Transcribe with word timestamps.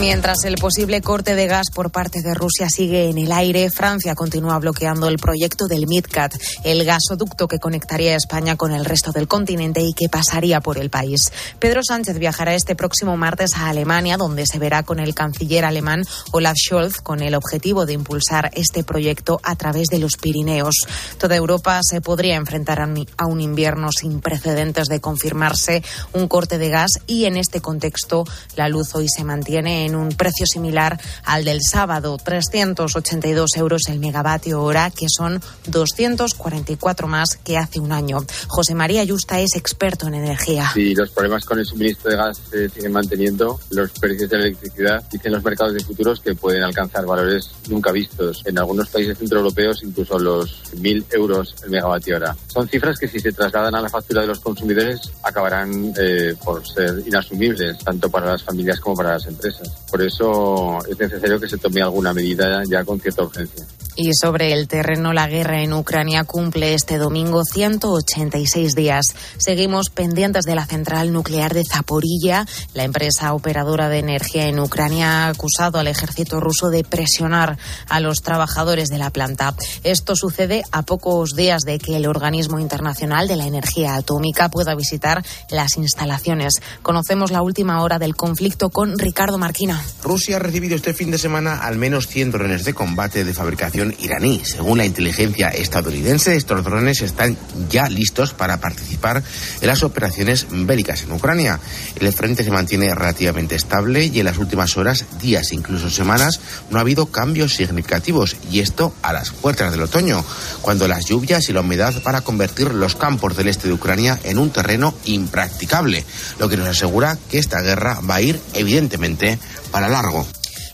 Mientras 0.00 0.44
el 0.44 0.54
posible 0.54 1.00
corte 1.00 1.34
de 1.34 1.48
gas 1.48 1.70
por 1.74 1.90
parte 1.90 2.22
de 2.22 2.32
Rusia 2.32 2.70
sigue 2.70 3.10
en 3.10 3.18
el 3.18 3.32
aire, 3.32 3.68
Francia 3.68 4.14
continúa 4.14 4.56
bloqueando 4.60 5.08
el 5.08 5.18
proyecto 5.18 5.66
del 5.66 5.88
MidCat, 5.88 6.36
el 6.62 6.84
gasoducto 6.84 7.48
que 7.48 7.58
conectaría 7.58 8.14
España 8.14 8.56
con 8.56 8.70
el 8.70 8.84
resto 8.84 9.10
del 9.10 9.26
continente 9.26 9.82
y 9.82 9.94
que 9.94 10.08
pasaría 10.08 10.60
por 10.60 10.78
el 10.78 10.88
país. 10.88 11.32
Pedro 11.58 11.82
Sánchez 11.82 12.16
viajará 12.20 12.54
este 12.54 12.76
próximo 12.76 13.16
martes 13.16 13.56
a 13.56 13.68
Alemania, 13.68 14.16
donde 14.16 14.46
se 14.46 14.60
verá 14.60 14.84
con 14.84 15.00
el 15.00 15.16
canciller 15.16 15.64
alemán 15.64 16.04
Olaf 16.30 16.54
Scholz 16.56 17.00
con 17.00 17.20
el 17.20 17.34
objetivo 17.34 17.84
de 17.84 17.94
impulsar 17.94 18.52
este 18.54 18.84
proyecto 18.84 19.40
a 19.42 19.56
través 19.56 19.88
de 19.88 19.98
los 19.98 20.12
Pirineos. 20.16 20.76
Toda 21.18 21.34
Europa 21.34 21.80
se 21.82 22.00
podría 22.00 22.36
enfrentar 22.36 22.80
a 22.80 23.26
un 23.26 23.40
invierno 23.40 23.90
sin 23.90 24.20
precedentes 24.20 24.86
de 24.86 25.00
confirmarse 25.00 25.82
un 26.12 26.28
corte 26.28 26.56
de 26.56 26.68
gas 26.68 26.92
y 27.08 27.24
en 27.24 27.36
este 27.36 27.60
contexto 27.60 28.24
la 28.54 28.68
luz 28.68 28.94
hoy 28.94 29.08
se 29.08 29.24
mantiene 29.24 29.87
en 29.87 29.87
en 29.88 29.96
un 29.96 30.10
precio 30.10 30.46
similar 30.46 31.00
al 31.24 31.44
del 31.44 31.60
sábado, 31.62 32.16
382 32.22 33.56
euros 33.56 33.82
el 33.88 33.98
megavatio 33.98 34.62
hora, 34.62 34.90
que 34.90 35.06
son 35.08 35.40
244 35.66 37.08
más 37.08 37.36
que 37.36 37.58
hace 37.58 37.80
un 37.80 37.92
año. 37.92 38.18
José 38.46 38.74
María 38.74 39.02
Yusta 39.04 39.40
es 39.40 39.56
experto 39.56 40.06
en 40.06 40.14
energía. 40.14 40.70
Si 40.72 40.94
los 40.94 41.10
problemas 41.10 41.44
con 41.44 41.58
el 41.58 41.66
suministro 41.66 42.10
de 42.10 42.16
gas 42.16 42.40
se 42.50 42.68
siguen 42.68 42.92
manteniendo, 42.92 43.58
los 43.70 43.90
precios 43.92 44.30
de 44.30 44.38
la 44.38 44.44
electricidad 44.44 45.04
dicen 45.10 45.32
los 45.32 45.42
mercados 45.42 45.74
de 45.74 45.84
futuros 45.84 46.20
que 46.20 46.34
pueden 46.34 46.62
alcanzar 46.62 47.04
valores 47.04 47.50
nunca 47.68 47.92
vistos. 47.92 48.42
En 48.44 48.58
algunos 48.58 48.88
países 48.88 49.18
centroeuropeos 49.18 49.82
incluso 49.82 50.18
los 50.18 50.62
1.000 50.74 51.06
euros 51.10 51.54
el 51.64 51.70
megavatio 51.70 52.16
hora. 52.16 52.36
Son 52.46 52.68
cifras 52.68 52.98
que 52.98 53.08
si 53.08 53.20
se 53.20 53.32
trasladan 53.32 53.74
a 53.74 53.80
la 53.80 53.88
factura 53.88 54.22
de 54.22 54.28
los 54.28 54.40
consumidores 54.40 55.10
acabarán 55.22 55.92
eh, 55.98 56.34
por 56.44 56.66
ser 56.66 57.02
inasumibles, 57.06 57.78
tanto 57.78 58.10
para 58.10 58.26
las 58.32 58.42
familias 58.42 58.80
como 58.80 58.96
para 58.96 59.14
las 59.14 59.26
empresas. 59.26 59.77
Por 59.90 60.02
eso 60.02 60.78
es 60.86 60.98
necesario 60.98 61.40
que 61.40 61.48
se 61.48 61.58
tome 61.58 61.80
alguna 61.80 62.12
medida 62.12 62.62
ya 62.68 62.84
con 62.84 63.00
cierta 63.00 63.22
urgencia. 63.22 63.66
Y 64.00 64.12
sobre 64.14 64.52
el 64.52 64.68
terreno, 64.68 65.12
la 65.12 65.26
guerra 65.26 65.60
en 65.60 65.72
Ucrania 65.72 66.22
cumple 66.22 66.72
este 66.72 66.98
domingo 66.98 67.42
186 67.44 68.76
días. 68.76 69.06
Seguimos 69.38 69.90
pendientes 69.90 70.44
de 70.44 70.54
la 70.54 70.66
central 70.66 71.12
nuclear 71.12 71.52
de 71.52 71.64
Zaporilla. 71.64 72.46
La 72.74 72.84
empresa 72.84 73.34
operadora 73.34 73.88
de 73.88 73.98
energía 73.98 74.46
en 74.46 74.60
Ucrania 74.60 75.24
ha 75.24 75.28
acusado 75.30 75.80
al 75.80 75.88
ejército 75.88 76.38
ruso 76.38 76.68
de 76.70 76.84
presionar 76.84 77.58
a 77.88 77.98
los 77.98 78.18
trabajadores 78.18 78.88
de 78.88 78.98
la 78.98 79.10
planta. 79.10 79.56
Esto 79.82 80.14
sucede 80.14 80.62
a 80.70 80.82
pocos 80.82 81.34
días 81.34 81.62
de 81.62 81.80
que 81.80 81.96
el 81.96 82.06
Organismo 82.06 82.60
Internacional 82.60 83.26
de 83.26 83.34
la 83.34 83.48
Energía 83.48 83.96
Atómica 83.96 84.48
pueda 84.48 84.76
visitar 84.76 85.24
las 85.50 85.76
instalaciones. 85.76 86.62
Conocemos 86.84 87.32
la 87.32 87.42
última 87.42 87.82
hora 87.82 87.98
del 87.98 88.14
conflicto 88.14 88.70
con 88.70 88.96
Ricardo 88.96 89.38
Marquina. 89.38 89.82
Rusia 90.04 90.36
ha 90.36 90.38
recibido 90.38 90.76
este 90.76 90.94
fin 90.94 91.10
de 91.10 91.18
semana 91.18 91.62
al 91.64 91.78
menos 91.78 92.06
100 92.06 92.30
drones 92.30 92.64
de 92.64 92.74
combate 92.74 93.24
de 93.24 93.34
fabricación 93.34 93.87
iraní. 93.98 94.42
Según 94.44 94.78
la 94.78 94.84
inteligencia 94.84 95.48
estadounidense, 95.48 96.36
estos 96.36 96.64
drones 96.64 97.02
están 97.02 97.36
ya 97.68 97.88
listos 97.88 98.34
para 98.34 98.60
participar 98.60 99.22
en 99.60 99.66
las 99.66 99.82
operaciones 99.82 100.46
bélicas 100.50 101.02
en 101.02 101.12
Ucrania. 101.12 101.60
El 101.96 102.12
frente 102.12 102.44
se 102.44 102.50
mantiene 102.50 102.94
relativamente 102.94 103.54
estable 103.54 104.06
y 104.06 104.18
en 104.18 104.26
las 104.26 104.38
últimas 104.38 104.76
horas, 104.76 105.04
días, 105.20 105.52
incluso 105.52 105.90
semanas, 105.90 106.40
no 106.70 106.78
ha 106.78 106.82
habido 106.82 107.06
cambios 107.06 107.54
significativos 107.54 108.36
y 108.50 108.60
esto 108.60 108.94
a 109.02 109.12
las 109.12 109.30
puertas 109.30 109.72
del 109.72 109.82
otoño, 109.82 110.24
cuando 110.62 110.88
las 110.88 111.06
lluvias 111.06 111.48
y 111.48 111.52
la 111.52 111.60
humedad 111.60 111.94
van 112.02 112.16
a 112.16 112.22
convertir 112.22 112.72
los 112.72 112.96
campos 112.96 113.36
del 113.36 113.48
este 113.48 113.68
de 113.68 113.74
Ucrania 113.74 114.18
en 114.24 114.38
un 114.38 114.50
terreno 114.50 114.94
impracticable, 115.04 116.04
lo 116.38 116.48
que 116.48 116.56
nos 116.56 116.68
asegura 116.68 117.18
que 117.30 117.38
esta 117.38 117.60
guerra 117.60 118.00
va 118.00 118.16
a 118.16 118.22
ir 118.22 118.40
evidentemente 118.54 119.38
para 119.70 119.88
largo 119.88 120.26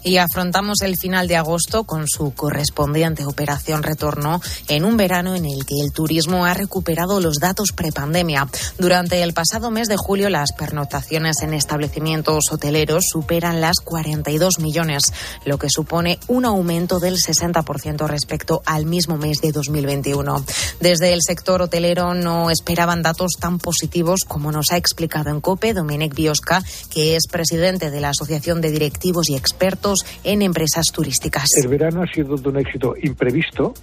y 0.05 0.19
afrontamos 0.19 0.83
el 0.83 0.97
final 0.97 1.27
de 1.27 1.37
agosto 1.37 1.85
con 1.85 2.07
su 2.07 2.33
correspondiente 2.35 3.25
operación 3.25 3.83
retorno 3.83 4.41
en 4.69 4.85
un 4.85 4.97
verano 4.97 5.35
en 5.35 5.47
el 5.47 5.65
que 5.65 5.81
el 5.83 5.93
turismo 5.93 6.45
ha 6.45 6.55
recuperado 6.55 7.21
los 7.21 7.39
datos 7.39 7.73
prepandemia. 7.75 8.47
Durante 8.79 9.23
el 9.23 9.33
pasado 9.33 9.71
mes 9.71 9.89
de 9.89 9.97
julio, 9.97 10.29
las 10.29 10.53
pernoctaciones 10.53 11.41
en 11.43 11.55
establecimientos 11.55 12.45
hoteleros 12.53 13.05
superan 13.11 13.63
las 13.63 13.77
42 13.83 14.59
millones, 14.59 15.13
lo 15.47 15.59
que 15.59 15.71
supone 15.71 16.19
un 16.29 16.45
aumento 16.45 17.01
del 17.01 17.17
60% 17.17 18.07
respecto 18.07 18.63
al 18.67 18.85
mismo 18.85 19.17
mes 19.17 19.39
de 19.41 19.53
2021. 19.53 20.45
Desde 20.81 21.15
el 21.15 21.21
sector 21.27 21.63
hotelero 21.63 22.15
no 22.15 22.51
esperaban 22.51 23.03
datos 23.03 23.33
tan 23.41 23.59
positivos 23.59 24.21
como 24.29 24.53
nos 24.53 24.67
ha 24.71 24.77
explicado 24.77 25.31
en 25.31 25.41
COPE 25.41 25.73
Domenech 25.73 26.15
Biosca, 26.15 26.63
que 26.91 27.17
es 27.17 27.27
presidente 27.27 27.91
de 27.91 28.01
la 28.01 28.11
Asociación 28.11 28.61
de 28.61 28.71
Directivos 28.71 29.31
y 29.31 29.37
Expertos 29.37 29.94
en 30.23 30.43
empresas 30.43 30.87
turísticas. 30.93 31.49
El 31.57 31.69
verano 31.69 32.03
ha 32.03 32.07
sido 32.07 32.37
de 32.37 32.49
un 32.49 32.59
éxito 32.59 32.95
imprevisto, 33.03 33.75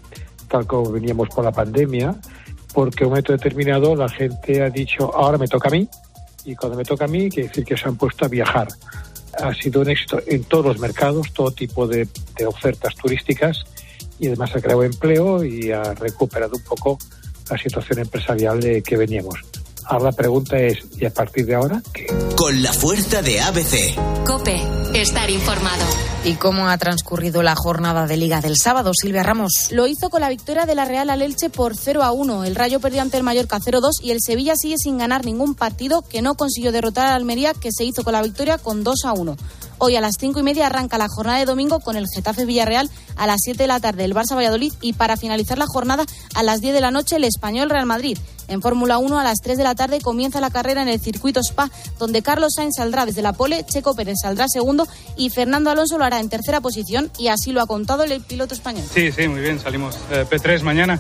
tal 0.48 0.66
como 0.68 0.92
veníamos 0.92 1.30
con 1.30 1.46
la 1.46 1.52
pandemia, 1.52 2.16
porque 2.74 3.04
en 3.04 3.08
un 3.08 3.12
momento 3.12 3.34
determinado 3.34 3.96
la 3.96 4.10
gente 4.10 4.62
ha 4.62 4.70
dicho, 4.70 5.14
ahora 5.16 5.38
me 5.38 5.48
toca 5.48 5.70
a 5.70 5.72
mí, 5.72 5.88
y 6.46 6.56
cuando 6.56 6.78
me 6.78 6.84
toca 6.84 7.06
a 7.06 7.08
mí, 7.08 7.30
quiere 7.30 7.50
decir 7.50 7.64
que 7.64 7.78
se 7.78 7.88
han 7.88 7.96
puesto 7.96 8.26
a 8.26 8.28
viajar. 8.28 8.68
Ha 9.40 9.54
sido 9.54 9.82
un 9.82 9.90
éxito 9.90 10.20
en 10.26 10.44
todos 10.44 10.66
los 10.66 10.80
mercados, 10.80 11.32
todo 11.34 11.52
tipo 11.52 11.88
de, 11.88 12.08
de 12.38 12.46
ofertas 12.46 12.96
turísticas, 12.96 13.64
y 14.20 14.28
además 14.28 14.56
ha 14.56 14.62
creado 14.62 14.84
empleo 14.84 15.44
y 15.44 15.72
ha 15.72 15.94
recuperado 15.94 16.56
un 16.56 16.64
poco 16.64 16.98
la 17.50 17.58
situación 17.58 18.00
empresarial 18.00 18.60
de 18.60 18.82
que 18.82 18.98
veníamos. 18.98 19.40
Ahora 19.86 20.06
la 20.06 20.12
pregunta 20.12 20.58
es, 20.58 20.80
¿y 20.98 21.06
a 21.06 21.14
partir 21.14 21.46
de 21.46 21.56
ahora 21.56 21.82
qué? 21.94 22.08
Con 22.36 22.62
la 22.62 22.74
fuerza 22.74 23.22
de 23.22 23.42
ABC. 23.42 24.26
Cope, 24.26 24.62
estar 24.94 25.30
informado. 25.30 25.84
¿Y 26.24 26.36
cómo 26.36 26.68
ha 26.70 26.78
transcurrido 26.78 27.42
la 27.42 27.56
jornada 27.56 28.06
de 28.06 28.16
Liga 28.16 28.42
del 28.42 28.56
sábado, 28.56 28.92
Silvia 28.94 29.24
Ramos? 29.24 29.70
Lo 29.72 29.88
hizo 29.88 30.10
con 30.10 30.22
la 30.22 30.30
victoria 30.30 30.66
de 30.66 30.76
la 30.76 30.86
Real 30.86 31.10
al 31.10 31.24
Elche 31.24 31.50
por 31.50 31.76
0 31.76 32.04
a 32.04 32.12
1. 32.12 32.44
El 32.44 32.56
Rayo 32.56 32.80
perdió 32.80 33.02
ante 33.02 33.18
el 33.18 33.24
Mallorca 33.24 33.60
0-2 33.60 34.04
y 34.04 34.12
el 34.12 34.20
Sevilla 34.22 34.54
sigue 34.56 34.76
sin 34.78 35.00
ganar 35.00 35.26
ningún 35.26 35.56
partido 35.56 36.04
que 36.04 36.22
no 36.22 36.36
consiguió 36.36 36.72
derrotar 36.72 37.08
al 37.08 37.14
Almería, 37.14 37.54
que 37.54 37.72
se 37.72 37.86
hizo 37.86 38.04
con 38.04 38.14
la 38.14 38.22
victoria 38.22 38.60
con 38.60 38.84
2 38.84 39.06
a 39.06 39.14
1. 39.14 39.36
Hoy 39.84 39.96
a 39.96 40.02
las 40.02 40.18
cinco 40.20 40.40
y 40.40 40.44
media 40.44 40.68
arranca 40.68 41.00
la 41.00 41.08
jornada 41.08 41.40
de 41.40 41.46
domingo 41.46 41.80
con 41.80 41.96
el 41.96 42.06
Getafe 42.08 42.46
Villarreal 42.46 42.88
a 43.16 43.26
las 43.26 43.38
7 43.44 43.64
de 43.64 43.66
la 43.66 43.80
tarde 43.80 44.04
el 44.04 44.14
Barça 44.14 44.36
Valladolid 44.36 44.72
y 44.80 44.94
para 44.94 45.18
finalizar 45.18 45.58
la 45.58 45.66
jornada 45.66 46.06
a 46.36 46.44
las 46.44 46.62
10 46.62 46.76
de 46.76 46.82
la 46.82 46.92
noche 46.92 47.16
el 47.16 47.24
Español 47.24 47.68
Real 47.68 47.88
Madrid. 47.88 48.16
En 48.48 48.62
Fórmula 48.62 49.00
1 49.00 49.18
a 49.18 49.24
las 49.24 49.40
3 49.42 49.58
de 49.58 49.64
la 49.64 49.74
tarde 49.74 50.00
comienza 50.00 50.40
la 50.40 50.52
carrera 50.52 50.84
en 50.84 50.88
el 50.88 51.02
circuito 51.02 51.40
Spa 51.40 51.72
donde 51.98 52.22
Carlos 52.22 52.54
Sainz 52.56 52.76
saldrá 52.78 53.08
desde 53.08 53.24
la 53.24 53.34
pole, 53.34 53.66
Checo 53.66 53.96
Pérez 53.96 54.18
saldrá 54.22 54.48
segundo 54.48 54.88
y 55.18 55.32
Fernando 55.32 55.72
Alonso 55.72 55.98
lo 55.98 56.06
hará 56.06 56.20
en 56.20 56.30
tercera 56.30 56.62
posición 56.62 57.10
y 57.18 57.30
así 57.30 57.52
lo 57.52 57.60
ha 57.60 57.66
contado 57.66 58.04
el 58.04 58.22
piloto 58.22 58.54
español. 58.54 58.86
Sí, 58.94 59.12
sí, 59.12 59.28
muy 59.28 59.42
bien, 59.42 59.60
salimos 59.60 59.98
eh, 60.12 60.28
P3 60.30 60.62
mañana. 60.62 61.00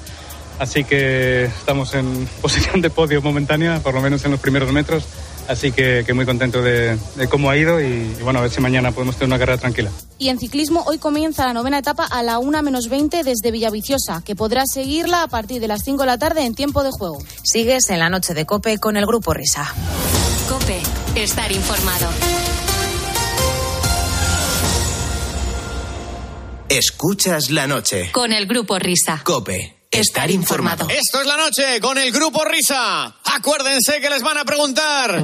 Así 0.57 0.83
que 0.83 1.45
estamos 1.45 1.93
en 1.93 2.27
posición 2.41 2.81
de 2.81 2.89
podio 2.89 3.21
momentánea, 3.21 3.79
por 3.79 3.93
lo 3.93 4.01
menos 4.01 4.25
en 4.25 4.31
los 4.31 4.39
primeros 4.39 4.71
metros. 4.71 5.05
Así 5.47 5.71
que, 5.71 6.05
muy 6.13 6.25
contento 6.25 6.61
de, 6.61 6.97
cómo 7.29 7.49
ha 7.49 7.57
ido 7.57 7.81
y, 7.81 8.05
bueno, 8.23 8.39
a 8.39 8.43
ver 8.43 8.51
si 8.51 8.61
mañana 8.61 8.91
podemos 8.91 9.15
tener 9.15 9.27
una 9.27 9.39
carrera 9.39 9.57
tranquila. 9.57 9.91
Y 10.17 10.29
en 10.29 10.39
ciclismo, 10.39 10.83
hoy 10.85 10.97
comienza 10.97 11.45
la 11.45 11.53
novena 11.53 11.79
etapa 11.79 12.05
a 12.05 12.23
la 12.23 12.39
1 12.39 12.63
menos 12.63 12.87
20 12.89 13.23
desde 13.23 13.51
Villaviciosa, 13.51 14.21
que 14.23 14.35
podrás 14.35 14.71
seguirla 14.71 15.23
a 15.23 15.27
partir 15.27 15.59
de 15.59 15.67
las 15.67 15.83
5 15.83 16.03
de 16.03 16.07
la 16.07 16.17
tarde 16.17 16.45
en 16.45 16.55
tiempo 16.55 16.83
de 16.83 16.91
juego. 16.91 17.19
Sigues 17.43 17.89
en 17.89 17.99
la 17.99 18.09
noche 18.09 18.33
de 18.33 18.45
Cope 18.45 18.77
con 18.77 18.97
el 18.97 19.05
Grupo 19.05 19.33
Risa. 19.33 19.73
Cope, 20.47 20.81
estar 21.15 21.51
informado. 21.51 22.07
Escuchas 26.69 27.49
la 27.49 27.67
noche. 27.67 28.11
Con 28.13 28.31
el 28.31 28.45
Grupo 28.45 28.79
Risa. 28.79 29.21
Cope 29.25 29.80
estar 29.91 30.31
informado. 30.31 30.87
Esto 30.89 31.21
es 31.21 31.27
la 31.27 31.35
noche 31.35 31.79
con 31.81 31.97
el 31.97 32.11
grupo 32.11 32.43
Risa. 32.45 33.13
Acuérdense 33.25 33.99
que 33.99 34.09
les 34.09 34.21
van 34.23 34.37
a 34.37 34.45
preguntar. 34.45 35.23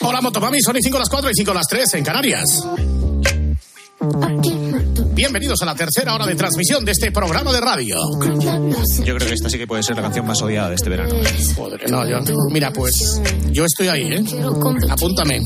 Hola 0.00 0.20
Motomami, 0.20 0.60
son 0.60 0.76
y 0.76 0.82
5 0.82 0.98
las 0.98 1.08
4 1.08 1.30
y 1.30 1.34
5 1.34 1.54
las 1.54 1.66
3 1.66 1.94
en 1.94 2.04
Canarias. 2.04 2.44
Bienvenidos 5.12 5.60
a 5.60 5.66
la 5.66 5.74
tercera 5.74 6.14
hora 6.14 6.26
de 6.26 6.34
transmisión 6.34 6.84
de 6.84 6.92
este 6.92 7.12
programa 7.12 7.52
de 7.52 7.60
radio. 7.60 7.96
Yo 9.04 9.14
creo 9.16 9.28
que 9.28 9.34
esta 9.34 9.50
sí 9.50 9.58
que 9.58 9.66
puede 9.66 9.82
ser 9.82 9.96
la 9.96 10.02
canción 10.02 10.26
más 10.26 10.40
odiada 10.40 10.70
de 10.70 10.74
este 10.76 10.88
verano. 10.88 11.14
no, 11.88 12.08
yo, 12.08 12.20
mira, 12.50 12.72
pues 12.72 13.20
yo 13.50 13.64
estoy 13.64 13.88
ahí, 13.88 14.12
¿eh? 14.12 14.24
Apúntame. 14.88 15.40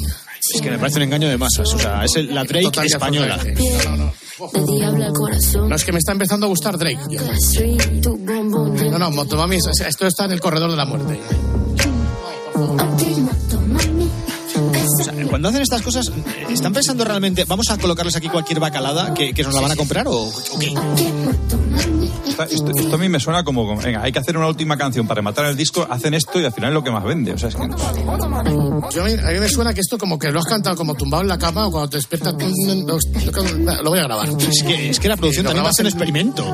Es 0.53 0.61
que 0.61 0.71
me 0.71 0.79
parece 0.79 0.99
un 0.99 1.05
engaño 1.05 1.29
de 1.29 1.39
masas. 1.39 1.73
O 1.73 1.79
sea, 1.79 2.05
es 2.05 2.17
la 2.27 2.45
Drake 2.45 2.87
española. 2.87 3.39
No, 5.69 5.75
es 5.75 5.85
que 5.85 5.93
me 5.93 5.99
está 5.99 6.13
empezando 6.13 6.47
a 6.47 6.49
gustar 6.49 6.77
Drake. 6.77 6.99
No, 8.91 8.99
no, 8.99 9.11
Motomami, 9.11 9.57
esto 9.57 10.07
está 10.07 10.25
en 10.25 10.33
el 10.33 10.41
corredor 10.41 10.71
de 10.71 10.77
la 10.77 10.85
muerte. 10.85 11.21
O 15.01 15.05
sea, 15.05 15.13
cuando 15.29 15.49
hacen 15.49 15.63
estas 15.63 15.83
cosas, 15.83 16.11
¿están 16.51 16.73
pensando 16.73 17.05
realmente, 17.05 17.45
vamos 17.45 17.71
a 17.71 17.79
colocarles 17.79 18.17
aquí 18.17 18.29
cualquier 18.29 18.61
bacalada 18.61 19.13
que, 19.15 19.33
que 19.35 19.43
nos 19.43 19.55
la 19.55 19.61
van 19.61 19.73
a 19.73 19.77
comprar 19.77 20.07
o, 20.09 20.13
o 20.29 20.59
qué? 20.59 20.73
Esto, 22.29 22.43
esto- 22.45 22.73
esto 22.77 22.95
a 22.95 22.99
mí 22.99 23.09
me 23.09 23.21
suena 23.21 23.45
como, 23.45 23.67
como, 23.67 23.81
venga, 23.81 24.03
hay 24.03 24.11
que 24.13 24.19
hacer 24.19 24.37
una 24.37 24.49
última 24.49 24.77
canción 24.77 25.07
para 25.07 25.17
rematar 25.19 25.47
el 25.47 25.57
disco, 25.57 25.87
hacen 25.89 26.15
esto 26.15 26.41
y 26.41 26.45
al 26.45 26.53
final 26.53 26.71
es 26.71 26.75
lo 26.75 26.83
que 26.85 26.91
más 26.91 27.05
vende. 27.05 27.33
O 27.33 27.39
sea, 27.39 27.49
es 27.49 27.55
que 27.55 27.63
Yo, 28.93 29.03
a, 29.03 29.07
mí, 29.07 29.13
a 29.13 29.31
mí 29.31 29.39
me 29.39 29.49
suena 29.49 29.73
que 29.75 29.81
esto 29.81 29.99
como 29.99 30.19
que 30.19 30.31
lo 30.31 30.41
has 30.41 30.47
cantado 30.47 30.75
como 30.77 30.95
tumbado 30.95 31.23
en 31.23 31.29
la 31.29 31.39
cama 31.39 31.67
o 31.67 31.71
cuando 31.71 31.91
te 31.91 31.97
despiertas. 31.99 32.35
mm, 32.35 32.87
Lo, 32.87 32.99
lo 33.83 33.91
voy 33.91 33.99
a 33.99 34.03
grabar. 34.05 34.29
Es 34.29 34.63
que, 34.65 34.91
es 34.91 34.99
que 35.01 35.09
la 35.09 35.17
producción 35.17 35.45
Lo 35.45 35.51
también 35.51 35.65
va 35.67 35.71
a 35.71 35.73
grabas 35.73 35.75
hacer 35.75 35.87
un 35.87 35.93
en- 35.93 35.93
experimento. 35.93 36.45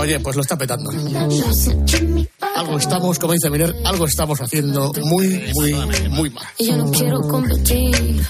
Oye, 0.00 0.18
pues 0.20 0.36
lo 0.36 0.42
está 0.42 0.56
petando. 0.58 0.90
Algo 2.54 2.76
estamos, 2.78 3.18
como 3.18 3.32
dice 3.32 3.48
Miner, 3.50 3.74
algo 3.84 4.06
estamos 4.06 4.38
haciendo 4.40 4.92
muy, 5.04 5.50
muy, 5.54 5.72
muy 6.10 6.30
mal. 6.30 6.44
Yo 6.58 6.76
no 6.76 6.90
quiero 6.90 7.20
competir. 7.22 8.20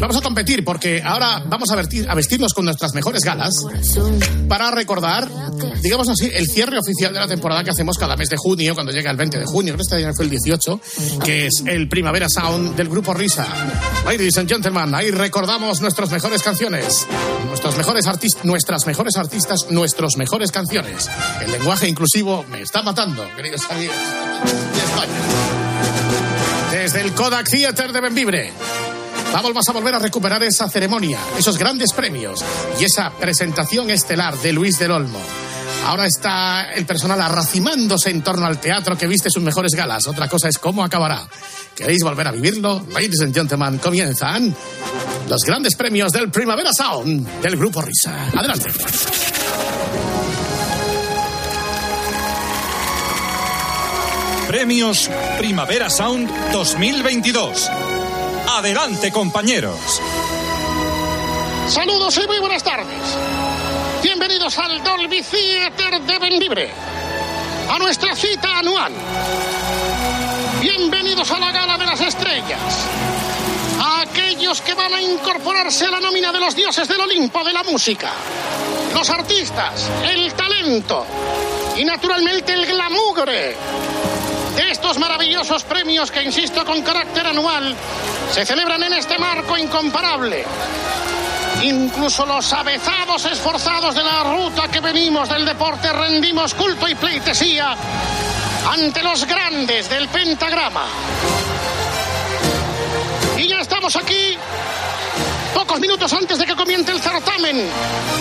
Vamos 0.00 0.16
a 0.16 0.20
competir 0.22 0.64
porque 0.64 1.02
ahora 1.04 1.44
vamos 1.46 1.70
a, 1.70 1.76
vertir- 1.76 2.08
a 2.08 2.14
vestirnos 2.14 2.54
con 2.54 2.64
nuestras 2.64 2.94
mejores 2.94 3.20
galas 3.22 3.52
para 4.48 4.70
recordar, 4.70 5.28
digamos 5.82 6.08
así, 6.08 6.30
el 6.32 6.46
cierre 6.46 6.78
oficial 6.78 7.12
de 7.12 7.20
la 7.20 7.28
temporada 7.28 7.64
que 7.64 7.70
hacemos 7.70 7.96
cada 7.98 8.16
mes 8.16 8.28
de 8.28 8.36
junio, 8.36 8.74
cuando 8.74 8.92
llega 8.92 9.10
el 9.10 9.16
20 9.16 9.38
de 9.38 9.44
junio, 9.44 9.76
este 9.78 9.96
año 9.96 10.12
fue 10.14 10.24
el 10.24 10.30
18, 10.30 10.80
que 11.24 11.46
es 11.46 11.62
el 11.66 11.88
Primavera 11.88 12.28
Sound 12.28 12.76
del 12.76 12.88
grupo 12.88 13.14
Risa. 13.14 13.46
Ladies 14.04 14.38
and 14.38 14.48
gentlemen, 14.48 14.94
ahí 14.94 15.10
recordamos 15.10 15.80
nuestras 15.80 16.10
mejores 16.10 16.42
canciones, 16.42 17.06
nuestros 17.46 17.76
mejores 17.76 18.06
artistas, 18.06 18.44
nuestras 18.44 18.86
mejores 18.86 19.16
artistas, 19.16 19.66
nuestras 19.70 20.16
mejores 20.16 20.50
canciones. 20.52 21.08
El 21.42 21.52
lenguaje 21.52 21.88
inclusivo 21.88 22.44
me 22.50 22.62
está 22.62 22.82
matando, 22.82 23.26
queridos 23.36 23.62
amigos. 23.70 23.96
Desde 26.70 27.00
el 27.00 27.12
Kodak 27.12 27.48
Theater 27.48 27.92
de 27.92 28.00
Benvibre. 28.00 28.52
Vamos 29.32 29.68
a 29.68 29.72
volver 29.72 29.94
a 29.94 29.98
recuperar 29.98 30.42
esa 30.42 30.68
ceremonia, 30.68 31.18
esos 31.38 31.56
grandes 31.56 31.92
premios 31.92 32.44
y 32.80 32.84
esa 32.84 33.10
presentación 33.10 33.88
estelar 33.90 34.36
de 34.36 34.52
Luis 34.52 34.78
del 34.78 34.90
Olmo. 34.90 35.20
Ahora 35.86 36.06
está 36.06 36.72
el 36.72 36.86
personal 36.86 37.20
arracimándose 37.20 38.10
en 38.10 38.22
torno 38.22 38.46
al 38.46 38.60
teatro 38.60 38.96
que 38.96 39.06
viste 39.06 39.30
sus 39.30 39.42
mejores 39.42 39.72
galas. 39.72 40.06
Otra 40.06 40.28
cosa 40.28 40.48
es 40.48 40.58
cómo 40.58 40.84
acabará. 40.84 41.26
¿Queréis 41.74 42.02
volver 42.02 42.28
a 42.28 42.32
vivirlo? 42.32 42.84
Ladies 42.90 43.20
and 43.22 43.34
gentlemen, 43.34 43.78
comienzan 43.78 44.54
los 45.28 45.42
grandes 45.42 45.74
premios 45.76 46.12
del 46.12 46.30
Primavera 46.30 46.72
Sound 46.72 47.40
del 47.40 47.56
Grupo 47.56 47.82
Risa. 47.82 48.28
Adelante. 48.34 48.70
Premios 54.48 55.08
Primavera 55.38 55.88
Sound 55.88 56.28
2022. 56.52 57.70
Adelante, 58.48 59.12
compañeros. 59.12 59.78
Saludos 61.68 62.20
y 62.22 62.26
muy 62.26 62.40
buenas 62.40 62.64
tardes. 62.64 62.86
Bienvenidos 64.02 64.58
al 64.58 64.82
Dolby 64.82 65.22
Theater 65.22 66.00
de 66.00 66.18
Benvibre, 66.18 66.70
a 67.68 67.78
nuestra 67.78 68.16
cita 68.16 68.58
anual. 68.58 68.92
Bienvenidos 70.58 71.30
a 71.30 71.38
la 71.38 71.52
Gala 71.52 71.76
de 71.76 71.84
las 71.84 72.00
Estrellas. 72.00 72.60
A 73.78 74.00
aquellos 74.00 74.62
que 74.62 74.72
van 74.72 74.94
a 74.94 75.02
incorporarse 75.02 75.84
a 75.84 75.90
la 75.90 76.00
nómina 76.00 76.32
de 76.32 76.40
los 76.40 76.56
dioses 76.56 76.88
del 76.88 77.00
Olimpo 77.00 77.44
de 77.44 77.52
la 77.52 77.62
música. 77.62 78.10
Los 78.94 79.10
artistas, 79.10 79.90
el 80.02 80.32
talento 80.32 81.06
y 81.76 81.84
naturalmente 81.84 82.54
el 82.54 82.64
glamugre 82.66 83.54
de 84.56 84.70
estos 84.70 84.98
maravillosos 84.98 85.62
premios 85.64 86.10
que, 86.10 86.22
insisto, 86.22 86.64
con 86.64 86.80
carácter 86.80 87.26
anual, 87.26 87.76
se 88.32 88.46
celebran 88.46 88.82
en 88.82 88.94
este 88.94 89.18
marco 89.18 89.58
incomparable. 89.58 90.46
Incluso 91.62 92.24
los 92.24 92.52
avezados 92.52 93.24
esforzados 93.26 93.94
de 93.94 94.02
la 94.02 94.22
ruta 94.24 94.68
que 94.68 94.80
venimos 94.80 95.28
del 95.28 95.44
deporte 95.44 95.92
rendimos 95.92 96.54
culto 96.54 96.88
y 96.88 96.94
pleitesía 96.94 97.76
ante 98.70 99.02
los 99.02 99.26
grandes 99.26 99.90
del 99.90 100.08
pentagrama. 100.08 100.84
Y 103.36 103.46
ya 103.46 103.60
estamos 103.60 103.94
aquí, 103.96 104.38
pocos 105.54 105.78
minutos 105.80 106.10
antes 106.14 106.38
de 106.38 106.46
que 106.46 106.56
comience 106.56 106.92
el 106.92 107.00
certamen, 107.00 107.68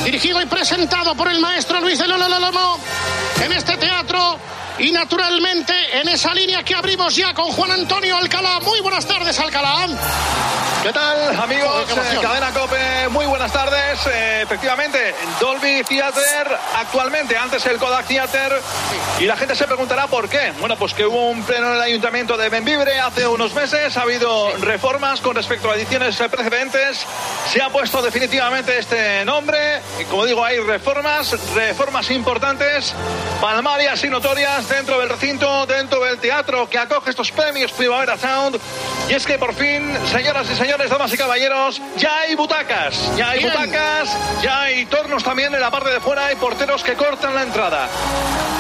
dirigido 0.04 0.42
y 0.42 0.46
presentado 0.46 1.16
por 1.16 1.30
el 1.30 1.40
maestro 1.40 1.80
Luis 1.80 1.98
de 1.98 2.08
Lololomo, 2.08 2.78
en 3.42 3.52
este 3.54 3.78
teatro 3.78 4.38
y 4.80 4.92
naturalmente 4.92 5.74
en 6.00 6.08
esa 6.08 6.34
línea 6.34 6.64
que 6.64 6.74
abrimos 6.74 7.16
ya 7.16 7.34
con 7.34 7.52
Juan 7.52 7.72
Antonio 7.72 8.16
Alcalá. 8.16 8.60
Muy 8.62 8.80
buenas 8.80 9.06
tardes, 9.06 9.38
Alcalá. 9.40 9.88
¿Qué 10.82 10.94
tal, 10.94 11.38
amigos? 11.38 11.92
Eh, 11.92 12.20
Cadena 12.22 12.54
Cope, 12.54 13.10
muy 13.10 13.26
buenas 13.26 13.52
tardes. 13.52 14.00
Eh, 14.08 14.42
efectivamente, 14.44 15.14
Dolby 15.40 15.84
Theater, 15.84 16.58
actualmente, 16.78 17.38
antes 17.38 17.66
el 17.66 17.78
Kodak 17.78 18.08
Theater. 18.08 18.62
Y 19.20 19.26
la 19.26 19.36
gente 19.36 19.56
se 19.56 19.66
preguntará 19.66 20.08
por 20.08 20.30
qué. 20.30 20.54
Bueno, 20.62 20.78
pues 20.78 20.94
que 20.94 21.06
hubo 21.06 21.30
un 21.30 21.44
pleno 21.44 21.68
en 21.68 21.76
el 21.76 21.82
Ayuntamiento 21.82 22.38
de 22.38 22.48
Benvibre 22.48 22.98
hace 22.98 23.28
unos 23.28 23.54
meses. 23.54 23.98
Ha 23.98 24.04
habido 24.04 24.56
reformas 24.60 25.20
con 25.20 25.36
respecto 25.36 25.70
a 25.70 25.76
ediciones 25.76 26.16
precedentes. 26.16 27.06
Se 27.52 27.62
ha 27.62 27.70
puesto 27.70 28.02
definitivamente 28.02 28.80
este 28.80 29.26
nombre. 29.26 29.82
Y 30.00 30.06
como 30.06 30.26
digo, 30.26 30.46
hay 30.46 30.60
reformas, 30.60 31.36
reformas 31.54 32.10
importantes, 32.10 32.94
palmarias 33.42 34.02
y 34.06 34.08
notorias 34.08 34.69
dentro 34.70 35.00
del 35.00 35.10
recinto, 35.10 35.66
dentro 35.66 36.04
del 36.04 36.20
teatro 36.20 36.70
que 36.70 36.78
acoge 36.78 37.10
estos 37.10 37.32
premios 37.32 37.72
Primavera 37.72 38.18
Sound. 38.18 38.60
Y 39.10 39.14
es 39.14 39.26
que 39.26 39.38
por 39.40 39.54
fin, 39.54 39.98
señoras 40.12 40.50
y 40.52 40.56
señores, 40.56 40.90
damas 40.90 41.12
y 41.14 41.18
caballeros, 41.18 41.82
ya 41.98 42.20
hay 42.20 42.36
butacas. 42.36 43.16
Ya 43.18 43.32
hay 43.32 43.40
Bien. 43.40 43.52
butacas, 43.52 44.16
ya 44.42 44.62
hay 44.62 44.86
tornos 44.86 45.24
también 45.24 45.54
en 45.54 45.62
la 45.62 45.72
parte 45.72 45.90
de 45.90 46.00
fuera 46.00 46.32
y 46.32 46.36
porteros 46.36 46.84
que 46.84 46.94
cortan 46.94 47.34
la 47.36 47.44
entrada. 47.44 47.88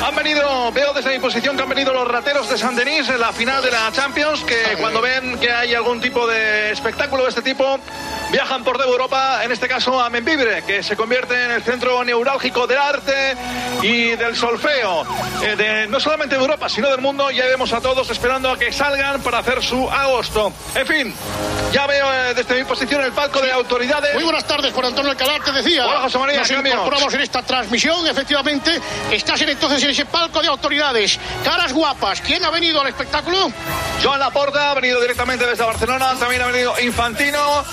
Han 0.05 0.15
venido, 0.15 0.71
veo 0.71 0.93
desde 0.93 1.11
mi 1.11 1.19
posición 1.19 1.55
que 1.55 1.63
han 1.63 1.69
venido 1.69 1.93
los 1.93 2.07
rateros 2.07 2.49
de 2.49 2.57
San 2.57 2.75
Denis 2.75 3.09
en 3.09 3.19
la 3.19 3.31
final 3.31 3.61
de 3.61 3.69
la 3.69 3.91
Champions, 3.91 4.43
que 4.43 4.77
cuando 4.79 5.01
ven 5.01 5.37
que 5.39 5.51
hay 5.51 5.75
algún 5.75 5.99
tipo 6.01 6.25
de 6.25 6.71
espectáculo 6.71 7.23
de 7.23 7.29
este 7.29 7.41
tipo, 7.41 7.79
viajan 8.31 8.63
por 8.63 8.77
toda 8.77 8.89
Europa, 8.89 9.43
en 9.43 9.51
este 9.51 9.67
caso 9.67 9.99
a 9.99 10.09
Membibre, 10.09 10.63
que 10.63 10.81
se 10.81 10.95
convierte 10.95 11.43
en 11.43 11.51
el 11.51 11.63
centro 11.63 12.03
neurálgico 12.03 12.65
del 12.65 12.77
arte 12.77 13.35
y 13.81 14.15
del 14.15 14.35
solfeo, 14.35 15.05
eh, 15.43 15.55
de, 15.55 15.87
no 15.87 15.98
solamente 15.99 16.35
de 16.35 16.41
Europa, 16.41 16.69
sino 16.69 16.89
del 16.89 17.01
mundo. 17.01 17.29
Ya 17.31 17.45
vemos 17.45 17.71
a 17.73 17.81
todos 17.81 18.09
esperando 18.09 18.51
a 18.51 18.57
que 18.57 18.71
salgan 18.71 19.21
para 19.21 19.39
hacer 19.39 19.63
su 19.63 19.89
agosto. 19.89 20.51
En 20.75 20.87
fin, 20.87 21.13
ya 21.71 21.87
veo 21.87 22.11
eh, 22.13 22.33
desde 22.33 22.55
mi 22.55 22.63
posición 22.63 23.03
el 23.03 23.11
palco 23.11 23.41
de 23.41 23.51
autoridades. 23.51 24.13
Muy 24.13 24.23
buenas 24.23 24.45
tardes, 24.45 24.73
Juan 24.73 24.87
Antonio 24.87 25.11
Alcalá, 25.11 25.39
te 25.43 25.51
decía. 25.51 25.85
Hola, 25.85 26.01
José 26.01 26.17
María, 26.17 26.39
Nos 26.39 26.51
incorporamos 26.51 27.13
en 27.13 27.21
esta 27.21 27.41
transmisión, 27.43 28.07
efectivamente. 28.07 28.79
Estás 29.11 29.41
en, 29.41 29.49
entonces 29.49 29.83
en 29.83 29.91
ese 29.91 30.05
palco 30.05 30.41
de 30.41 30.47
autoridades. 30.47 31.19
Caras 31.43 31.73
guapas. 31.73 32.21
¿Quién 32.21 32.43
ha 32.43 32.49
venido 32.49 32.81
al 32.81 32.87
espectáculo? 32.87 33.51
Joan 34.03 34.19
Laporta 34.19 34.71
ha 34.71 34.73
venido 34.75 35.01
directamente 35.01 35.45
desde 35.45 35.63
Barcelona, 35.63 36.15
también 36.19 36.41
ha 36.41 36.47
venido 36.47 36.73
Infantino, 36.79 37.63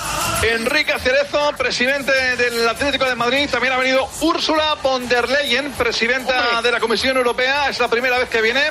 Enrique 0.42 0.92
Cerezo, 0.98 1.52
presidente 1.56 2.12
del 2.36 2.68
Atlético 2.68 3.04
de 3.04 3.14
Madrid, 3.14 3.48
también 3.50 3.72
ha 3.72 3.76
venido 3.76 4.08
Úrsula 4.20 4.76
von 4.82 5.08
der 5.08 5.28
Leyen, 5.28 5.72
presidenta 5.72 6.60
de 6.62 6.72
la 6.72 6.80
Comisión 6.80 7.16
Europea, 7.16 7.68
es 7.68 7.78
la 7.78 7.88
primera 7.88 8.05
vez 8.18 8.28
que 8.28 8.40
viene. 8.40 8.62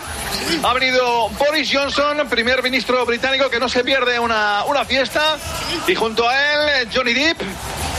Ha 0.64 0.74
venido 0.74 1.30
Boris 1.30 1.70
Johnson, 1.72 2.28
primer 2.30 2.62
ministro 2.64 3.06
británico, 3.06 3.50
que 3.50 3.60
no 3.60 3.70
se 3.70 3.84
pierde 3.84 4.20
una, 4.20 4.64
una 4.66 4.86
fiesta, 4.86 5.38
y 5.88 5.96
junto 5.96 6.28
a 6.28 6.36
él 6.36 6.90
Johnny 6.94 7.14
Depp. 7.14 7.42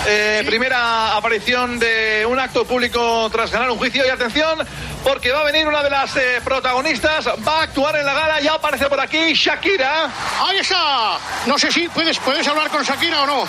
eh, 0.09 0.43
primera 0.47 1.17
aparición 1.17 1.79
de 1.81 2.25
un 2.27 2.39
acto 2.39 2.65
público 2.65 3.29
tras 3.31 3.51
ganar 3.51 3.69
un 3.71 3.79
juicio 3.79 4.07
y 4.07 4.09
atención 4.09 4.65
porque 5.03 5.33
va 5.33 5.41
a 5.41 5.45
venir 5.45 5.67
una 5.67 5.83
de 5.83 5.91
las 5.91 6.17
eh, 6.17 6.41
protagonistas 6.45 7.27
va 7.47 7.61
a 7.61 7.63
actuar 7.63 7.97
en 7.97 8.07
la 8.07 8.15
gala 8.15 8.41
ya 8.41 8.55
aparece 8.55 8.87
por 8.87 9.01
aquí 9.01 9.35
Shakira 9.35 10.09
Ahí 10.47 10.59
está. 10.59 11.19
No 11.47 11.59
sé 11.59 11.73
si 11.73 11.89
puedes, 11.89 12.19
puedes 12.21 12.47
hablar 12.47 12.71
con 12.71 12.85
Shakira 12.85 13.23
o 13.23 13.27
no. 13.27 13.49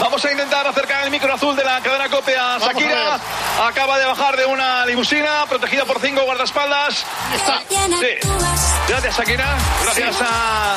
Vamos 0.00 0.24
a 0.24 0.30
intentar 0.30 0.64
acercar 0.68 1.04
el 1.04 1.10
micro 1.10 1.32
azul 1.34 1.56
de 1.56 1.64
la 1.64 1.80
cadena 1.80 2.08
COPE 2.08 2.36
a 2.36 2.42
Vamos 2.42 2.62
a 2.62 2.66
Shakira. 2.72 3.20
Acaba 3.66 3.98
de 3.98 4.04
bajar 4.06 4.36
de 4.36 4.46
una 4.46 4.86
limusina 4.86 5.46
protegida 5.48 5.84
por 5.84 6.00
cinco 6.00 6.22
guardaespaldas. 6.22 7.04
Sí. 8.00 8.28
Gracias, 8.88 9.16
Shakira. 9.18 9.56
Gracias 9.84 10.16
a, 10.22 10.76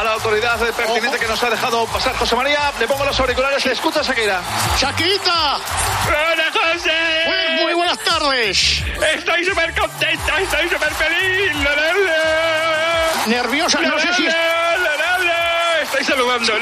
a 0.00 0.04
la 0.04 0.12
autoridad 0.12 0.58
pertinente 0.58 1.18
que 1.18 1.26
nos 1.26 1.42
ha 1.42 1.50
dejado 1.50 1.86
pasar. 1.86 2.14
José 2.16 2.36
María, 2.36 2.72
le 2.78 2.86
pongo 2.86 3.04
los 3.04 3.18
auriculares. 3.18 3.64
¿Le 3.66 3.72
escucha, 3.72 4.02
Shakira? 4.02 4.40
¡Shakirita! 4.78 5.56
¡Hola, 6.06 6.44
José! 6.52 6.92
Muy, 7.26 7.64
muy 7.64 7.74
buenas 7.74 7.98
tardes. 7.98 8.82
Estoy 9.16 9.44
súper 9.44 9.74
contenta, 9.74 10.38
estoy 10.40 10.68
súper 10.68 10.92
feliz. 10.94 11.54
La, 11.56 11.74
la, 11.74 11.92
la. 11.92 13.26
Nerviosa, 13.26 13.80
La, 13.80 13.88
no 13.88 13.98
sé 13.98 14.08
la, 14.08 14.16
si... 14.16 14.22
la, 14.24 14.76
la, 14.76 14.96
la, 14.96 15.18
la. 15.18 15.80
Estoy 15.82 16.04
saludando. 16.04 16.52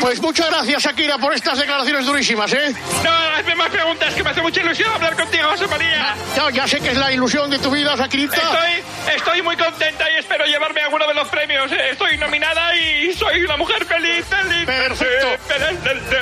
Pues, 0.00 0.20
muchas 0.20 0.48
gracias, 0.50 0.82
Shakira, 0.82 1.18
por 1.18 1.34
estas 1.34 1.58
declaraciones 1.58 2.06
durísimas, 2.06 2.52
¿eh? 2.52 2.74
No, 3.04 3.10
hazme 3.10 3.54
más 3.54 3.68
preguntas, 3.70 4.14
que 4.14 4.22
me 4.22 4.30
hace 4.30 4.42
mucha 4.42 4.60
ilusión 4.60 4.92
hablar 4.92 5.16
contigo, 5.16 5.48
José 5.50 5.66
María. 5.68 6.14
Ya, 6.36 6.50
ya 6.50 6.68
sé 6.68 6.80
que 6.80 6.90
es 6.90 6.96
la 6.96 7.12
ilusión 7.12 7.50
de 7.50 7.58
tu 7.58 7.70
vida, 7.70 7.94
Shakirita. 7.96 8.36
Estoy, 8.36 9.14
estoy 9.16 9.42
muy 9.42 9.56
contenta 9.56 10.04
y 10.10 10.18
espero 10.18 10.44
llevarme 10.44 10.80
alguno 10.82 11.06
de 11.06 11.14
los 11.14 11.28
premios. 11.28 11.70
Eh, 11.72 11.90
Estoy 11.92 12.18
nominada 12.18 12.74
y 12.76 13.12
soy 13.14 13.42
una 13.44 13.56
mujer 13.56 13.84
feliz, 13.84 14.24
feliz. 14.26 14.66
Perfecto. 14.66 15.26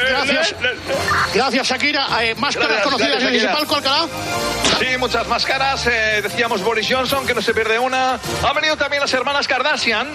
Gracias. 0.09 0.55
Gracias, 1.35 1.67
Shakira. 1.69 2.07
Eh, 2.23 2.35
máscaras 2.37 2.69
Gracias, 2.69 2.85
conocidas 2.85 3.11
gracias, 3.23 3.33
en 3.33 3.39
Shakira. 3.39 3.53
palco, 3.53 3.77
Alcalá. 3.77 4.07
Sí, 4.79 4.87
muchas 4.99 5.27
máscaras. 5.29 5.87
eh, 5.87 6.21
decíamos 6.23 6.63
Boris 6.63 6.87
Johnson, 6.89 7.27
que 7.27 7.35
no 7.35 7.43
se 7.43 7.53
pierde 7.55 7.79
una. 7.79 8.13
Han 8.15 8.55
venido 8.55 8.77
también 8.77 9.01
las 9.01 9.13
hermanas 9.15 9.49
Kardashian, 9.49 10.09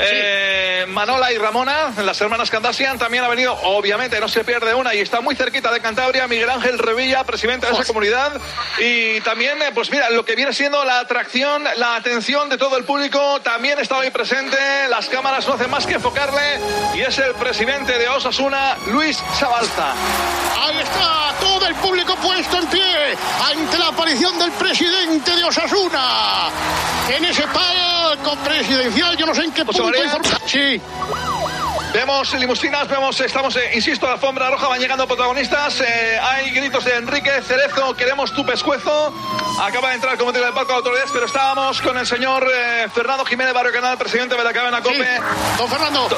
eh, 0.00 0.84
Manola 0.88 1.32
y 1.32 1.38
Ramona. 1.38 1.75
Las 2.04 2.20
hermanas 2.20 2.50
Kardashian 2.50 2.98
también 2.98 3.24
ha 3.24 3.28
venido, 3.28 3.52
obviamente, 3.62 4.18
no 4.20 4.28
se 4.28 4.44
pierde 4.44 4.74
una. 4.74 4.94
Y 4.94 5.00
está 5.00 5.20
muy 5.20 5.34
cerquita 5.34 5.72
de 5.72 5.80
Cantabria, 5.80 6.26
Miguel 6.26 6.50
Ángel 6.50 6.78
Revilla, 6.78 7.24
presidente 7.24 7.66
de 7.66 7.72
esa 7.72 7.84
comunidad. 7.84 8.40
Y 8.78 9.20
también, 9.20 9.60
eh, 9.62 9.70
pues 9.74 9.90
mira, 9.90 10.10
lo 10.10 10.24
que 10.24 10.34
viene 10.34 10.52
siendo 10.52 10.84
la 10.84 11.00
atracción, 11.00 11.64
la 11.76 11.96
atención 11.96 12.48
de 12.48 12.58
todo 12.58 12.76
el 12.76 12.84
público, 12.84 13.40
también 13.42 13.78
está 13.78 13.98
hoy 13.98 14.10
presente. 14.10 14.56
Las 14.88 15.08
cámaras 15.08 15.46
no 15.46 15.54
hacen 15.54 15.70
más 15.70 15.86
que 15.86 15.94
enfocarle. 15.94 16.60
Y 16.94 17.00
es 17.00 17.18
el 17.18 17.34
presidente 17.34 17.98
de 17.98 18.08
Osasuna, 18.08 18.76
Luis 18.86 19.22
Sabalza. 19.38 19.92
Ahí 20.58 20.78
está, 20.78 21.34
todo 21.40 21.66
el 21.66 21.74
público 21.76 22.16
puesto 22.16 22.58
en 22.58 22.66
pie 22.66 23.16
ante 23.52 23.78
la 23.78 23.88
aparición 23.88 24.38
del 24.38 24.52
presidente 24.52 25.36
de 25.36 25.44
Osasuna. 25.44 26.48
En 27.14 27.24
ese 27.24 27.42
palco 27.48 28.36
presidencial, 28.44 29.16
yo 29.16 29.26
no 29.26 29.34
sé 29.34 29.44
en 29.44 29.52
qué 29.52 29.64
punto 29.64 29.90
Sí. 30.46 30.80
Vemos 31.92 32.34
limusinas, 32.34 32.86
vemos, 32.88 33.18
estamos, 33.20 33.56
eh, 33.56 33.70
insisto, 33.74 34.06
la 34.06 34.14
alfombra 34.14 34.50
roja, 34.50 34.68
van 34.68 34.78
llegando 34.80 35.06
protagonistas. 35.06 35.80
eh, 35.80 36.18
hay 36.20 36.50
gritos 36.50 36.84
de 36.84 36.94
Enrique 36.96 37.30
Cerezo, 37.42 37.94
queremos 37.94 38.32
tu 38.32 38.44
pescuezo. 38.44 39.14
Acaba 39.62 39.88
de 39.90 39.94
entrar 39.94 40.18
como 40.18 40.32
tira 40.32 40.44
del 40.44 40.54
palco 40.54 40.72
de 40.72 40.78
autoridades, 40.78 41.10
pero 41.12 41.24
estábamos 41.26 41.80
con 41.80 41.96
el 41.96 42.06
señor 42.06 42.46
eh, 42.54 42.86
Fernando 42.94 43.24
Jiménez 43.24 43.54
Barrio 43.54 43.72
Canal, 43.72 43.96
presidente 43.96 44.36
de 44.36 44.44
la 44.44 44.52
cadena 44.52 44.82
COPE. 44.82 45.20
Don 45.56 45.68
Fernando. 45.68 46.08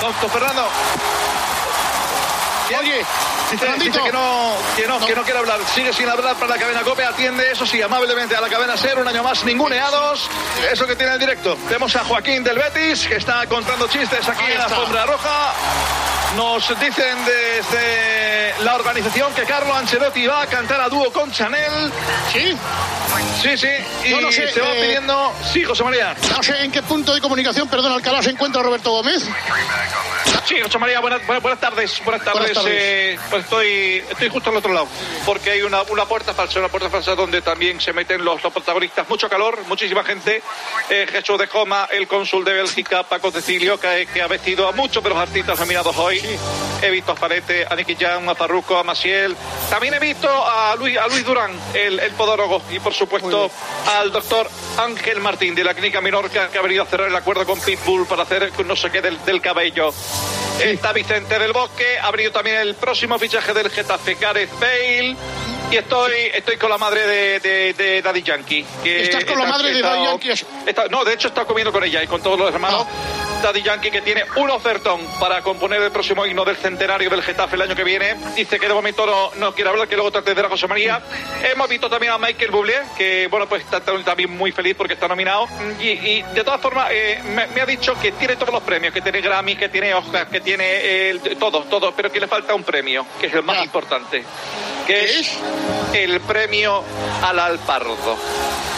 Don, 0.00 0.14
don 0.20 0.30
Fernando. 0.30 0.68
Oye, 2.80 3.04
Dice, 3.50 3.58
Fernandito. 3.58 3.98
dice 3.98 4.04
que, 4.04 4.12
no, 4.12 4.52
que, 4.76 4.86
no, 4.86 5.06
que 5.06 5.14
no 5.14 5.22
quiere 5.22 5.38
hablar, 5.38 5.60
sigue 5.74 5.92
sin 5.92 6.08
hablar 6.08 6.34
para 6.36 6.54
la 6.54 6.58
cadena 6.58 6.82
COPE, 6.82 7.04
atiende, 7.04 7.50
eso 7.52 7.66
sí, 7.66 7.80
amablemente 7.82 8.34
a 8.34 8.40
la 8.40 8.48
cadena 8.48 8.76
SER, 8.76 8.98
un 8.98 9.06
año 9.06 9.22
más 9.22 9.44
ninguneados, 9.44 10.28
eso 10.72 10.86
que 10.86 10.96
tiene 10.96 11.12
el 11.12 11.18
directo. 11.18 11.56
Vemos 11.68 11.94
a 11.94 12.04
Joaquín 12.04 12.42
del 12.42 12.58
Betis, 12.58 13.06
que 13.06 13.16
está 13.16 13.46
contando 13.46 13.86
chistes 13.88 14.26
aquí 14.28 14.44
en 14.44 14.58
la 14.58 14.64
está. 14.64 14.76
alfombra 14.76 15.06
roja. 15.06 15.52
Nos 16.36 16.68
dicen 16.80 17.16
desde 17.24 18.54
la 18.64 18.74
organización 18.74 19.32
que 19.34 19.42
Carlo 19.44 19.74
Ancelotti 19.74 20.26
va 20.26 20.42
a 20.42 20.46
cantar 20.46 20.80
a 20.80 20.88
dúo 20.88 21.12
con 21.12 21.30
Chanel. 21.30 21.92
¿Sí? 22.32 22.56
Sí, 23.42 23.56
sí, 23.58 23.68
y 24.06 24.14
no 24.14 24.32
sé, 24.32 24.50
se 24.50 24.60
va 24.60 24.74
eh, 24.74 24.80
pidiendo... 24.80 25.32
Sí, 25.52 25.62
José 25.64 25.84
María. 25.84 26.14
No 26.30 26.42
sé 26.42 26.64
en 26.64 26.72
qué 26.72 26.82
punto 26.82 27.14
de 27.14 27.20
comunicación, 27.20 27.68
perdón, 27.68 27.92
Alcalá, 27.92 28.22
se 28.22 28.30
encuentra 28.30 28.62
Roberto 28.62 28.90
Gómez. 28.90 29.22
Sí, 30.46 30.56
José 30.62 30.78
María, 30.78 31.00
buenas, 31.00 31.24
buenas- 31.26 31.42
buenas 31.42 31.60
tardes. 31.60 32.00
Buenas 32.04 32.22
tardes. 32.24 32.38
Buenas 32.40 32.54
tardes. 32.64 32.72
eh, 32.76 33.18
pues 33.30 33.44
estoy, 33.44 34.04
estoy 34.10 34.28
justo 34.28 34.50
al 34.50 34.56
otro 34.56 34.72
lado, 34.72 34.86
porque 35.24 35.52
hay 35.52 35.62
una, 35.62 35.82
una 35.82 36.04
puerta 36.06 36.34
falsa, 36.34 36.58
una 36.58 36.68
puerta 36.68 36.90
falsa 36.90 37.14
donde 37.14 37.40
también 37.42 37.80
se 37.80 37.92
meten 37.92 38.24
los, 38.24 38.42
los 38.42 38.52
protagonistas. 38.52 39.08
Mucho 39.08 39.28
calor, 39.28 39.58
muchísima 39.66 40.04
gente. 40.04 40.42
Eh, 40.90 41.06
Jesús 41.10 41.38
de 41.38 41.46
Joma, 41.46 41.88
el 41.90 42.06
cónsul 42.08 42.44
de 42.44 42.52
Bélgica, 42.54 43.04
Paco 43.04 43.30
Cecilio, 43.30 43.78
que, 43.80 44.06
que 44.12 44.20
ha 44.22 44.26
vestido 44.26 44.68
a 44.68 44.72
muchos 44.72 45.02
de 45.02 45.08
los 45.10 45.18
artistas 45.18 45.58
nominados 45.58 45.96
hoy. 45.96 46.20
He 46.82 46.90
visto 46.90 47.12
a 47.12 47.16
Farete, 47.16 47.66
a 47.68 47.74
Nicky 47.74 47.96
Jam, 47.96 48.28
a 48.28 48.34
Farruko, 48.34 48.76
a 48.78 48.82
Maciel. 48.84 49.36
También 49.70 49.94
he 49.94 49.98
visto 49.98 50.28
a 50.28 50.74
Luis, 50.76 50.96
a 50.98 51.06
Luis 51.08 51.24
Durán, 51.24 51.52
el, 51.72 51.98
el 52.00 52.12
podólogo, 52.12 52.62
y 52.70 52.78
por 52.80 52.92
supuesto 52.94 53.50
al 53.96 54.12
doctor 54.12 54.48
Ángel 54.78 55.20
Martín 55.20 55.54
de 55.54 55.64
la 55.64 55.72
Clínica 55.74 56.00
Minorca, 56.00 56.48
que 56.50 56.58
ha 56.58 56.62
venido 56.62 56.82
a 56.82 56.86
cerrar 56.86 57.08
el 57.08 57.16
acuerdo 57.16 57.44
con 57.46 57.60
Pitbull 57.60 58.06
para 58.06 58.22
hacer 58.24 58.52
no 58.64 58.76
sé 58.76 58.90
qué 58.90 59.00
del, 59.00 59.22
del 59.24 59.40
cabello. 59.40 59.92
Está 60.60 60.92
Vicente 60.92 61.38
del 61.38 61.52
Bosque, 61.52 61.98
ha 62.00 62.10
venido 62.10 62.30
también 62.32 62.56
el 62.56 62.74
próximo 62.74 63.18
fichaje 63.18 63.52
del 63.52 63.70
Getafe, 63.70 64.14
Gareth 64.14 64.50
Bale. 64.60 65.16
Y 65.72 65.76
estoy, 65.76 66.12
estoy 66.32 66.56
con 66.58 66.70
la 66.70 66.78
madre 66.78 67.06
de, 67.06 67.40
de, 67.40 67.72
de 67.72 68.02
Daddy 68.02 68.22
Yankee. 68.22 68.64
que 68.84 69.02
¿Estás 69.04 69.24
con 69.24 69.38
la 69.38 69.44
está- 69.46 69.56
madre 69.58 69.70
de 69.72 69.76
está- 69.80 69.88
Daddy 69.94 70.04
Yankee? 70.04 70.30
está- 70.66 70.88
no, 70.88 71.04
de 71.04 71.14
hecho 71.14 71.28
está 71.28 71.44
comiendo 71.46 71.72
con 71.72 71.82
ella 71.82 72.02
y 72.02 72.06
con 72.06 72.22
todos 72.22 72.38
los 72.38 72.52
hermanos. 72.54 72.86
Daddy 73.42 73.62
Yankee 73.62 73.90
que 73.90 74.00
tiene 74.02 74.24
un 74.36 74.50
ofertón 74.50 75.00
para 75.18 75.42
componer 75.42 75.82
el 75.82 75.90
próximo 75.90 76.13
himno 76.26 76.44
del 76.44 76.56
centenario 76.56 77.10
del 77.10 77.22
Getafe 77.22 77.56
el 77.56 77.62
año 77.62 77.74
que 77.74 77.84
viene. 77.84 78.14
Dice 78.36 78.58
que 78.58 78.68
de 78.68 78.74
momento 78.74 79.06
no, 79.06 79.30
no 79.36 79.54
quiere 79.54 79.70
hablar, 79.70 79.88
que 79.88 79.96
luego 79.96 80.12
te 80.12 80.18
atenderá 80.18 80.48
José 80.48 80.66
María. 80.68 81.02
Hemos 81.42 81.68
visto 81.68 81.90
también 81.90 82.12
a 82.12 82.18
Michael 82.18 82.50
Bublé, 82.50 82.80
que 82.96 83.26
bueno, 83.28 83.48
pues 83.48 83.62
está 83.62 83.80
también 83.80 84.30
muy 84.36 84.52
feliz 84.52 84.74
porque 84.76 84.94
está 84.94 85.08
nominado. 85.08 85.48
Y, 85.80 85.88
y 85.90 86.22
de 86.22 86.44
todas 86.44 86.60
formas, 86.60 86.88
eh, 86.92 87.20
me, 87.24 87.46
me 87.48 87.60
ha 87.60 87.66
dicho 87.66 87.94
que 88.00 88.12
tiene 88.12 88.36
todos 88.36 88.52
los 88.52 88.62
premios, 88.62 88.94
que 88.94 89.00
tiene 89.00 89.20
Grammy, 89.20 89.56
que 89.56 89.68
tiene 89.68 89.94
Oscar, 89.94 90.28
que 90.28 90.40
tiene 90.40 90.64
eh, 90.66 91.36
todo, 91.38 91.64
todo, 91.64 91.92
pero 91.92 92.12
que 92.12 92.20
le 92.20 92.28
falta 92.28 92.54
un 92.54 92.62
premio, 92.62 93.06
que 93.20 93.26
es 93.26 93.34
el 93.34 93.42
más 93.42 93.64
importante. 93.64 94.24
Que 94.86 95.04
es 95.04 95.38
el 95.94 96.20
premio 96.20 96.84
al 97.22 97.38
Alpardo. 97.38 98.18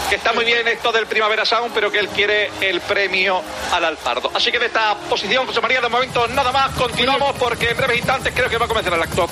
Que 0.08 0.14
está 0.14 0.32
muy 0.32 0.44
bien 0.44 0.68
esto 0.68 0.92
del 0.92 1.06
Primavera 1.06 1.44
Sound, 1.44 1.72
pero 1.74 1.90
que 1.90 1.98
él 1.98 2.06
quiere 2.06 2.48
el 2.60 2.80
premio 2.80 3.42
al 3.72 3.84
Alpardo. 3.84 4.30
Así 4.32 4.52
que 4.52 4.58
de 4.60 4.66
esta 4.66 4.94
posición, 4.94 5.48
José 5.48 5.60
María, 5.60 5.80
de 5.80 5.88
momento 5.88 6.28
nada 6.28 6.52
más. 6.52 6.70
Continuamos 6.76 7.25
porque 7.34 7.70
en 7.70 7.76
breves 7.76 7.98
instantes 7.98 8.32
creo 8.34 8.48
que 8.48 8.58
va 8.58 8.66
a 8.66 8.68
comenzar 8.68 8.92
el 8.92 9.02
acto. 9.02 9.28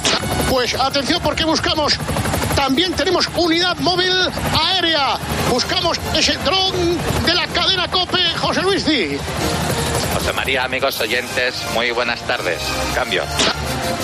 Pues 0.50 0.74
atención 0.74 1.20
porque 1.22 1.44
buscamos. 1.44 1.98
También 2.56 2.94
tenemos 2.94 3.28
unidad 3.36 3.76
móvil 3.78 4.12
aérea. 4.58 5.18
Buscamos 5.50 5.98
ese 6.14 6.36
dron 6.38 6.98
de 7.26 7.34
la 7.34 7.46
cadena 7.48 7.88
COPE, 7.88 8.22
José 8.38 8.62
Luis 8.62 8.84
Di. 8.86 9.18
José 10.14 10.32
María, 10.32 10.64
amigos 10.64 11.00
oyentes, 11.00 11.54
muy 11.74 11.90
buenas 11.90 12.20
tardes. 12.22 12.60
Cambio. 12.94 13.24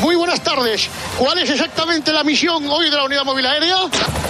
Muy 0.00 0.16
buenas 0.16 0.40
tardes. 0.42 0.88
¿Cuál 1.18 1.38
es 1.38 1.50
exactamente 1.50 2.12
la 2.12 2.24
misión 2.24 2.66
hoy 2.68 2.90
de 2.90 2.96
la 2.96 3.04
unidad 3.04 3.24
móvil 3.24 3.46
aérea? 3.46 3.76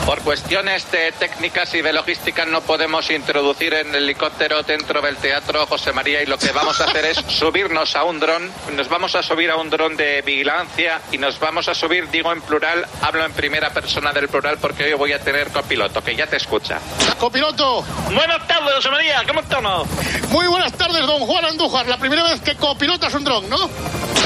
Por 0.05 0.21
cuestiones 0.23 0.91
de 0.91 1.13
técnicas 1.13 1.73
y 1.75 1.83
de 1.83 1.93
logística 1.93 2.45
no 2.45 2.63
podemos 2.63 3.09
introducir 3.11 3.75
en 3.75 3.95
el 3.95 4.05
helicóptero 4.05 4.63
dentro 4.65 5.01
del 5.01 5.17
teatro, 5.17 5.67
José 5.67 5.93
María, 5.93 6.23
y 6.23 6.27
lo 6.27 6.39
que 6.39 6.51
vamos 6.51 6.81
a 6.81 6.85
hacer 6.87 7.05
es 7.05 7.17
subirnos 7.29 7.95
a 7.95 8.03
un 8.05 8.19
dron. 8.19 8.51
Nos 8.75 8.89
vamos 8.89 9.15
a 9.15 9.23
subir 9.23 9.51
a 9.51 9.57
un 9.57 9.71
dron 9.71 9.97
de 9.97 10.23
vigilancia 10.23 11.01
y 11.13 11.19
nos 11.19 11.39
vamos 11.39 11.69
a 11.69 11.75
subir, 11.75 12.09
digo 12.11 12.33
en 12.33 12.41
plural, 12.43 12.85
hablo 13.03 13.25
en 13.25 13.33
primera 13.33 13.71
persona 13.71 14.13
del 14.21 14.29
plural 14.29 14.59
porque 14.61 14.85
hoy 14.85 14.93
voy 14.93 15.13
a 15.13 15.19
tener 15.19 15.49
copiloto, 15.49 16.03
que 16.03 16.15
ya 16.15 16.27
te 16.27 16.37
escucha. 16.37 16.79
Copiloto. 17.19 17.83
Buenas 18.13 18.47
tardes, 18.47 18.75
José 18.75 18.91
María, 18.91 19.23
¿cómo 19.27 19.41
estamos? 19.41 19.89
Muy 20.29 20.47
buenas 20.47 20.73
tardes, 20.73 21.07
don 21.07 21.21
Juan 21.21 21.45
Andújar. 21.47 21.87
La 21.87 21.97
primera 21.97 22.23
vez 22.25 22.41
que 22.41 22.55
copilotas 22.55 23.15
un 23.15 23.25
dron, 23.25 23.49
¿no? 23.49 23.71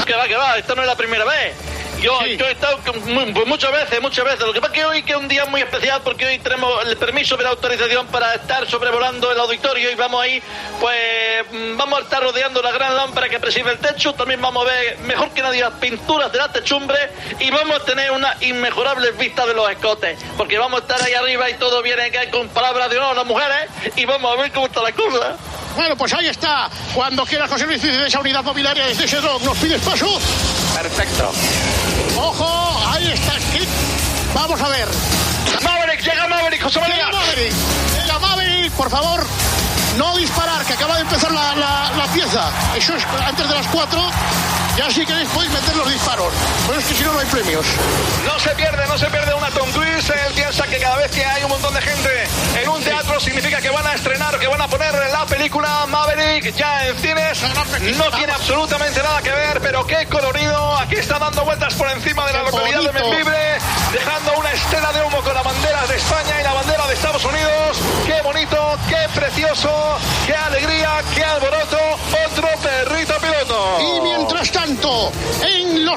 Que 0.05 0.13
va, 0.13 0.27
que 0.27 0.35
va, 0.35 0.57
esta 0.57 0.75
no 0.75 0.81
es 0.81 0.87
la 0.87 0.95
primera 0.95 1.23
vez. 1.23 1.55
Yo, 2.05 2.23
yo 2.23 2.45
he 2.45 2.51
estado 2.51 2.77
pues 2.83 3.47
muchas 3.47 3.71
veces, 3.71 3.99
muchas 3.99 4.25
veces. 4.25 4.41
Lo 4.41 4.53
que 4.53 4.61
pasa 4.61 4.73
es 4.73 4.79
que 4.79 4.85
hoy 4.85 5.01
que 5.01 5.13
es 5.13 5.17
un 5.17 5.27
día 5.27 5.45
muy 5.45 5.61
especial 5.61 6.01
porque 6.03 6.27
hoy 6.27 6.37
tenemos 6.37 6.85
el 6.85 6.95
permiso 6.97 7.35
de 7.35 7.43
la 7.43 7.49
autorización 7.49 8.05
para 8.07 8.35
estar 8.35 8.69
sobrevolando 8.69 9.31
el 9.31 9.39
auditorio 9.39 9.89
y 9.89 9.95
vamos 9.95 10.21
ahí, 10.21 10.39
pues 10.79 11.45
mm, 11.51 11.75
vamos 11.77 11.97
a 11.97 12.03
estar 12.03 12.21
rodeando 12.21 12.61
la 12.61 12.71
gran 12.71 12.95
lámpara 12.95 13.27
que 13.27 13.39
preside 13.39 13.71
el 13.71 13.79
techo. 13.79 14.13
También 14.13 14.39
vamos 14.39 14.67
a 14.67 14.69
ver 14.69 14.99
mejor 14.99 15.31
que 15.31 15.41
nadie 15.41 15.61
las 15.61 15.73
pinturas 15.73 16.31
de 16.31 16.37
la 16.37 16.51
techumbre 16.51 17.09
y 17.39 17.49
vamos 17.49 17.81
a 17.81 17.85
tener 17.85 18.11
una 18.11 18.37
inmejorable 18.39 19.09
vista 19.13 19.47
de 19.47 19.55
los 19.55 19.67
escotes. 19.71 20.19
Porque 20.37 20.59
vamos 20.59 20.81
a 20.81 20.83
estar 20.83 21.01
ahí 21.01 21.13
arriba 21.15 21.49
y 21.49 21.55
todo 21.55 21.81
viene 21.81 22.11
que 22.11 22.29
con 22.29 22.49
palabras 22.49 22.87
de 22.91 22.99
honor 22.99 23.13
a 23.13 23.15
las 23.15 23.25
mujeres 23.25 23.67
y 23.95 24.05
vamos 24.05 24.31
a 24.31 24.41
ver 24.43 24.51
cómo 24.51 24.67
está 24.67 24.83
la 24.83 24.91
cosa. 24.91 25.37
Bueno, 25.75 25.97
pues 25.97 26.13
ahí 26.13 26.27
está. 26.27 26.69
Cuando 26.93 27.25
quiera 27.25 27.47
José 27.47 27.65
Luis 27.65 27.81
de 27.81 28.05
esa 28.05 28.19
unidad 28.19 28.43
desde 28.75 29.05
ese 29.05 29.17
dron, 29.17 29.43
¿nos 29.43 29.57
pides 29.57 29.81
paso? 29.81 30.19
Perfecto. 30.75 31.31
¡Ojo! 32.17 32.89
Ahí 32.91 33.11
está. 33.11 33.33
¿Qué? 33.53 33.67
Vamos 34.33 34.61
a 34.61 34.69
ver. 34.69 34.87
Maverick, 35.63 36.01
llega 36.01 36.27
Maverick, 36.27 36.63
José 36.63 36.79
María. 36.79 36.95
Llega 37.07 37.11
Maverick. 37.11 37.53
Llega 38.01 38.19
Maverick, 38.19 38.71
por 38.73 38.89
favor. 38.89 39.25
No 39.97 40.15
disparar, 40.17 40.63
que 40.65 40.73
acaba 40.73 40.95
de 40.95 41.01
empezar 41.01 41.31
la, 41.31 41.55
la- 41.55 41.91
la 41.95 42.05
pieza. 42.13 42.49
Eso 42.75 42.95
es 42.95 43.03
antes 43.25 43.47
de 43.47 43.55
las 43.55 43.67
4. 43.67 44.01
Ya 44.77 44.89
si 44.91 45.05
queréis 45.05 45.29
podéis 45.29 45.53
meter 45.53 45.73
los 45.77 45.89
disparos. 45.89 46.33
Pero 46.67 46.79
es 46.79 46.85
que 46.85 46.93
si 46.95 47.03
no, 47.05 47.13
no 47.13 47.19
hay 47.19 47.25
premios. 47.27 47.65
No 48.25 48.37
se 48.39 48.49
pierde, 48.49 48.85
no 48.87 48.97
se 48.97 49.05
pierde 49.07 49.33
una 49.33 49.49
Tom 49.51 49.71
Cruise. 49.71 50.09
Él 50.09 50.33
piensa 50.35 50.67
que 50.67 50.77
cada 50.79 50.97
vez 50.97 51.11
que 51.11 51.23
hay 51.25 51.43
un 51.43 51.49
montón 51.49 51.73
de 51.73 51.81
gente 51.81 52.27
en 52.61 52.67
un 52.69 52.83
teatro 52.83 53.17
significa 53.21 53.61
que 53.61 53.69
van 53.69 53.87
a 53.87 53.93
estrenar, 53.93 54.37
que 54.37 54.47
van 54.47 54.59
a 54.61 54.67
poner 54.67 54.93
la 55.13 55.25
película 55.27 55.85
Maverick 55.87 56.53
ya 56.55 56.87
en 56.87 56.97
cines. 56.97 57.41
No 57.97 58.11
tiene 58.17 58.33
absolutamente 58.33 59.01
nada 59.01 59.21
que 59.21 59.31
ver, 59.31 59.61
pero 59.61 59.87
qué 59.87 60.05
colorido. 60.07 60.77
Aquí 60.77 60.95
está 60.95 61.19
dando 61.19 61.45
vueltas 61.45 61.73
por 61.75 61.89
encima 61.91 62.25
de 62.25 62.33
la 62.33 62.39
Qué 62.43 62.51
localidad 62.51 62.81
de. 62.81 62.91
Membibre, 62.99 63.57
dejando 63.93 64.33
una 64.39 64.51
estela 64.51 64.91
de 64.91 65.03
humo 65.05 65.21
con 65.21 65.33
la 65.33 65.41
bandera 65.41 65.87
de 65.87 65.95
España 65.95 66.41
y 66.41 66.43
la 66.43 66.53
bandera 66.53 66.85
de 66.87 66.93
Estados 66.95 67.23
Unidos. 67.23 67.77
Qué 68.05 68.21
bonito, 68.23 68.77
qué 68.89 69.07
precioso, 69.17 69.84
qué 70.25 70.33
alegría, 70.33 71.01
qué 71.13 71.23
alboroto. 71.23 71.77
Otro 72.27 72.47
perrito 72.61 73.13
piloto. 73.19 73.77
Y 73.81 74.01
mientras 74.01 74.51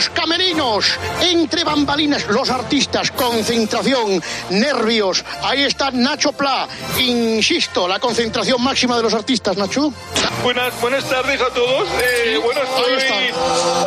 camerinos, 0.07 0.99
entre 1.21 1.64
bambalinas, 1.64 2.26
los 2.28 2.50
artistas, 2.50 3.11
concentración, 3.11 4.23
nervios. 4.50 5.25
Ahí 5.42 5.64
está 5.64 5.90
Nacho 5.90 6.33
Pla. 6.33 6.68
Insisto, 6.99 7.88
la 7.88 7.99
concentración 7.99 8.62
máxima 8.62 8.97
de 8.97 9.02
los 9.02 9.14
artistas, 9.14 9.57
Nacho. 9.57 9.92
Buenas, 10.42 10.80
buenas 10.80 11.04
tardes 11.04 11.40
a 11.40 11.49
todos. 11.49 11.88
Eh, 12.00 12.38
bueno, 12.42 12.61
estoy... 12.62 13.33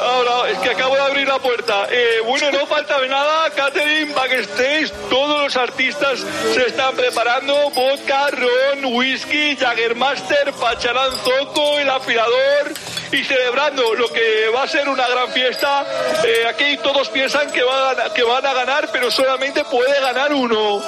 Ahora, 0.02 0.52
es 0.52 0.58
que 0.60 0.70
acabo 0.72 0.96
de 0.96 1.02
abrir 1.02 1.28
la 1.28 1.40
puerta. 1.40 1.88
Eh, 1.90 2.22
bueno, 2.26 2.52
no 2.52 2.66
falta 2.66 2.98
nada. 3.08 3.50
Catherine, 3.52 4.14
backstage, 4.14 4.92
todos 5.10 5.44
los 5.44 5.56
artistas 5.56 6.20
se 6.54 6.68
están 6.68 6.96
preparando. 6.96 7.54
Vodka, 7.72 8.28
ron, 8.32 8.94
whisky, 8.96 9.56
Jaggermaster, 9.92 10.54
Pacharán 10.54 11.12
Zoco, 11.18 11.78
el 11.78 11.90
afilador 11.90 12.74
y 13.12 13.24
celebrando 13.24 13.94
lo 13.94 14.08
que 14.08 14.50
va 14.56 14.64
a 14.64 14.68
ser 14.68 14.88
una 14.88 15.08
gran 15.08 15.30
fiesta. 15.30 15.86
Eh, 16.24 16.46
aquí 16.48 16.78
todos 16.82 17.10
piensan 17.10 17.52
que, 17.52 17.62
van 17.64 18.00
a, 18.00 18.14
que 18.14 18.24
van 18.24 18.46
a 18.46 18.54
ganar, 18.54 18.90
pero 18.92 19.12
solamente 19.12 19.64
puede 19.66 20.00
ganar 20.00 20.34
uno. 20.34 20.82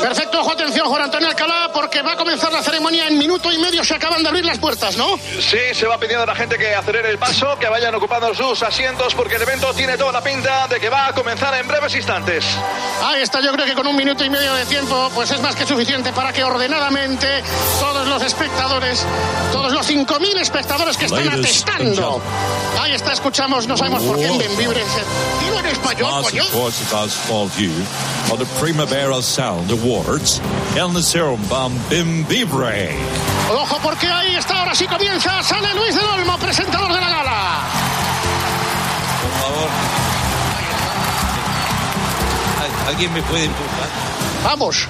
Perfecto, 0.00 0.40
ojo, 0.40 0.52
atención, 0.52 0.88
Juan 0.88 1.02
Antonio 1.02 1.28
Alcalá, 1.28 1.70
porque 1.72 2.02
va 2.02 2.12
a 2.12 2.16
comenzar 2.16 2.52
la 2.52 2.62
ceremonia 2.62 3.06
en 3.06 3.18
minuto 3.18 3.50
y 3.52 3.58
medio. 3.58 3.84
Se 3.84 3.94
acaban 3.94 4.22
de 4.22 4.28
abrir 4.28 4.44
las 4.44 4.58
puertas, 4.58 4.96
¿no? 4.96 5.18
Sí, 5.18 5.58
se 5.72 5.86
va 5.86 5.98
pidiendo 5.98 6.24
a 6.24 6.26
la 6.26 6.34
gente 6.34 6.58
que 6.58 6.74
acelere 6.74 7.10
el 7.10 7.18
paso, 7.18 7.58
que 7.58 7.68
vayan 7.68 7.94
ocupando 7.94 8.34
sus 8.34 8.62
asientos, 8.62 9.14
porque 9.14 9.36
el 9.36 9.42
evento 9.42 9.72
tiene 9.74 9.96
toda 9.96 10.12
la 10.12 10.22
pinta 10.22 10.68
de 10.68 10.78
que 10.78 10.88
va 10.88 11.08
a 11.08 11.12
comenzar 11.12 11.54
en 11.54 11.66
breves 11.66 11.94
instantes. 11.94 12.44
Ahí 13.02 13.22
está, 13.22 13.40
yo 13.40 13.52
creo 13.52 13.66
que 13.66 13.74
con 13.74 13.86
un 13.86 13.96
minuto 13.96 14.24
y 14.24 14.30
medio 14.30 14.54
de 14.54 14.66
tiempo, 14.66 15.10
pues 15.14 15.30
es 15.30 15.40
más 15.40 15.56
que 15.56 15.66
suficiente 15.66 16.12
para 16.12 16.32
que 16.32 16.44
ordenadamente 16.44 17.42
todos 17.78 18.06
los 18.06 18.22
espectadores, 18.22 19.06
todos 19.52 19.72
los 19.72 19.88
5.000 19.88 20.38
espectadores 20.38 20.96
que 20.96 21.06
están 21.06 21.29
atestando. 21.30 22.20
Ahí 22.80 22.92
está, 22.92 23.12
escuchamos, 23.12 23.66
no 23.66 23.76
sabemos 23.76 24.02
por 24.02 24.16
qué 24.16 24.26
en 24.26 24.38
Benvibre. 24.38 24.82
Digo 25.42 25.58
en 25.58 25.66
español, 25.66 26.22
coño. 26.22 26.44
on 28.30 28.38
the 28.38 28.46
Primavera 28.60 29.20
Sound 29.22 29.70
Awards 29.72 30.40
en 30.76 30.94
the 30.94 31.02
Serum 31.02 31.40
Bam 31.48 31.72
Bim 31.88 32.24
Vibre. 32.26 32.90
Ojo, 33.52 33.78
porque 33.82 34.06
ahí 34.06 34.36
está, 34.36 34.60
ahora 34.60 34.74
sí 34.74 34.86
comienza. 34.86 35.42
Sale 35.42 35.74
Luis 35.74 35.94
del 35.94 36.04
Olmo, 36.06 36.38
presentador 36.38 36.92
de 36.92 37.00
la 37.00 37.08
gala. 37.10 37.58
Por 39.22 39.42
favor. 39.42 39.68
¿Al- 42.62 42.88
¿Alguien 42.88 43.12
me 43.12 43.22
puede 43.22 43.44
empujar? 43.44 43.88
Vamos. 44.44 44.86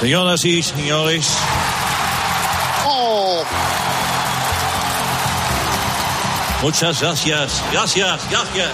Señoras 0.00 0.44
y 0.44 0.62
señores, 0.62 1.26
muchas 6.62 7.00
gracias, 7.00 7.62
gracias, 7.72 8.30
gracias. 8.30 8.70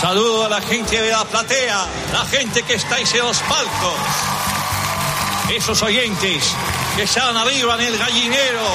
Saludo 0.00 0.44
a 0.44 0.48
la 0.48 0.60
gente 0.60 1.00
de 1.00 1.10
la 1.10 1.24
platea, 1.24 1.86
la 2.12 2.26
gente 2.26 2.62
que 2.62 2.74
estáis 2.74 3.12
en 3.14 3.22
los 3.22 3.38
palcos, 3.38 3.98
esos 5.50 5.82
oyentes 5.82 6.54
que 6.94 7.04
están 7.04 7.36
arriba 7.36 7.74
en 7.76 7.80
el 7.80 7.98
gallinero. 7.98 8.66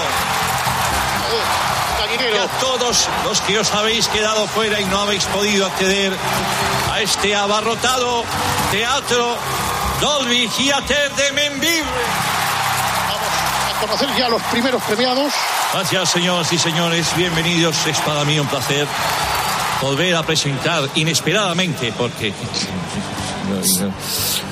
Y 2.33 2.37
a 2.37 2.47
todos 2.59 3.07
los 3.23 3.41
que 3.41 3.59
os 3.59 3.71
habéis 3.73 4.07
quedado 4.07 4.47
fuera 4.47 4.81
y 4.81 4.85
no 4.85 5.01
habéis 5.01 5.25
podido 5.25 5.67
acceder 5.67 6.11
a 6.91 7.01
este 7.01 7.35
abarrotado 7.35 8.23
teatro 8.71 9.37
Dolby 10.01 10.47
Theater 10.47 11.11
de 11.11 11.31
Membibre. 11.33 12.38
Conocer 13.79 14.09
ya 14.17 14.29
los 14.29 14.41
primeros 14.43 14.81
premiados. 14.83 15.33
Gracias, 15.73 16.09
señoras 16.09 16.51
y 16.51 16.57
señores. 16.57 17.07
Bienvenidos. 17.15 17.75
Es 17.87 17.97
para 17.99 18.25
mí 18.25 18.39
un 18.39 18.47
placer 18.47 18.85
volver 19.81 20.15
a 20.15 20.23
presentar 20.23 20.83
inesperadamente, 20.95 21.93
porque 21.97 22.33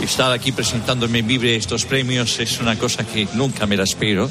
estar 0.01 0.31
aquí 0.31 0.51
presentándome 0.51 1.19
en 1.19 1.27
Vibre 1.27 1.55
estos 1.55 1.85
premios 1.85 2.39
es 2.39 2.59
una 2.59 2.77
cosa 2.77 3.03
que 3.05 3.27
nunca 3.33 3.65
me 3.65 3.75
la 3.75 3.83
espero. 3.83 4.29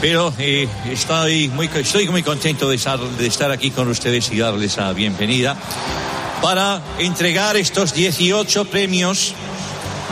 Pero 0.00 0.32
eh, 0.38 0.66
estoy, 0.90 1.48
muy, 1.48 1.68
estoy 1.74 2.08
muy 2.08 2.22
contento 2.22 2.68
de 2.68 2.76
estar 2.76 3.50
aquí 3.50 3.70
con 3.70 3.88
ustedes 3.88 4.32
y 4.32 4.38
darles 4.38 4.76
la 4.78 4.92
bienvenida 4.92 5.56
para 6.40 6.80
entregar 6.98 7.56
estos 7.56 7.94
18 7.94 8.64
premios 8.64 9.34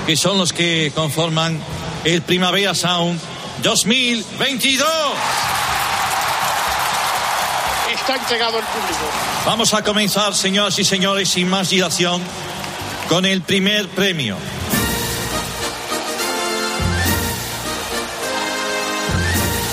que 0.07 0.17
son 0.17 0.39
los 0.39 0.53
que 0.53 0.93
conforman 0.95 1.59
el 2.05 2.23
Primavera 2.23 2.75
Sound 2.75 3.19
2022. 3.63 4.89
Está 7.93 8.17
entregado 8.17 8.59
el 8.59 8.65
público. 8.65 9.01
Vamos 9.45 9.75
a 9.75 9.83
comenzar, 9.83 10.35
señoras 10.35 10.79
y 10.79 10.85
señores, 10.85 11.29
sin 11.29 11.49
más 11.49 11.71
dilación, 11.71 12.23
con 13.09 13.27
el 13.27 13.43
primer 13.43 13.89
premio. 13.89 14.37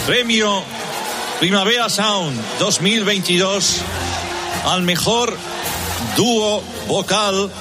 Premio 0.05 0.63
Primavera 1.39 1.89
Sound 1.89 2.39
2022 2.59 3.81
al 4.65 4.81
mejor 4.83 5.37
dúo 6.15 6.63
vocal 6.87 7.51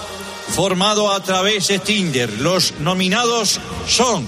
formado 0.54 1.12
a 1.12 1.20
través 1.20 1.68
de 1.68 1.78
Tinder. 1.78 2.32
Los 2.40 2.74
nominados 2.80 3.60
son 3.86 4.26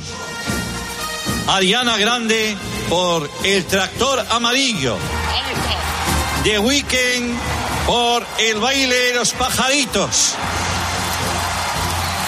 Ariana 1.49 1.97
Grande 1.97 2.59
por 2.91 3.31
El 3.43 3.65
Tractor 3.65 4.23
Amarillo. 4.29 4.99
The 6.45 6.59
Weeknd 6.59 7.35
por 7.87 8.27
El 8.39 8.61
baile 8.61 8.95
de 8.95 9.15
los 9.15 9.33
pajaritos. 9.33 10.35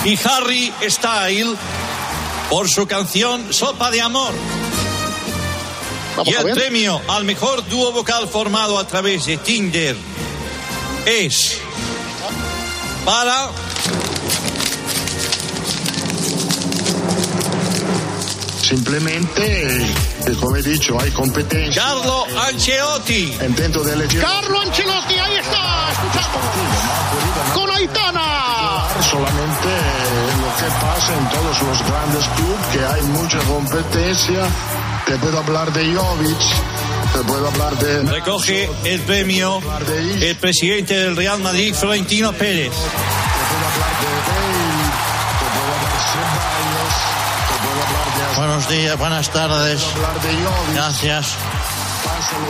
Y 0.07 0.19
Harry 0.27 0.73
Style 0.89 1.55
por 2.49 2.71
su 2.71 2.87
canción 2.87 3.53
Sopa 3.53 3.91
de 3.91 4.01
Amor. 4.01 4.33
y 6.25 6.33
el 6.33 6.53
premio 6.55 7.03
al 7.09 7.25
mejor 7.25 7.69
dúo 7.69 7.93
vocal 7.93 8.27
formado 8.27 8.79
a 8.79 8.87
través 8.87 9.27
de 9.27 9.37
Tinder 9.37 9.97
es 11.05 11.59
para 13.05 13.51
Simplemente, 18.71 19.67
eh, 19.83 20.37
come 20.39 20.63
dicho, 20.63 20.97
hay 21.01 21.11
competencia. 21.11 21.83
Carlo 21.83 22.25
Ancelotti. 22.47 23.37
Intento 23.45 23.83
de 23.83 23.95
elegir 23.95 24.21
Carlo 24.21 24.61
Ancelotti, 24.61 25.15
ahí 25.15 25.37
está, 25.39 25.91
escuchamos. 25.91 27.53
Con 27.53 27.69
Aitana. 27.69 28.87
solamente 29.11 29.69
eh, 29.69 30.33
lo 30.39 30.57
que 30.57 30.87
pasa 30.87 31.19
en 31.19 31.29
todos 31.31 31.63
los 31.63 31.89
grandes 31.91 32.29
clubes, 32.37 32.67
que 32.73 32.95
hay 32.95 33.03
mucha 33.03 33.39
competencia. 33.41 34.47
Te 35.05 35.17
puedo 35.17 35.39
hablar 35.39 35.73
de 35.73 35.93
Jovic, 35.93 36.39
te 37.13 37.19
puedo 37.27 37.49
hablar 37.49 37.77
de... 37.77 38.03
Recoge 38.05 38.71
el 38.85 39.01
premio 39.01 39.61
el 40.21 40.37
presidente 40.37 40.95
del 40.95 41.17
Real 41.17 41.41
Madrid, 41.41 41.75
Florentino 41.75 42.33
Pérez. 42.35 42.71
Buenos 48.37 48.69
días, 48.69 48.99
buenas 48.99 49.31
tardes. 49.31 49.81
Gracias. 50.75 51.35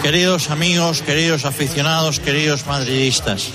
Queridos 0.03 0.51
amigos, 0.51 1.03
queridos 1.03 1.45
aficionados, 1.45 2.21
queridos 2.21 2.67
madridistas. 2.67 3.49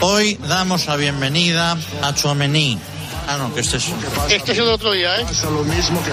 Hoy 0.00 0.38
damos 0.48 0.86
la 0.86 0.96
bienvenida 0.96 1.76
a 2.02 2.14
Chouameni. 2.14 2.78
Ah, 3.28 3.36
no, 3.36 3.54
que 3.54 3.60
este 3.60 3.76
es... 3.76 3.86
Este 4.28 4.52
es 4.52 4.58
el 4.58 4.68
otro 4.68 4.92
día, 4.92 5.20
¿eh? 5.20 5.26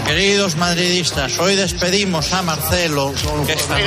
Queridos 0.06 0.56
madridistas, 0.56 1.40
hoy 1.40 1.56
despedimos 1.56 2.34
a 2.34 2.42
Marcelo, 2.42 3.14
que 3.46 3.54
está. 3.54 3.78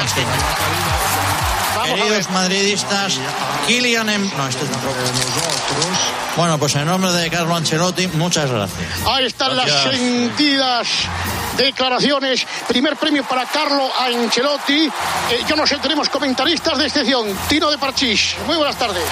Queridos 1.95 2.31
madridistas, 2.31 3.19
Kylian... 3.67 4.09
Em- 4.11 4.31
No, 4.37 4.49
este 4.49 4.65
es 4.65 4.71
otro. 4.71 4.91
Bueno, 6.37 6.59
pues 6.59 6.75
en 6.77 6.87
nombre 6.87 7.11
de 7.13 7.29
Carlo 7.31 7.55
Ancelotti, 7.57 8.07
muchas 8.09 8.51
gracias. 8.51 8.89
Ahí 9.07 9.27
están 9.27 9.57
las 9.57 9.71
sentidas 9.83 10.87
declaraciones. 11.57 12.47
Primer 12.69 12.97
premio 12.97 13.25
para 13.25 13.45
Carlo 13.47 13.91
Ancelotti. 13.99 14.87
Eh, 14.87 15.41
yo 15.49 15.57
no 15.57 15.67
sé, 15.67 15.77
tenemos 15.79 16.09
comentaristas 16.09 16.79
de 16.79 16.87
excepción. 16.87 17.27
Tino 17.49 17.71
de 17.71 17.79
Parchís. 17.79 18.37
Muy 18.47 18.57
buenas 18.57 18.77
tardes. 18.79 19.05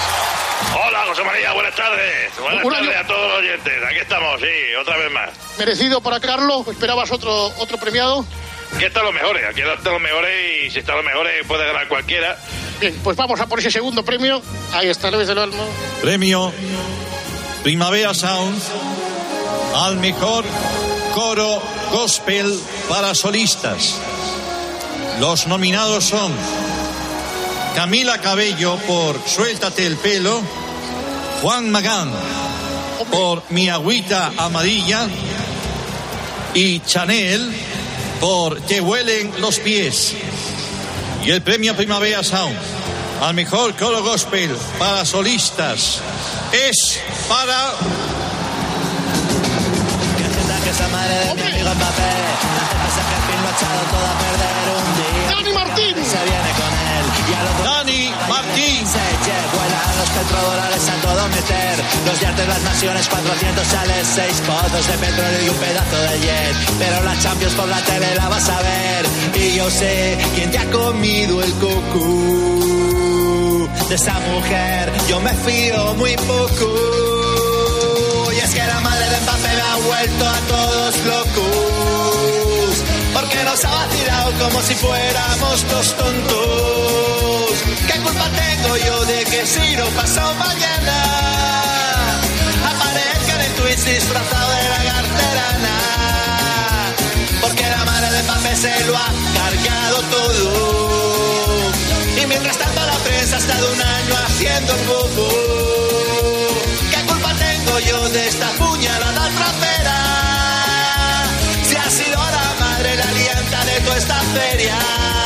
Hola, 0.73 0.99
José 1.07 1.23
María, 1.23 1.51
buenas 1.53 1.75
tardes. 1.75 2.31
Buenas 2.39 2.63
Un 2.65 2.71
tardes 2.73 2.89
año- 2.89 2.99
a 2.99 3.07
todos 3.07 3.27
los 3.29 3.39
oyentes. 3.39 3.73
Aquí 3.89 3.99
estamos, 3.99 4.39
sí, 4.39 4.75
otra 4.81 4.97
vez 4.97 5.11
más. 5.11 5.29
Merecido 5.57 6.01
para 6.01 6.19
Carlo. 6.19 6.65
¿Esperabas 6.69 7.11
otro, 7.11 7.47
otro 7.57 7.77
premiado? 7.77 8.25
Aquí 8.75 8.85
están 8.85 9.03
los 9.03 9.13
mejores, 9.13 9.43
aquí 9.49 9.61
están 9.61 9.93
los 9.93 10.01
mejores 10.01 10.65
y 10.65 10.71
si 10.71 10.79
están 10.79 10.95
los 10.95 11.05
mejores 11.05 11.45
puede 11.47 11.65
ganar 11.65 11.87
cualquiera. 11.87 12.37
Bien, 12.79 12.95
pues 13.03 13.17
vamos 13.17 13.39
a 13.39 13.47
por 13.47 13.59
ese 13.59 13.71
segundo 13.71 14.03
premio. 14.03 14.41
Ahí 14.73 14.87
está 14.87 15.11
Luis 15.11 15.27
del 15.27 15.37
Olmo. 15.37 15.63
Premio 16.01 16.53
Primavera 17.63 18.13
Sound 18.13 18.61
al 19.75 19.97
mejor 19.97 20.45
coro 21.13 21.61
gospel 21.91 22.57
para 22.87 23.13
solistas. 23.13 23.99
Los 25.19 25.47
nominados 25.47 26.05
son 26.05 26.31
Camila 27.75 28.19
Cabello 28.19 28.77
por 28.87 29.19
Suéltate 29.27 29.85
el 29.85 29.97
pelo, 29.97 30.41
Juan 31.41 31.69
Magán 31.69 32.11
por 33.11 33.43
Mi 33.49 33.69
agüita 33.69 34.31
amarilla 34.37 35.07
y 36.53 36.79
Chanel 36.81 37.51
por 38.19 38.59
Te 38.61 38.81
huelen 38.81 39.31
los 39.39 39.59
pies. 39.59 40.15
Y 41.23 41.31
el 41.31 41.41
premio 41.41 41.75
Primavera 41.75 42.23
Sound 42.23 42.57
al 43.21 43.33
mejor 43.33 43.75
coro 43.75 44.01
gospel 44.01 44.55
para 44.77 45.03
solistas 45.03 46.01
es 46.53 46.99
para 47.27 47.73
Dani 55.29 55.53
Martín. 55.53 55.95
Se 55.95 56.23
viene 56.23 56.51
con 56.57 56.71
él. 56.73 57.78
Y 58.89 58.91
a 58.91 58.95
los 58.95 58.97
Dani 58.97 58.97
Martín. 58.97 58.97
Se 59.19 59.57
vuelan 59.57 59.97
los 59.99 60.09
petrodólares 60.09 60.89
a 60.89 60.95
todo 61.01 61.27
meter. 61.29 61.75
Los 62.05 62.19
yates, 62.19 62.47
las 62.47 62.61
naciones, 62.61 63.07
400 63.07 63.67
sales, 63.67 64.07
6 64.15 64.41
pozos 64.47 64.87
de 64.87 64.97
petróleo 64.97 65.41
y 65.45 65.49
un 65.49 65.57
pedazo 65.57 66.01
de 66.01 66.19
jet. 66.19 66.55
Pero 66.79 67.03
la 67.03 67.19
Champions 67.19 67.53
por 67.53 67.67
la 67.67 67.79
tele 67.81 68.15
la 68.15 68.29
vas 68.29 68.49
a 68.49 68.59
ver. 68.61 69.05
Y 69.35 69.53
yo 69.55 69.69
sé 69.69 70.17
quién 70.35 70.49
te 70.51 70.57
ha 70.57 70.65
comido 70.71 71.43
el 71.43 71.53
coco. 71.53 71.99
De 73.89 73.95
esa 73.95 74.19
mujer 74.19 74.91
yo 75.07 75.19
me 75.21 75.33
fío 75.33 75.93
muy 75.95 76.15
poco. 76.15 78.31
Y 78.33 78.39
es 78.39 78.53
que 78.53 78.65
la 78.65 78.79
madre 78.79 79.09
de 79.09 79.19
Mbappé 79.21 79.55
me 79.55 79.61
ha 79.61 79.75
vuelto 79.87 80.29
a 80.29 80.39
todos 80.47 80.97
locos. 81.05 82.83
Porque 83.13 83.43
nos 83.43 83.63
ha 83.65 83.69
vacilado 83.69 84.31
como 84.39 84.61
si 84.61 84.73
fuéramos 84.75 85.67
dos 85.69 85.95
tontos. 85.95 86.49
¿Qué 87.99 88.05
culpa 88.05 88.29
tengo 88.29 88.77
yo 88.77 89.05
de 89.07 89.23
que 89.25 89.45
si 89.45 89.75
no 89.75 89.83
pasó 89.87 90.33
mañana? 90.35 90.95
Aparezca 92.71 93.45
en 93.45 93.53
Twitch 93.55 93.83
disfrazado 93.93 94.51
de 94.53 94.69
lagarterana. 94.69 95.75
Porque 97.41 97.69
la 97.69 97.83
madre 97.83 98.09
de 98.11 98.23
Mbappé 98.23 98.55
se 98.55 98.85
lo 98.85 98.95
ha 98.95 99.11
cargado 99.35 99.97
todo. 100.15 101.71
Y 102.21 102.25
mientras 102.25 102.57
tanto 102.57 102.85
la 102.85 102.97
prensa 102.99 103.35
ha 103.35 103.39
estado 103.39 103.69
un 103.69 103.81
año 103.81 104.15
haciendo 104.27 104.73
el 104.75 104.87
bobo. 104.87 105.27
¿Qué 106.91 107.01
culpa 107.05 107.33
tengo 107.33 107.79
yo 107.79 108.09
de 108.11 108.27
esta 108.29 108.47
puñalada 108.51 109.29
trapera? 109.37 109.97
Si 111.63 111.75
ha 111.75 111.89
sido 111.89 112.15
la 112.17 112.55
madre 112.61 112.95
la 112.95 113.03
alienta 113.03 113.65
de 113.65 113.79
toda 113.81 113.97
esta 113.97 114.21
feria. 114.35 115.18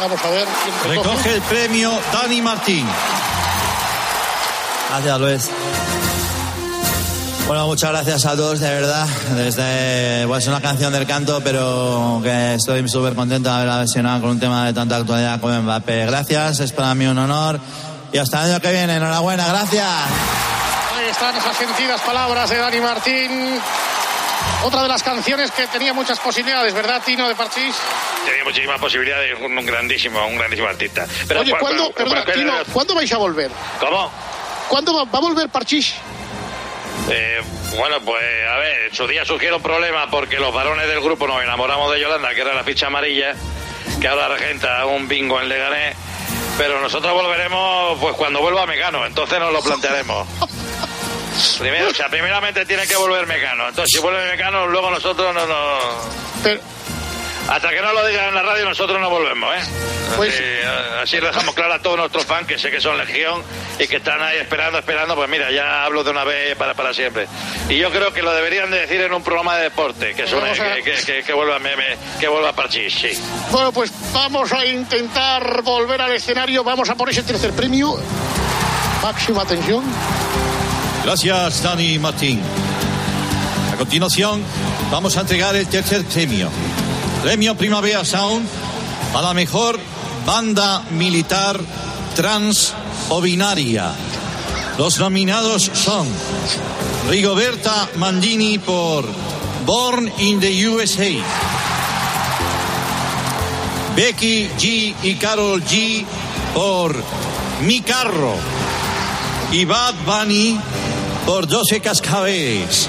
Vamos 0.00 0.24
a 0.24 0.30
ver. 0.30 0.48
quién 0.64 0.96
recoge. 0.96 1.10
recoge 1.10 1.34
el 1.34 1.42
premio 1.42 2.00
Dani 2.12 2.40
Martín. 2.40 2.86
Gracias, 4.88 5.20
Luis. 5.20 5.50
Bueno, 7.46 7.66
muchas 7.66 7.90
gracias 7.90 8.26
a 8.26 8.36
todos, 8.36 8.60
de 8.60 8.70
verdad. 8.70 9.06
Desde, 9.34 10.24
bueno, 10.24 10.38
es 10.38 10.46
una 10.46 10.60
canción 10.60 10.92
del 10.92 11.06
canto, 11.06 11.40
pero 11.42 12.20
que 12.22 12.54
estoy 12.54 12.88
súper 12.88 13.14
contento 13.14 13.48
de 13.48 13.56
haberla 13.56 13.78
versionado 13.78 14.20
con 14.20 14.30
un 14.30 14.40
tema 14.40 14.66
de 14.66 14.72
tanta 14.72 14.96
actualidad 14.96 15.40
como 15.40 15.60
Mbappé. 15.60 16.06
Gracias, 16.06 16.60
es 16.60 16.72
para 16.72 16.94
mí 16.94 17.06
un 17.06 17.18
honor. 17.18 17.60
Y 18.12 18.18
hasta 18.18 18.44
el 18.44 18.52
año 18.52 18.60
que 18.60 18.72
viene, 18.72 18.96
enhorabuena, 18.96 19.48
gracias. 19.48 19.86
Ahí 20.96 21.08
están 21.10 21.36
esas 21.36 21.56
sentidas 21.56 22.00
palabras 22.02 22.48
de 22.48 22.56
Dani 22.56 22.80
Martín. 22.80 23.60
Otra 24.62 24.82
de 24.82 24.88
las 24.88 25.02
canciones 25.02 25.50
que 25.52 25.66
tenía 25.68 25.92
muchas 25.94 26.18
posibilidades, 26.20 26.74
¿verdad, 26.74 27.00
Tino 27.04 27.26
de 27.26 27.34
Parchís? 27.34 27.74
Tenía 28.26 28.44
muchísimas 28.44 28.78
posibilidades, 28.78 29.38
un, 29.40 29.56
un 29.56 29.64
grandísimo, 29.66 30.24
un 30.26 30.36
grandísimo 30.36 30.68
artista. 30.68 31.06
Pero, 31.26 31.40
Oye, 31.40 31.50
¿cuál- 31.52 31.60
¿cuándo, 31.76 31.90
perdona, 31.92 32.24
Tino, 32.26 32.52
¿cuándo 32.72 32.94
vais 32.94 33.10
a 33.12 33.16
volver? 33.16 33.50
¿Cómo? 33.78 34.10
¿Cuándo 34.68 34.94
va, 34.94 35.04
va 35.04 35.18
a 35.18 35.22
volver 35.22 35.48
Parchís? 35.48 35.94
Eh, 37.10 37.40
bueno, 37.76 37.96
pues 38.04 38.22
a 38.48 38.56
ver, 38.58 38.88
en 38.90 38.94
su 38.94 39.06
día 39.06 39.24
surgieron 39.24 39.62
problemas 39.62 40.08
porque 40.10 40.38
los 40.38 40.52
varones 40.54 40.86
del 40.88 41.00
grupo 41.00 41.26
nos 41.26 41.42
enamoramos 41.42 41.90
de 41.92 42.00
Yolanda, 42.00 42.34
que 42.34 42.42
era 42.42 42.52
la 42.54 42.62
ficha 42.62 42.88
amarilla, 42.88 43.34
que 44.00 44.08
ahora 44.08 44.28
regenta 44.28 44.84
un 44.86 45.08
bingo 45.08 45.40
en 45.40 45.48
Leganés. 45.48 45.96
Pero 46.58 46.78
nosotros 46.80 47.12
volveremos 47.14 47.98
pues 47.98 48.14
cuando 48.16 48.40
vuelva 48.40 48.66
Mecano, 48.66 49.06
entonces 49.06 49.40
nos 49.40 49.52
lo 49.52 49.62
plantearemos. 49.62 50.28
Primero, 51.58 51.88
o 51.88 51.94
sea, 51.94 52.08
primeramente 52.08 52.64
tiene 52.66 52.86
que 52.86 52.96
volver 52.96 53.26
Mecano. 53.26 53.68
Entonces, 53.68 53.90
si 53.94 53.98
vuelve 54.02 54.26
Mecano, 54.30 54.66
luego 54.66 54.90
nosotros 54.90 55.34
no 55.34 55.46
nos... 55.46 55.84
Hasta 57.48 57.70
que 57.70 57.80
no 57.80 57.92
lo 57.92 58.06
digan 58.06 58.28
en 58.28 58.34
la 58.34 58.42
radio, 58.42 58.64
nosotros 58.64 59.00
no 59.00 59.10
volvemos, 59.10 59.52
¿eh? 59.56 59.60
Pues- 60.16 60.34
Así, 60.34 60.44
así 61.02 61.20
lo 61.20 61.28
dejamos 61.28 61.54
claro 61.54 61.74
a 61.74 61.78
todos 61.80 61.96
nuestros 61.96 62.24
fans, 62.24 62.46
que 62.46 62.58
sé 62.58 62.70
que 62.70 62.80
son 62.80 62.96
legión 62.98 63.42
y 63.78 63.88
que 63.88 63.96
están 63.96 64.22
ahí 64.22 64.38
esperando, 64.38 64.78
esperando. 64.78 65.16
Pues 65.16 65.28
mira, 65.28 65.50
ya 65.50 65.84
hablo 65.84 66.04
de 66.04 66.10
una 66.10 66.22
vez 66.24 66.54
para, 66.56 66.74
para 66.74 66.92
siempre. 66.94 67.26
Y 67.68 67.78
yo 67.78 67.90
creo 67.90 68.12
que 68.12 68.22
lo 68.22 68.32
deberían 68.32 68.70
de 68.70 68.80
decir 68.80 69.00
en 69.00 69.12
un 69.12 69.22
programa 69.24 69.56
de 69.56 69.64
deporte, 69.64 70.14
que, 70.14 70.26
suene, 70.28 70.50
a- 70.50 70.74
que, 70.76 70.82
que, 70.82 70.92
que- 71.04 71.22
que 71.24 71.32
vuelva 71.32 71.58
meme, 71.58 71.96
que 72.20 72.28
vuelva 72.28 72.52
Parchís, 72.52 72.92
sí. 72.94 73.10
Bueno, 73.50 73.72
pues 73.72 73.90
vamos 74.12 74.52
a 74.52 74.64
intentar 74.64 75.62
volver 75.62 76.00
al 76.02 76.12
escenario. 76.12 76.62
Vamos 76.62 76.88
a 76.90 76.94
por 76.94 77.08
ese 77.10 77.22
tercer 77.22 77.52
premio. 77.52 77.96
Máxima 79.02 79.42
atención. 79.42 79.82
Gracias, 81.04 81.62
Dani 81.62 81.98
Martín. 81.98 82.40
A 83.72 83.76
continuación, 83.76 84.42
vamos 84.90 85.16
a 85.16 85.22
entregar 85.22 85.56
el 85.56 85.66
tercer 85.66 86.04
premio. 86.04 86.50
Premio 87.22 87.54
Primavera 87.56 88.04
Sound 88.04 88.46
a 89.14 89.22
la 89.22 89.34
mejor 89.34 89.78
banda 90.26 90.82
militar 90.90 91.58
trans 92.14 92.74
o 93.08 93.20
binaria. 93.20 93.92
Los 94.78 94.98
nominados 94.98 95.70
son 95.72 96.06
Rigoberta 97.08 97.88
Mandini 97.96 98.58
por 98.58 99.04
Born 99.64 100.12
in 100.18 100.38
the 100.38 100.68
USA. 100.68 101.10
Becky 103.96 104.48
G 104.58 104.94
y 105.02 105.14
Carol 105.14 105.62
G 105.64 106.04
por 106.54 106.94
Mi 107.62 107.80
Carro. 107.80 108.34
Y 109.52 109.64
Bad 109.64 109.94
Bunny 110.06 110.60
por 111.26 111.46
12 111.46 111.80
cascabeles. 111.80 112.88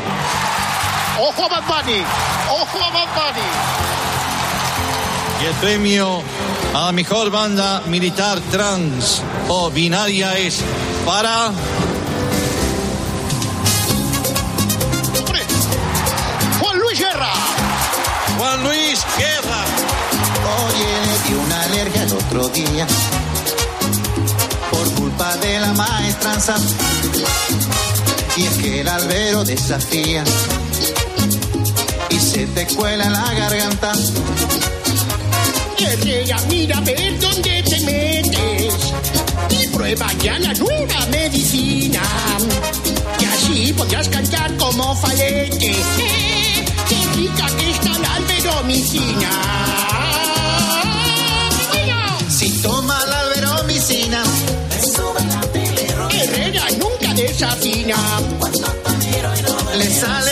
Ojo 1.19 1.45
a 1.45 1.47
Bad 1.47 1.63
Bunny. 1.67 2.01
Ojo 2.49 2.79
a 2.79 2.89
Bad 2.91 3.07
Bunny. 3.15 3.47
Y 5.41 5.45
el 5.45 5.53
premio 5.55 6.21
a 6.73 6.85
la 6.85 6.91
mejor 6.91 7.31
banda 7.31 7.81
militar 7.87 8.39
trans 8.51 9.21
o 9.47 9.69
binaria 9.71 10.37
es 10.37 10.61
para 11.05 11.51
Juan 16.59 16.79
Luis 16.79 16.99
Guerra. 16.99 17.33
Juan 18.37 18.63
Luis 18.63 19.05
Guerra. 19.17 19.63
Oye, 20.65 21.05
le 21.05 21.29
dio 21.29 21.41
una 21.41 21.61
alergia 21.63 22.03
el 22.03 22.13
otro 22.13 22.47
día 22.49 22.87
por 24.69 24.93
culpa 24.93 25.35
de 25.37 25.59
la 25.59 25.73
maestranza. 25.73 26.55
Y 28.37 28.43
es 28.43 28.53
que 28.61 28.81
el 28.81 28.87
albero 28.87 29.43
desafía 29.43 30.23
y 32.09 32.19
se 32.19 32.45
te 32.47 32.65
cuela 32.67 33.05
en 33.05 33.13
la 33.13 33.33
garganta. 33.33 33.91
Herrera, 35.77 36.37
mira 36.49 36.77
a 36.77 36.81
ver 36.81 37.19
dónde 37.19 37.63
te 37.63 37.79
metes. 37.81 38.73
Y 39.49 39.67
prueba 39.67 40.07
ya 40.21 40.39
la 40.39 40.53
nueva 40.53 41.05
medicina. 41.11 42.01
Y 43.19 43.25
así 43.25 43.73
podrás 43.73 44.07
cantar 44.09 44.55
como 44.57 44.95
falete. 44.95 45.71
Eh, 45.71 46.65
Qué 46.87 47.17
rica 47.17 47.45
que 47.57 47.71
está 47.71 47.99
la 47.99 48.15
alberomicina. 48.15 49.29
Si 52.29 52.49
toma 52.61 53.00
le 59.73 59.89
sale 59.89 60.30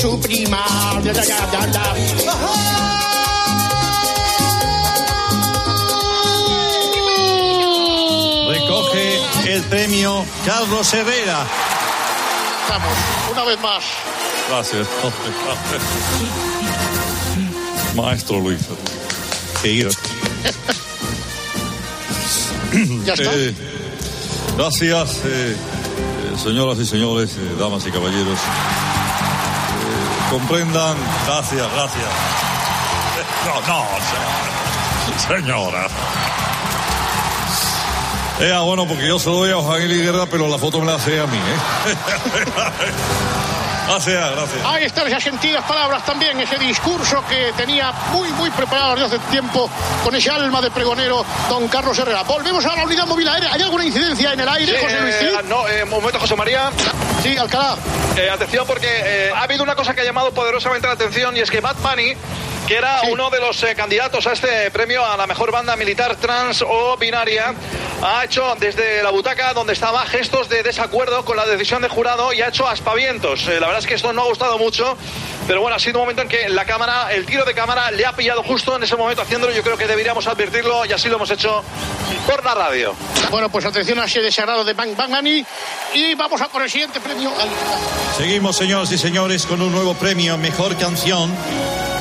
su 0.00 0.18
prima. 0.20 0.64
Ya, 1.04 1.12
ya, 1.12 1.22
ya. 1.22 2.90
Recoge 8.48 9.20
el 9.54 9.62
premio 9.64 10.24
Carlos 10.46 10.92
Herrera. 10.94 11.46
Vamos, 12.68 12.92
una 13.32 13.44
vez 13.44 13.60
más. 13.60 13.84
Gracias. 14.48 14.86
Maestro 17.94 18.40
Luis. 18.40 18.60
Qué 19.62 19.72
ira. 19.72 19.90
Ya 23.04 23.14
está. 23.14 23.24
Eh, 23.34 23.52
gracias, 24.56 25.22
eh, 25.24 25.56
eh, 25.56 26.38
señoras 26.40 26.78
y 26.78 26.86
señores, 26.86 27.32
eh, 27.32 27.56
damas 27.58 27.84
y 27.84 27.90
caballeros. 27.90 28.38
Comprendan. 30.30 30.96
Gracias, 31.26 31.66
gracias. 31.74 32.08
No, 33.46 33.60
no, 33.66 33.86
se- 35.18 35.36
señora. 35.36 35.86
Eh, 38.40 38.52
ah, 38.54 38.60
bueno, 38.60 38.86
porque 38.86 39.06
yo 39.06 39.18
se 39.18 39.28
lo 39.28 39.36
doy 39.36 39.50
a 39.50 39.56
Juan 39.56 39.82
Eli 39.82 40.02
Guerra, 40.02 40.24
pero 40.30 40.48
la 40.48 40.56
foto 40.56 40.80
me 40.80 40.86
la 40.86 40.94
hace 40.94 41.20
a 41.20 41.26
mí, 41.26 41.36
¿eh? 41.36 41.94
gracias, 43.88 44.30
gracias. 44.30 44.64
Ahí 44.64 44.84
están 44.84 45.06
esas 45.08 45.22
sentidas 45.22 45.62
palabras 45.64 46.02
también, 46.06 46.40
ese 46.40 46.56
discurso 46.58 47.22
que 47.28 47.52
tenía 47.56 47.92
muy, 48.12 48.30
muy 48.32 48.48
preparado 48.50 48.92
desde 48.94 49.06
hace 49.16 49.18
tiempo 49.30 49.68
con 50.02 50.14
ese 50.14 50.30
alma 50.30 50.62
de 50.62 50.70
pregonero 50.70 51.22
don 51.50 51.68
Carlos 51.68 51.98
Herrera. 51.98 52.22
Volvemos 52.22 52.64
a 52.64 52.76
la 52.76 52.84
unidad 52.84 53.06
móvil 53.06 53.28
aérea. 53.28 53.52
¿Hay 53.52 53.60
alguna 53.62 53.84
incidencia 53.84 54.32
en 54.32 54.40
el 54.40 54.48
aire, 54.48 54.72
Sí, 54.78 54.84
José 54.84 55.00
Luis? 55.02 55.14
eh, 55.16 55.30
sí? 55.42 55.46
no, 55.48 55.68
eh, 55.68 55.84
un 55.84 55.90
momento, 55.90 56.18
José 56.18 56.34
María. 56.36 56.70
Sí, 57.22 57.36
Alcalá. 57.36 57.76
Eh, 58.16 58.30
atención, 58.30 58.66
porque 58.66 58.86
eh, 58.88 59.30
ha 59.34 59.42
habido 59.42 59.62
una 59.62 59.74
cosa 59.74 59.94
que 59.94 60.00
ha 60.00 60.04
llamado 60.04 60.32
poderosamente 60.32 60.86
la 60.86 60.94
atención 60.94 61.36
y 61.36 61.40
es 61.40 61.50
que 61.50 61.60
Bad 61.60 61.76
Bunny, 61.76 62.14
que 62.70 62.76
era 62.76 63.00
uno 63.10 63.30
de 63.30 63.40
los 63.40 63.60
eh, 63.64 63.74
candidatos 63.74 64.28
a 64.28 64.32
este 64.32 64.70
premio 64.70 65.04
a 65.04 65.16
la 65.16 65.26
mejor 65.26 65.50
banda 65.50 65.74
militar 65.74 66.14
trans 66.14 66.62
o 66.62 66.96
binaria, 66.96 67.52
ha 68.00 68.24
hecho 68.24 68.54
desde 68.60 69.02
la 69.02 69.10
butaca 69.10 69.52
donde 69.54 69.72
estaba 69.72 70.06
gestos 70.06 70.48
de 70.48 70.62
desacuerdo 70.62 71.24
con 71.24 71.36
la 71.36 71.44
decisión 71.46 71.82
del 71.82 71.90
jurado 71.90 72.32
y 72.32 72.42
ha 72.42 72.48
hecho 72.50 72.68
aspavientos. 72.68 73.48
Eh, 73.48 73.58
la 73.58 73.66
verdad 73.66 73.80
es 73.80 73.88
que 73.88 73.94
esto 73.94 74.12
no 74.12 74.22
ha 74.22 74.26
gustado 74.26 74.56
mucho, 74.56 74.96
pero 75.48 75.62
bueno, 75.62 75.74
ha 75.74 75.80
sido 75.80 75.98
un 75.98 76.02
momento 76.02 76.22
en 76.22 76.28
que 76.28 76.48
la 76.48 76.64
cámara, 76.64 77.12
el 77.12 77.26
tiro 77.26 77.44
de 77.44 77.54
cámara 77.54 77.90
le 77.90 78.06
ha 78.06 78.12
pillado 78.12 78.44
justo 78.44 78.76
en 78.76 78.84
ese 78.84 78.94
momento 78.94 79.22
haciéndolo. 79.22 79.52
Yo 79.52 79.64
creo 79.64 79.76
que 79.76 79.88
deberíamos 79.88 80.28
advertirlo 80.28 80.84
y 80.84 80.92
así 80.92 81.08
lo 81.08 81.16
hemos 81.16 81.30
hecho 81.32 81.64
por 82.24 82.44
la 82.44 82.54
radio. 82.54 82.94
Bueno, 83.32 83.48
pues 83.48 83.64
atención 83.64 83.98
a 83.98 84.04
ese 84.04 84.20
desagrado 84.20 84.64
de 84.64 84.74
Bang 84.74 84.94
Bang 84.96 85.10
Bunny 85.10 85.44
y 85.94 86.14
vamos 86.14 86.40
a 86.40 86.46
por 86.46 86.62
el 86.62 86.70
siguiente 86.70 87.00
premio. 87.00 87.32
Seguimos, 88.16 88.56
señoras 88.56 88.92
y 88.92 88.98
señores, 88.98 89.44
con 89.44 89.60
un 89.60 89.72
nuevo 89.72 89.94
premio 89.94 90.38
Mejor 90.38 90.76
Canción, 90.76 91.34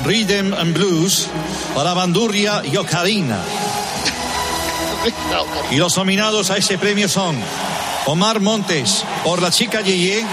Rhythm 0.06 0.54
and 0.54 0.74
Blues, 0.74 1.28
para 1.76 1.94
Bandurria 1.94 2.62
y 2.64 2.78
Ocarina. 2.78 3.40
Y 5.72 5.76
los 5.76 5.96
nominados 5.98 6.50
a 6.52 6.58
ese 6.58 6.78
premio 6.78 7.08
son 7.08 7.38
Omar 8.06 8.40
Montes 8.40 9.04
por 9.24 9.42
La 9.42 9.52
Chica 9.52 9.82
Yeye, 9.82 10.26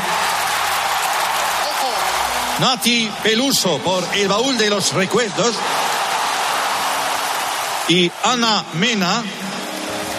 Nati 2.59 3.11
Peluso 3.23 3.79
por 3.79 4.05
El 4.15 4.29
Baúl 4.29 4.57
de 4.57 4.71
los 4.71 4.93
Recuerdos 4.93 5.55
y 7.89 8.11
Ana 8.25 8.65
Mena 8.75 9.23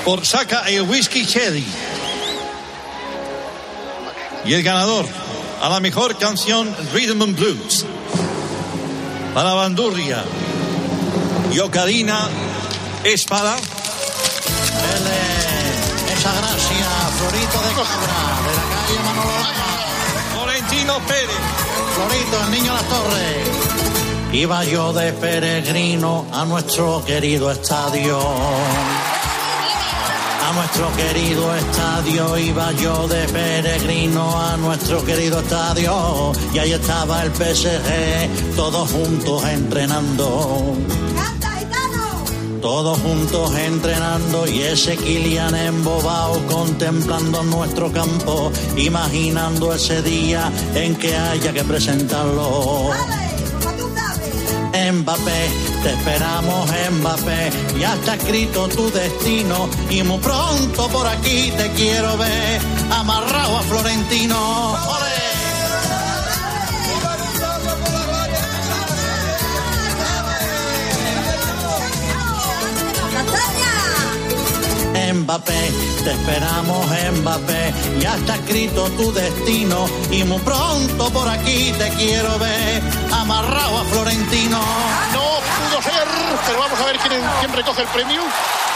por 0.06 0.26
Saca 0.26 0.62
el 0.68 0.84
Whisky 0.84 1.26
Cherry. 1.26 1.66
Y 4.46 4.54
el 4.54 4.64
ganador 4.64 5.06
a 5.62 5.70
la 5.70 5.80
mejor 5.80 6.18
canción 6.18 6.74
Rhythm 6.94 7.22
and 7.22 7.36
Blues 7.36 7.86
para 9.34 9.54
Bandurria 9.54 10.24
y 11.52 11.60
Ocarina 11.60 12.28
Espada. 13.04 13.56
Esa 16.18 16.32
gracia, 16.34 16.88
Florito 17.18 17.58
de 17.62 17.70
Cabra, 17.76 18.20
de 18.46 18.54
la 18.56 18.66
calle 18.74 19.00
Manolo 19.06 19.36
Lama. 19.38 19.70
Florentino 20.34 21.00
Pérez. 21.08 21.44
Florito, 21.96 22.44
el 22.44 22.52
niño 22.52 22.74
de 22.76 22.82
la 22.82 22.88
torre. 22.88 23.44
Iba 24.34 24.64
yo 24.66 24.94
de 24.94 25.14
peregrino 25.14 26.26
a 26.34 26.46
nuestro 26.46 27.04
querido 27.06 27.52
estadio. 27.52 28.20
Nuestro 30.58 30.92
querido 30.96 31.56
estadio 31.56 32.36
iba 32.40 32.72
yo 32.72 33.08
de 33.08 33.28
peregrino 33.28 34.42
a 34.42 34.58
nuestro 34.58 35.06
querido 35.06 35.40
estadio 35.40 36.32
y 36.52 36.58
ahí 36.58 36.72
estaba 36.72 37.22
el 37.22 37.32
PSG 37.32 38.56
todos 38.56 38.90
juntos 38.90 39.46
entrenando. 39.46 40.76
Todos 42.60 42.98
juntos 43.00 43.56
entrenando 43.56 44.48
y 44.48 44.64
ese 44.64 44.98
Kilian 44.98 45.54
embobado 45.54 46.42
contemplando 46.48 47.44
nuestro 47.44 47.92
campo, 47.92 48.52
imaginando 48.76 49.76
ese 49.76 50.02
día 50.02 50.52
en 50.74 50.96
que 50.96 51.16
haya 51.16 51.54
que 51.54 51.64
presentarlo. 51.64 52.90
Mbappé, 54.92 55.50
te 55.84 55.90
esperamos 55.90 56.70
Mbappé, 56.92 57.50
ya 57.78 57.94
está 57.96 58.16
escrito 58.16 58.70
tu 58.70 58.90
destino 58.90 59.68
y 59.90 60.02
muy 60.04 60.20
pronto 60.20 60.88
por 60.88 61.06
aquí 61.08 61.52
te 61.58 61.70
quiero 61.72 62.16
ver 62.18 62.62
amarrado 62.92 63.58
a 63.58 63.62
Florentino. 63.64 64.72
¡Ole! 64.72 65.18
Mbappé, 75.14 75.72
te 76.04 76.12
esperamos 76.12 76.86
Mbappé, 77.22 77.74
ya 78.00 78.16
está 78.16 78.36
escrito 78.36 78.90
tu 78.92 79.12
destino 79.12 79.86
y 80.12 80.24
muy 80.24 80.40
pronto 80.40 81.10
por 81.12 81.28
aquí 81.28 81.74
te 81.78 81.90
quiero 81.98 82.40
ver 82.40 82.82
amarrado 83.12 83.80
a 83.80 83.84
Florentino. 83.86 84.47
Quién, 87.20 87.30
quién 87.40 87.54
recoge 87.54 87.82
el 87.82 87.88
premio. 87.88 88.22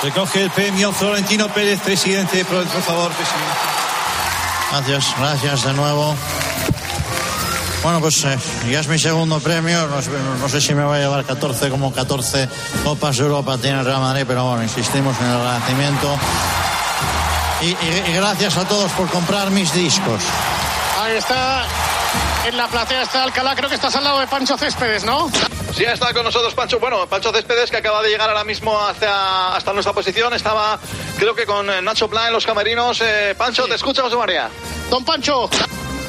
Recoge 0.04 0.42
el 0.44 0.50
premio 0.52 0.92
Florentino 0.92 1.48
Pérez, 1.50 1.80
presidente, 1.82 2.44
por, 2.46 2.66
favor, 2.66 3.12
presidente. 3.12 3.56
Gracias, 4.72 5.16
gracias 5.20 5.64
de 5.64 5.74
nuevo. 5.74 6.16
Bueno, 7.84 8.00
pues 8.00 8.24
eh, 8.26 8.38
ya 8.70 8.80
es 8.80 8.88
mi 8.88 9.00
segundo 9.00 9.40
premio. 9.40 9.88
No, 9.88 10.02
sé- 10.02 10.12
no 10.40 10.50
sé 10.50 10.62
si 10.62 10.74
me 10.74 10.84
voy 10.86 10.98
a 10.98 11.02
llevar 11.02 11.26
14 11.26 11.70
como 11.70 11.92
14 11.92 12.48
Copas 12.84 13.18
de 13.18 13.24
Europa 13.24 13.58
tiene 13.58 13.80
el 13.80 13.86
Real 13.86 14.00
Madrid, 14.02 14.24
pero 14.28 14.46
bueno, 14.46 14.64
insistimos 14.64 15.16
en 15.20 15.26
el 15.28 15.36
agradecimiento. 15.38 16.16
Y, 17.62 17.66
y- 17.68 18.04
y 18.10 18.14
gracias 18.14 18.58
a 18.58 18.66
todos 18.66 18.92
por 18.92 19.10
comprar 19.10 19.50
mis 19.52 19.74
discos. 19.74 20.22
Ahí 21.02 21.14
está, 21.18 21.64
en 22.48 22.58
la 22.58 22.68
platea 22.68 23.02
está 23.02 23.24
Alcalá, 23.24 23.56
creo 23.56 23.68
que 23.70 23.76
estás 23.76 23.96
al 23.96 24.04
lado 24.04 24.20
de 24.20 24.28
Pancho 24.28 24.58
Céspedes, 24.58 25.04
¿no? 25.04 25.30
Sí, 25.74 25.86
está 25.86 26.14
con 26.14 26.24
nosotros 26.24 26.54
Pancho. 26.54 26.80
Bueno, 26.80 27.08
Pancho 27.08 27.32
Céspedes, 27.32 27.72
que 27.72 27.78
acaba 27.78 28.02
de 28.04 28.10
llegar 28.10 28.30
ahora 28.30 28.44
mismo 28.44 28.78
hacia, 28.80 29.56
hasta 29.56 29.72
nuestra 29.74 29.94
posición. 29.94 30.34
Estaba, 30.34 30.78
creo 31.18 31.34
que 31.34 31.46
con 31.46 31.70
eh, 31.70 31.82
Nacho 31.82 32.10
Plan 32.10 32.28
en 32.28 32.34
los 32.34 32.46
camerinos. 32.46 33.00
Eh, 33.02 33.34
Pancho, 33.38 33.66
¿te 33.68 33.76
escucha, 33.76 34.02
José 34.04 34.16
María? 34.18 34.50
Don 34.90 35.04
Pancho. 35.06 35.50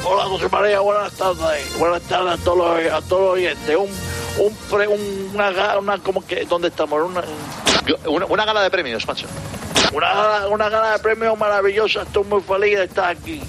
Hola, 0.03 0.25
José 0.25 0.49
María, 0.49 0.79
buenas 0.81 1.13
tardes. 1.13 1.77
Buenas 1.79 2.01
tardes 2.03 2.33
a 2.39 2.43
todos 2.43 2.57
los, 2.83 2.93
a 2.93 3.01
todos 3.07 3.21
los 3.21 3.31
oyentes. 3.35 3.75
Un, 3.77 3.89
un, 4.45 4.55
pre- 4.69 4.87
un- 4.87 5.31
una, 5.33 5.77
una, 5.79 5.97
como 5.99 6.25
que, 6.25 6.43
¿dónde 6.45 6.67
estamos? 6.67 7.01
Una, 7.01 7.23
Una, 8.05 8.25
una 8.25 8.45
gala 8.45 8.61
de 8.61 8.69
premios, 8.69 9.05
Pancho. 9.05 9.27
una, 9.93 10.13
gala- 10.13 10.47
una 10.49 10.69
gala 10.69 10.91
de 10.91 10.99
premios 10.99 11.37
maravillosa. 11.37 12.01
Estoy 12.01 12.25
muy 12.25 12.41
feliz 12.41 12.77
de 12.77 12.83
estar 12.83 13.05
aquí. 13.11 13.41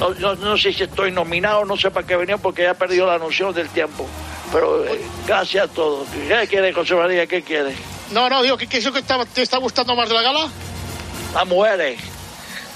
No, 0.00 0.10
no- 0.14 0.34
no 0.34 0.56
sé 0.58 0.72
si 0.72 0.82
estoy 0.84 1.12
nominado, 1.12 1.64
no 1.64 1.76
sé 1.76 1.90
para 1.90 2.06
qué 2.06 2.16
venía 2.16 2.38
porque 2.38 2.62
ya 2.62 2.70
he 2.70 2.74
perdido 2.74 3.06
la 3.06 3.18
noción 3.18 3.54
del 3.54 3.68
tiempo. 3.68 4.06
Pero 4.52 4.84
eh, 4.86 5.00
gracias 5.26 5.66
a 5.66 5.68
todos. 5.72 6.08
¿Qué 6.08 6.46
quiere, 6.48 6.72
José 6.72 6.94
María? 6.94 7.26
¿Qué 7.26 7.42
quiere? 7.42 7.74
No, 8.10 8.28
no, 8.28 8.42
digo, 8.42 8.56
¿qué, 8.56 8.66
qué 8.66 8.78
es 8.78 8.84
lo 8.84 8.92
que 8.92 8.98
está- 9.00 9.24
te 9.26 9.42
está 9.42 9.58
gustando 9.58 9.94
más 9.94 10.08
de 10.08 10.14
la 10.14 10.22
gala? 10.22 10.48
Las 11.34 11.46
mujeres. 11.46 12.00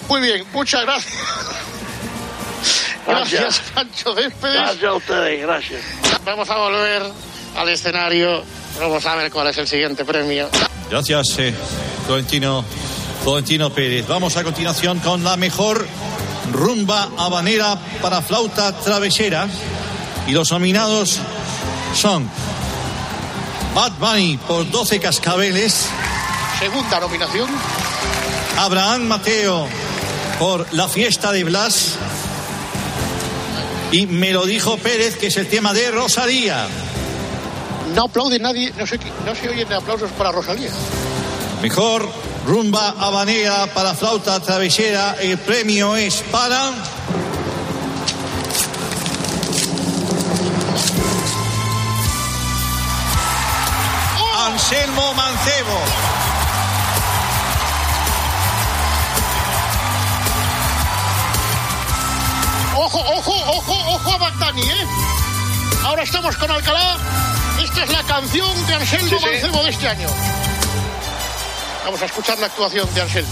Muy 0.09 0.21
bien, 0.21 0.45
muchas 0.53 0.83
gracias. 0.83 1.15
Gracias. 3.07 3.41
Gracias, 3.43 3.71
Pancho 3.75 4.15
Céspedes. 4.15 4.55
Gracias 4.55 4.85
a 4.85 4.95
ustedes, 4.95 5.43
gracias. 5.43 5.81
Vamos 6.25 6.49
a 6.49 6.57
volver 6.57 7.03
al 7.57 7.69
escenario. 7.69 8.43
Vamos 8.81 9.05
a 9.07 9.15
ver 9.17 9.31
cuál 9.31 9.49
es 9.49 9.59
el 9.59 9.69
siguiente 9.69 10.05
premio. 10.05 10.49
Gracias, 10.91 11.39
eh, 11.39 11.55
Florentino, 12.07 12.65
Florentino 13.25 13.71
Pérez. 13.71 14.07
Vamos 14.07 14.37
a 14.37 14.45
continuación 14.45 14.99
con 15.01 15.25
la 15.25 15.39
mejor 15.39 15.89
rumba 16.53 17.09
habanera 17.17 17.79
para 18.03 18.21
flauta 18.21 18.71
travesera. 18.77 19.49
Y 20.27 20.33
los 20.33 20.53
nominados 20.53 21.21
son 21.95 22.29
Bad 23.75 23.93
Bunny 23.93 24.37
por 24.47 24.71
12 24.71 25.01
cascabeles, 25.01 25.89
Segunda 26.59 27.01
nominación. 27.01 27.49
Abraham 28.59 29.05
Mateo 29.05 29.67
por 30.39 30.67
La 30.75 30.87
fiesta 30.87 31.33
de 31.33 31.45
Blas 31.45 31.95
Y 33.91 34.07
me 34.07 34.33
lo 34.33 34.45
dijo 34.45 34.77
Pérez, 34.77 35.17
que 35.17 35.29
es 35.29 35.37
el 35.39 35.49
tema 35.49 35.73
de 35.73 35.91
Rosalía. 35.91 36.67
No 37.95 38.05
aplaude 38.05 38.39
nadie, 38.39 38.71
no 38.77 38.87
se, 38.87 38.99
no 39.25 39.35
se 39.35 39.49
oyen 39.49 39.73
aplausos 39.73 40.11
para 40.11 40.31
Rosalía. 40.31 40.71
Mejor 41.63 42.07
rumba 42.45 42.95
habanera 42.99 43.67
para 43.75 43.95
flauta 43.95 44.39
travesera. 44.41 45.17
El 45.21 45.39
premio 45.39 45.97
es 45.97 46.23
para. 46.31 46.73
Anselmo 54.47 55.15
Mancebo. 55.15 55.79
Ojo, 62.77 62.99
ojo, 62.99 63.33
ojo, 63.33 63.95
ojo 63.95 64.13
a 64.13 64.19
Bagdani, 64.19 64.63
¿eh? 64.63 64.87
Ahora 65.85 66.03
estamos 66.03 66.37
con 66.37 66.51
Alcalá. 66.51 66.99
Esta 67.63 67.85
es 67.85 67.91
la 67.91 68.03
canción 68.03 68.67
de 68.67 68.75
Anselmo 68.75 69.09
Sí, 69.09 69.17
sí. 69.19 69.27
Mancebo 69.27 69.63
de 69.65 69.71
este 69.71 69.89
año. 69.89 70.09
Vamos 71.85 72.01
a 72.01 72.07
escuchar 72.07 72.39
la 72.39 72.47
actuación 72.47 72.89
de 72.95 73.03
Anselmo. 73.03 73.31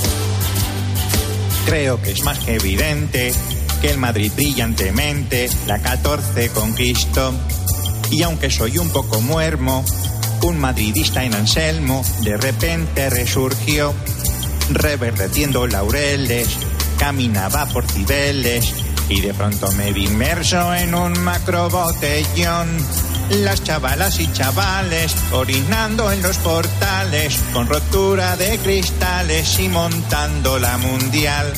Creo 1.65 2.03
que 2.03 2.11
es 2.11 2.23
más 2.23 2.39
que 2.39 2.57
evidente 2.57 3.33
que 3.81 3.91
el 3.91 3.99
Madrid 3.99 4.31
brillantemente 4.37 5.49
la 5.67 5.79
14 5.79 6.51
conquistó. 6.51 7.33
Y 8.11 8.23
aunque 8.23 8.51
soy 8.51 8.77
un 8.77 8.91
poco 8.91 9.23
muermo, 9.23 9.85
un 10.43 10.59
madridista 10.59 11.25
en 11.25 11.35
Anselmo 11.35 12.05
de 12.21 12.37
repente 12.37 13.09
resurgió, 13.09 13.95
reverdeciendo 14.71 15.67
laureles, 15.67 16.49
caminaba 16.99 17.65
por 17.67 17.87
Cibeles 17.91 18.71
y 19.09 19.21
de 19.23 19.33
pronto 19.33 19.73
me 19.73 19.93
vi 19.93 20.05
inmerso 20.05 20.75
en 20.75 20.95
un 20.95 21.19
macro 21.21 21.71
botellón. 21.71 22.69
Las 23.41 23.65
chavalas 23.65 24.21
y 24.21 24.31
chavales 24.33 25.15
orinando 25.33 26.13
en 26.13 26.23
los 26.23 26.37
portales 26.39 27.41
con 27.55 27.67
rotura 27.67 28.37
de 28.37 28.59
cristales 28.59 29.59
y 29.59 29.69
montando 29.69 30.59
la 30.59 30.77
mundial. 30.77 31.51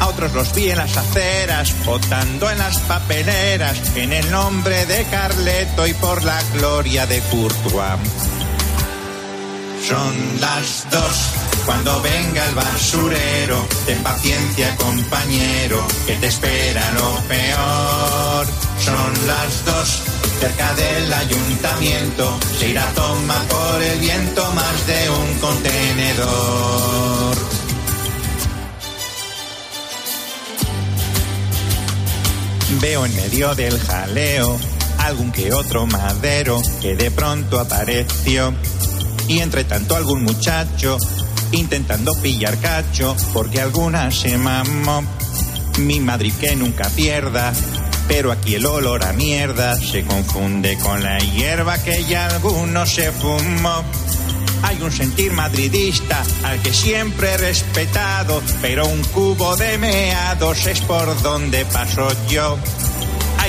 A 0.00 0.08
otros 0.08 0.32
los 0.34 0.54
vi 0.54 0.70
en 0.70 0.76
las 0.76 0.96
aceras, 0.96 1.74
votando 1.86 2.50
en 2.50 2.58
las 2.58 2.78
papeleras, 2.80 3.96
en 3.96 4.12
el 4.12 4.30
nombre 4.30 4.84
de 4.84 5.04
Carleto 5.04 5.86
y 5.86 5.94
por 5.94 6.22
la 6.24 6.40
gloria 6.54 7.06
de 7.06 7.20
Courtois. 7.20 7.98
Son 9.88 10.40
las 10.40 10.86
dos, 10.90 11.30
cuando 11.68 12.00
venga 12.00 12.46
el 12.46 12.54
basurero, 12.54 13.68
ten 13.84 14.02
paciencia 14.02 14.74
compañero, 14.76 15.86
que 16.06 16.14
te 16.14 16.28
espera 16.28 16.92
lo 16.92 17.14
peor. 17.28 18.46
Son 18.80 19.26
las 19.26 19.64
dos, 19.66 20.02
cerca 20.40 20.72
del 20.72 21.12
ayuntamiento, 21.12 22.38
se 22.58 22.70
irá 22.70 22.88
a 22.88 22.94
tomar 22.94 23.46
por 23.48 23.82
el 23.82 23.98
viento 23.98 24.50
más 24.52 24.86
de 24.86 25.10
un 25.10 25.34
contenedor. 25.40 27.36
Veo 32.80 33.04
en 33.04 33.14
medio 33.14 33.54
del 33.54 33.78
jaleo 33.78 34.58
algún 35.00 35.30
que 35.32 35.52
otro 35.52 35.86
madero 35.86 36.62
que 36.80 36.96
de 36.96 37.10
pronto 37.10 37.60
apareció. 37.60 38.54
Y 39.26 39.40
entre 39.40 39.64
tanto 39.64 39.94
algún 39.94 40.22
muchacho 40.24 40.96
intentando 41.52 42.14
pillar 42.20 42.58
cacho 42.58 43.16
porque 43.32 43.60
alguna 43.60 44.10
se 44.10 44.36
mamó. 44.36 45.02
Mi 45.78 46.00
Madrid 46.00 46.32
que 46.40 46.56
nunca 46.56 46.88
pierda, 46.90 47.52
pero 48.08 48.32
aquí 48.32 48.56
el 48.56 48.66
olor 48.66 49.04
a 49.04 49.12
mierda 49.12 49.76
se 49.76 50.04
confunde 50.04 50.76
con 50.78 51.02
la 51.02 51.18
hierba 51.18 51.78
que 51.78 52.04
ya 52.04 52.26
alguno 52.26 52.84
se 52.86 53.12
fumó. 53.12 53.84
Hay 54.62 54.82
un 54.82 54.90
sentir 54.90 55.32
madridista 55.32 56.24
al 56.42 56.60
que 56.60 56.72
siempre 56.72 57.32
he 57.32 57.36
respetado, 57.36 58.42
pero 58.60 58.88
un 58.88 59.02
cubo 59.04 59.56
de 59.56 59.78
meados 59.78 60.66
es 60.66 60.80
por 60.80 61.22
donde 61.22 61.64
paso 61.66 62.08
yo. 62.28 62.58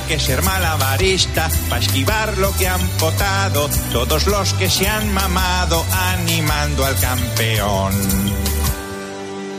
Que 0.10 0.20
ser 0.20 0.42
malabarista 0.42 1.52
para 1.70 1.82
esquivar 1.82 2.36
lo 2.40 2.52
que 2.58 2.68
han 2.68 2.82
potado 2.98 3.70
todos 3.92 4.26
los 4.26 4.54
que 4.54 4.68
se 4.68 4.90
han 4.90 5.14
mamado 5.14 5.86
animando 5.92 6.84
al 6.84 6.96
campeón. 6.96 7.94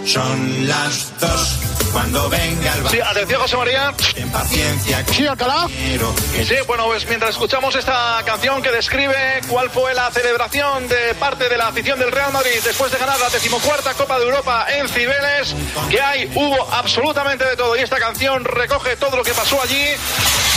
Son 0.05 0.67
las 0.67 1.13
dos 1.21 1.80
cuando 1.93 2.29
venga 2.29 2.75
el 2.75 2.89
Sí, 2.89 3.01
atención, 3.01 3.41
José 3.43 3.57
María. 3.57 3.95
Paciencia. 4.33 5.05
Sí, 5.11 5.27
Alcalá. 5.27 5.67
Sí, 5.69 6.55
bueno, 6.67 6.87
pues 6.87 7.07
mientras 7.09 7.33
escuchamos 7.33 7.75
esta 7.75 8.23
canción 8.25 8.63
que 8.63 8.71
describe 8.71 9.41
cuál 9.49 9.71
fue 9.71 9.95
la 9.95 10.11
celebración 10.11 10.89
de 10.89 11.15
parte 11.15 11.49
de 11.49 11.57
la 11.57 11.69
afición 11.69 11.99
del 11.99 12.13
Real 12.13 12.33
Madrid 12.33 12.61
después 12.65 12.93
de 12.93 12.99
ganar 12.99 13.19
la 13.19 13.29
decimocuarta 13.29 13.95
Copa 13.95 14.19
de 14.19 14.25
Europa 14.25 14.67
en 14.71 14.89
Cibeles, 14.89 15.55
que 15.89 16.01
hay, 16.01 16.31
hubo 16.35 16.73
absolutamente 16.73 17.45
de 17.45 17.57
todo. 17.57 17.77
Y 17.77 17.81
esta 17.81 17.99
canción 17.99 18.45
recoge 18.45 18.97
todo 18.97 19.17
lo 19.17 19.23
que 19.23 19.33
pasó 19.33 19.61
allí. 19.63 19.85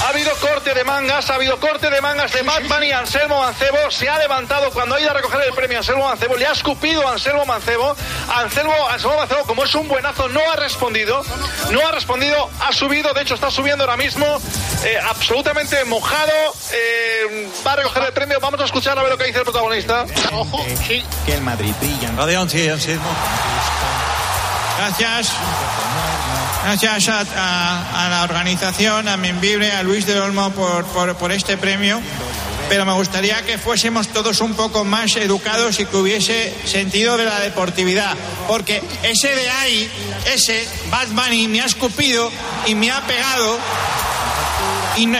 Ha 0.03 0.09
habido 0.09 0.31
corte 0.35 0.73
de 0.73 0.83
mangas, 0.83 1.29
ha 1.29 1.35
habido 1.35 1.57
corte 1.59 1.89
de 1.89 2.01
mangas 2.01 2.31
de 2.33 2.41
Batman 2.41 2.83
y 2.83 2.91
Anselmo 2.91 3.39
Mancebo. 3.39 3.89
Se 3.89 4.09
ha 4.09 4.17
levantado 4.19 4.69
cuando 4.71 4.95
ha 4.95 4.99
ido 5.01 5.09
a 5.09 5.13
recoger 5.13 5.41
el 5.47 5.53
premio 5.53 5.77
Anselmo 5.77 6.05
Mancebo, 6.07 6.35
le 6.35 6.45
ha 6.45 6.51
escupido 6.51 7.07
a 7.07 7.13
Anselmo 7.13 7.45
Mancebo. 7.45 7.95
Anselmo, 8.35 8.73
Anselmo 8.89 9.17
Mancebo, 9.17 9.43
como 9.43 9.63
es 9.63 9.73
un 9.75 9.87
buenazo, 9.87 10.27
no 10.27 10.41
ha 10.51 10.55
respondido. 10.57 11.23
No 11.71 11.87
ha 11.87 11.91
respondido, 11.91 12.49
ha 12.59 12.73
subido, 12.73 13.13
de 13.13 13.21
hecho 13.21 13.35
está 13.35 13.49
subiendo 13.49 13.85
ahora 13.85 13.95
mismo, 13.97 14.25
eh, 14.83 14.97
absolutamente 15.09 15.83
mojado. 15.85 16.31
eh, 16.73 17.49
va 17.65 17.73
a 17.73 17.75
recoger 17.77 18.03
el 18.03 18.13
premio. 18.13 18.39
Vamos 18.41 18.59
a 18.59 18.65
escuchar 18.65 18.97
a 18.99 19.01
ver 19.03 19.11
lo 19.11 19.17
que 19.17 19.25
dice 19.25 19.39
el 19.39 19.45
protagonista. 19.45 20.05
Ojo, 20.33 20.65
sí. 20.85 21.03
Que 21.25 21.35
el 21.35 21.41
Madrid 21.41 21.73
brilla. 21.79 22.09
Adelante, 22.21 22.69
Anselmo. 22.69 23.09
Gracias. 24.87 25.31
Gracias 26.65 27.07
a, 27.07 27.21
a- 27.37 28.05
a 28.05 28.09
la 28.09 28.23
organización, 28.23 29.07
a 29.07 29.15
Membibre, 29.15 29.71
a 29.71 29.81
Luis 29.81 30.05
del 30.05 30.19
Olmo 30.21 30.51
por, 30.51 30.83
por, 30.87 31.15
por 31.15 31.31
este 31.31 31.55
premio. 31.55 32.01
Pero 32.67 32.85
me 32.85 32.91
gustaría 32.93 33.41
que 33.43 33.57
fuésemos 33.57 34.09
todos 34.09 34.41
un 34.41 34.55
poco 34.55 34.83
más 34.83 35.15
educados 35.15 35.79
y 35.79 35.85
que 35.85 35.95
hubiese 35.95 36.53
sentido 36.65 37.15
de 37.17 37.23
la 37.25 37.39
deportividad. 37.39 38.13
Porque 38.47 38.83
ese 39.03 39.33
de 39.35 39.49
ahí, 39.49 39.89
ese 40.33 40.67
Bad 40.89 41.07
Bunny 41.11 41.47
me 41.47 41.61
ha 41.61 41.65
escupido 41.65 42.29
y 42.65 42.75
me 42.75 42.91
ha 42.91 42.99
pegado. 43.07 43.57
Y 44.97 45.05
no, 45.05 45.17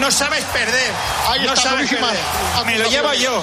no 0.00 0.10
sabes 0.10 0.42
perder. 0.46 0.90
Ahí 1.30 1.40
no 1.46 1.54
está, 1.54 1.70
sabes 1.70 1.88
perder. 1.88 2.18
Me 2.66 2.78
lo 2.78 2.90
llevo 2.90 3.14
yo. 3.14 3.42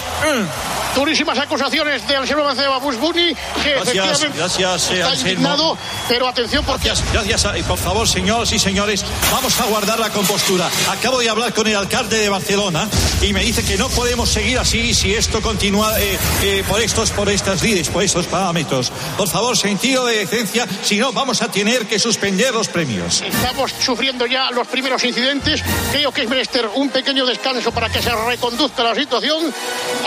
Durísimas 0.95 1.37
acusaciones 1.39 2.05
de 2.07 2.15
Anselmo 2.15 2.43
Mancebo 2.43 2.73
a 2.73 2.79
Bush 2.79 2.95
Bunny, 2.97 3.33
que 3.63 3.73
Gracias, 3.75 4.35
gracias, 4.35 4.91
eh, 4.91 4.93
está 4.95 5.09
Anselmo. 5.09 5.29
indignado, 5.31 5.77
pero 6.09 6.27
atención 6.27 6.65
porque 6.65 6.87
Gracias, 6.87 7.13
gracias. 7.13 7.57
Y 7.57 7.63
por 7.63 7.77
favor, 7.77 8.07
señoras 8.07 8.51
y 8.51 8.59
señores, 8.59 9.05
vamos 9.31 9.59
a 9.59 9.65
guardar 9.65 9.99
la 9.99 10.09
compostura. 10.09 10.69
Acabo 10.89 11.19
de 11.19 11.29
hablar 11.29 11.53
con 11.53 11.67
el 11.67 11.75
alcalde 11.75 12.17
de 12.17 12.29
Barcelona 12.29 12.89
y 13.21 13.31
me 13.31 13.41
dice 13.43 13.63
que 13.63 13.77
no 13.77 13.87
podemos 13.89 14.29
seguir 14.29 14.59
así 14.59 14.93
si 14.93 15.13
esto 15.13 15.41
continúa 15.41 15.99
eh, 15.99 16.19
eh, 16.43 16.63
por 16.67 16.81
estos, 16.81 17.11
por 17.11 17.29
estas 17.29 17.61
líderes, 17.63 17.89
por 17.89 18.03
estos 18.03 18.25
parámetros. 18.27 18.91
Por 19.17 19.29
favor, 19.29 19.57
sentido 19.57 20.05
de 20.05 20.17
decencia, 20.19 20.67
si 20.83 20.97
no, 20.97 21.13
vamos 21.13 21.41
a 21.41 21.49
tener 21.49 21.85
que 21.87 21.99
suspender 21.99 22.53
los 22.53 22.67
premios. 22.67 23.21
Estamos 23.21 23.71
sufriendo 23.79 24.25
ya 24.25 24.51
los 24.51 24.67
primeros 24.67 25.03
incidentes. 25.03 25.61
Creo 25.91 26.11
que 26.11 26.23
es 26.23 26.29
menester 26.29 26.69
un 26.75 26.89
pequeño 26.89 27.25
descanso 27.25 27.71
para 27.71 27.89
que 27.89 28.01
se 28.01 28.11
reconduzca 28.13 28.83
la 28.83 28.93
situación. 28.95 29.53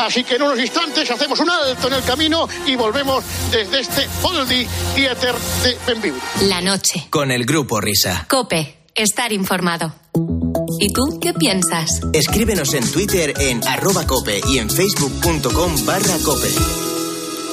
Así 0.00 0.24
que 0.24 0.37
en 0.37 0.42
unos 0.42 0.59
instantes 0.59 1.11
hacemos 1.11 1.38
un 1.40 1.50
alto 1.50 1.88
en 1.88 1.94
el 1.94 2.02
camino 2.02 2.48
y 2.66 2.76
volvemos 2.76 3.24
desde 3.50 3.80
este 3.80 4.09
Poldi 4.22 4.66
Theater 4.94 5.35
de 5.62 5.78
Benvibre. 5.87 6.20
La 6.42 6.61
noche. 6.61 7.07
Con 7.11 7.30
el 7.30 7.44
grupo 7.44 7.80
Risa. 7.80 8.26
Cope. 8.28 8.78
Estar 8.94 9.33
informado. 9.33 9.92
¿Y 10.78 10.92
tú 10.92 11.18
qué 11.20 11.33
piensas? 11.35 12.00
Escríbenos 12.12 12.74
en 12.74 12.90
Twitter 12.90 13.35
en 13.40 13.66
arroba 13.66 14.07
cope 14.07 14.40
y 14.48 14.59
en 14.59 14.70
facebook.com 14.70 15.84
barra 15.84 16.16
cope. 16.24 16.84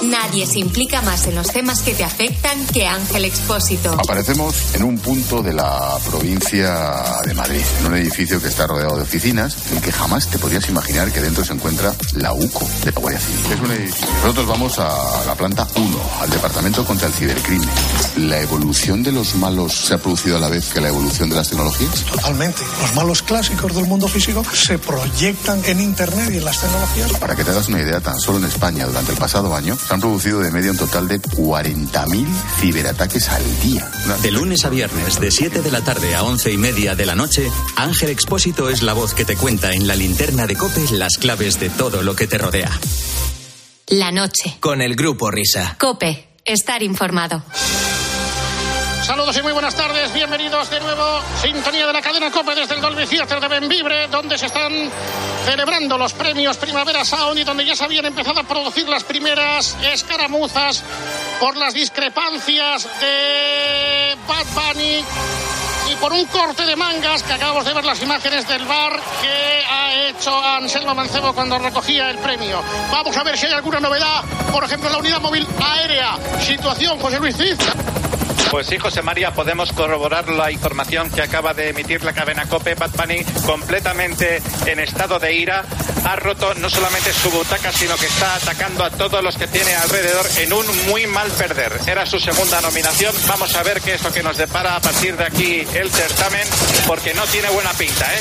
Nadie 0.03 0.47
se 0.47 0.59
implica 0.59 1.01
más 1.03 1.27
en 1.27 1.35
los 1.35 1.47
temas 1.47 1.81
que 1.81 1.93
te 1.93 2.03
afectan 2.03 2.65
que 2.67 2.87
Ángel 2.87 3.25
Expósito. 3.25 3.91
Aparecemos 3.93 4.73
en 4.73 4.83
un 4.83 4.97
punto 4.97 5.43
de 5.43 5.53
la 5.53 5.97
provincia 6.09 7.21
de 7.23 7.33
Madrid, 7.35 7.61
en 7.79 7.85
un 7.85 7.95
edificio 7.95 8.41
que 8.41 8.47
está 8.47 8.65
rodeado 8.65 8.95
de 8.95 9.03
oficinas, 9.03 9.55
en 9.71 9.79
que 9.79 9.91
jamás 9.91 10.27
te 10.27 10.39
podrías 10.39 10.67
imaginar 10.69 11.11
que 11.11 11.21
dentro 11.21 11.45
se 11.45 11.53
encuentra 11.53 11.93
la 12.13 12.33
UCO 12.33 12.67
de 12.83 12.91
la 12.91 12.99
Guardia 12.99 13.19
Civil. 13.19 13.53
Es 13.53 13.59
un 13.59 13.71
edificio. 13.71 14.07
Nosotros 14.23 14.47
vamos 14.47 14.79
a 14.79 15.25
la 15.25 15.35
planta 15.35 15.67
1, 15.75 15.99
al 16.21 16.29
Departamento 16.31 16.83
contra 16.83 17.07
el 17.07 17.13
Cibercrimen. 17.13 17.69
¿La 18.17 18.39
evolución 18.39 19.03
de 19.03 19.11
los 19.11 19.35
malos 19.35 19.85
se 19.85 19.93
ha 19.93 19.97
producido 19.99 20.37
a 20.37 20.39
la 20.39 20.49
vez 20.49 20.73
que 20.73 20.81
la 20.81 20.89
evolución 20.89 21.29
de 21.29 21.35
las 21.35 21.49
tecnologías? 21.49 22.05
Totalmente. 22.05 22.61
Los 22.81 22.95
malos 22.95 23.21
clásicos 23.21 23.75
del 23.75 23.85
mundo 23.85 24.07
físico 24.07 24.43
se 24.51 24.79
proyectan 24.79 25.61
en 25.65 25.79
Internet 25.79 26.29
y 26.33 26.37
en 26.37 26.45
las 26.45 26.59
tecnologías. 26.59 27.11
Para 27.19 27.35
que 27.35 27.43
te 27.43 27.51
hagas 27.51 27.67
una 27.67 27.79
idea, 27.79 27.99
tan 28.01 28.19
solo 28.19 28.39
en 28.39 28.45
España 28.45 28.85
durante 28.87 29.11
el 29.11 29.17
pasado 29.17 29.55
año 29.55 29.77
Se 29.91 29.95
han 29.95 29.99
producido 29.99 30.39
de 30.39 30.51
media 30.51 30.71
un 30.71 30.77
total 30.77 31.09
de 31.09 31.21
40.000 31.21 32.25
ciberataques 32.61 33.27
al 33.27 33.43
día. 33.59 33.91
De 34.23 34.31
lunes 34.31 34.63
a 34.63 34.69
viernes, 34.69 35.19
de 35.19 35.29
7 35.31 35.61
de 35.61 35.69
la 35.69 35.81
tarde 35.81 36.15
a 36.15 36.23
11 36.23 36.49
y 36.49 36.57
media 36.57 36.95
de 36.95 37.05
la 37.05 37.13
noche, 37.13 37.51
Ángel 37.75 38.09
Expósito 38.09 38.69
es 38.69 38.83
la 38.83 38.93
voz 38.93 39.13
que 39.13 39.25
te 39.25 39.35
cuenta 39.35 39.73
en 39.73 39.87
la 39.87 39.95
linterna 39.95 40.47
de 40.47 40.55
Cope 40.55 40.79
las 40.93 41.17
claves 41.17 41.59
de 41.59 41.69
todo 41.69 42.03
lo 42.03 42.15
que 42.15 42.25
te 42.25 42.37
rodea. 42.37 42.71
La 43.87 44.13
noche. 44.13 44.55
Con 44.61 44.81
el 44.81 44.95
grupo 44.95 45.29
Risa. 45.29 45.75
Cope. 45.77 46.25
Estar 46.45 46.83
informado. 46.83 47.43
Saludos 49.01 49.35
y 49.35 49.41
muy 49.41 49.51
buenas 49.51 49.73
tardes, 49.75 50.13
bienvenidos 50.13 50.69
de 50.69 50.79
nuevo. 50.79 51.21
Sintonía 51.41 51.87
de 51.87 51.93
la 51.93 52.01
cadena 52.01 52.29
COPE 52.29 52.53
desde 52.53 52.75
el 52.75 52.81
Dolby 52.81 53.07
Theater 53.07 53.39
de 53.39 53.47
Benvibre, 53.47 54.07
donde 54.07 54.37
se 54.37 54.45
están 54.45 54.71
celebrando 55.43 55.97
los 55.97 56.13
premios 56.13 56.57
Primavera 56.57 57.03
Sound 57.03 57.39
y 57.39 57.43
donde 57.43 57.65
ya 57.65 57.75
se 57.75 57.83
habían 57.83 58.05
empezado 58.05 58.39
a 58.39 58.43
producir 58.43 58.87
las 58.87 59.03
primeras 59.03 59.75
escaramuzas 59.91 60.83
por 61.39 61.57
las 61.57 61.73
discrepancias 61.73 62.87
de 63.01 64.15
Bad 64.27 64.45
Bunny 64.53 65.03
y 65.91 65.95
por 65.95 66.13
un 66.13 66.25
corte 66.25 66.63
de 66.63 66.75
mangas 66.75 67.23
que 67.23 67.33
acabamos 67.33 67.65
de 67.65 67.73
ver 67.73 67.83
las 67.83 68.01
imágenes 68.03 68.47
del 68.47 68.63
bar 68.65 68.99
que 69.19 69.63
ha 69.67 70.09
hecho 70.09 70.45
Anselmo 70.45 70.93
Mancebo 70.93 71.33
cuando 71.33 71.57
recogía 71.57 72.11
el 72.11 72.19
premio. 72.19 72.61
Vamos 72.91 73.17
a 73.17 73.23
ver 73.23 73.35
si 73.35 73.47
hay 73.47 73.53
alguna 73.53 73.79
novedad, 73.79 74.23
por 74.51 74.63
ejemplo, 74.63 74.91
la 74.91 74.99
unidad 74.99 75.19
móvil 75.19 75.47
aérea. 75.59 76.17
Situación, 76.39 76.99
José 76.99 77.19
Luis 77.19 77.35
Cid. 77.35 77.59
Pues 78.51 78.67
sí, 78.67 78.77
José 78.77 79.01
María, 79.01 79.31
podemos 79.31 79.71
corroborar 79.71 80.27
la 80.27 80.51
información 80.51 81.09
que 81.09 81.21
acaba 81.21 81.53
de 81.53 81.69
emitir 81.69 82.03
la 82.03 82.11
cadena 82.11 82.45
COPE. 82.47 82.75
Bad 82.75 82.91
Bunny, 82.97 83.23
completamente 83.45 84.43
en 84.65 84.81
estado 84.81 85.19
de 85.19 85.33
ira, 85.33 85.63
ha 86.03 86.17
roto 86.17 86.53
no 86.55 86.69
solamente 86.69 87.13
su 87.13 87.31
butaca, 87.31 87.71
sino 87.71 87.95
que 87.95 88.07
está 88.07 88.35
atacando 88.35 88.83
a 88.83 88.89
todos 88.89 89.23
los 89.23 89.37
que 89.37 89.47
tiene 89.47 89.73
alrededor 89.75 90.25
en 90.39 90.51
un 90.51 90.65
muy 90.87 91.07
mal 91.07 91.31
perder. 91.31 91.79
Era 91.87 92.05
su 92.05 92.19
segunda 92.19 92.59
nominación. 92.59 93.15
Vamos 93.25 93.55
a 93.55 93.63
ver 93.63 93.79
qué 93.79 93.93
es 93.93 94.03
lo 94.03 94.11
que 94.11 94.21
nos 94.21 94.35
depara 94.35 94.75
a 94.75 94.81
partir 94.81 95.15
de 95.15 95.23
aquí 95.23 95.65
el 95.73 95.89
certamen, 95.89 96.45
porque 96.87 97.13
no 97.13 97.23
tiene 97.27 97.49
buena 97.51 97.71
pinta, 97.71 98.13
¿eh? 98.13 98.19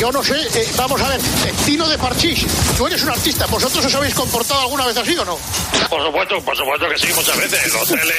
Yo 0.00 0.10
no 0.10 0.24
sé, 0.24 0.40
eh, 0.54 0.68
vamos 0.76 1.02
a 1.02 1.08
ver, 1.08 1.20
eh, 1.20 1.52
Tino 1.66 1.86
de 1.86 1.98
Parchís, 1.98 2.46
tú 2.78 2.86
eres 2.86 3.02
un 3.02 3.10
artista, 3.10 3.44
¿vosotros 3.46 3.84
os 3.84 3.94
habéis 3.94 4.14
comportado 4.14 4.62
alguna 4.62 4.86
vez 4.86 4.96
así 4.96 5.16
o 5.18 5.24
no? 5.24 5.38
Por 5.90 6.02
supuesto, 6.02 6.40
por 6.42 6.56
supuesto 6.56 6.88
que 6.88 6.98
sí, 6.98 7.12
muchas 7.14 7.36
veces. 7.36 7.72
Los 7.72 7.82
hoteles, 7.82 8.16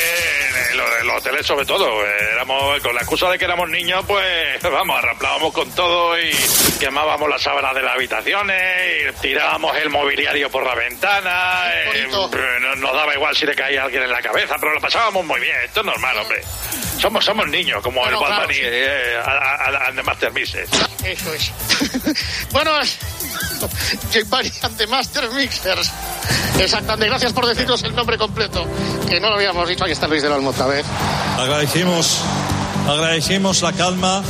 en 0.71 0.77
los, 0.77 0.87
en 1.01 1.07
los 1.07 1.17
hoteles 1.17 1.46
sobre 1.47 1.65
todo. 1.65 2.05
eh, 2.05 2.09
Éramos, 2.33 2.79
con 2.81 2.93
la 2.93 3.01
excusa 3.01 3.29
de 3.29 3.39
que 3.39 3.45
éramos 3.45 3.69
niños, 3.69 4.03
pues 4.07 4.61
vamos, 4.71 4.97
arraplábamos 4.97 5.53
con 5.53 5.71
todo 5.71 6.19
y 6.19 6.31
quemábamos 6.79 7.29
las 7.29 7.41
sábanas 7.41 7.73
de 7.73 7.81
las 7.81 7.95
habitaciones, 7.95 8.61
y 9.15 9.21
tirábamos 9.21 9.75
el 9.77 9.89
mobiliario 9.89 10.49
por 10.51 10.65
la 10.65 10.75
ventana. 10.75 11.71
eh, 11.73 12.07
no- 12.11 12.75
nos 12.75 12.93
daba 12.93 13.13
igual 13.15 13.35
si 13.35 13.45
le 13.45 13.55
caía 13.55 13.83
alguien 13.83 14.03
en 14.03 14.11
la 14.11 14.21
cabeza, 14.21 14.55
pero 14.59 14.73
lo 14.73 14.81
pasábamos 14.81 15.25
muy 15.25 15.39
bien. 15.39 15.55
Esto 15.65 15.79
es 15.79 15.85
normal, 15.85 16.17
hombre. 16.19 16.41
Somos, 17.01 17.23
somos 17.25 17.47
niños, 17.47 17.81
como 17.81 18.01
Bueno, 18.01 18.17
el 18.17 18.21
Bad 18.23 18.27
claro, 18.27 18.43
Bunny, 18.47 18.55
sí. 18.55 18.61
eh, 18.65 19.17
a- 19.23 19.29
a- 19.31 19.55
a- 19.65 19.87
and 19.87 19.95
the 19.97 20.03
Master 20.03 20.31
Mixes. 20.33 20.69
Eso 21.03 21.33
es. 21.33 21.51
bueno, 22.51 22.71
J 22.79 24.19
Bunny 24.27 24.51
and 24.63 24.77
the 24.77 24.87
Master 24.87 25.29
Mixers. 25.31 25.91
Exactamente, 26.59 27.07
gracias 27.07 27.33
por 27.33 27.45
decirnos 27.45 27.83
el 27.83 27.95
nombre 27.95 28.17
completo, 28.17 28.65
que 29.07 29.19
no 29.19 29.29
lo 29.29 29.35
habíamos 29.35 29.67
dicho. 29.69 29.83
Ahí 29.85 29.91
está 29.91 30.07
Luis 30.07 30.23
del 30.23 30.31
Olmo 30.31 30.49
otra 30.49 30.65
vez. 30.65 30.85
Agradecemos, 31.37 32.17
agradecemos 32.87 33.61
la 33.61 33.71
calma 33.71 34.23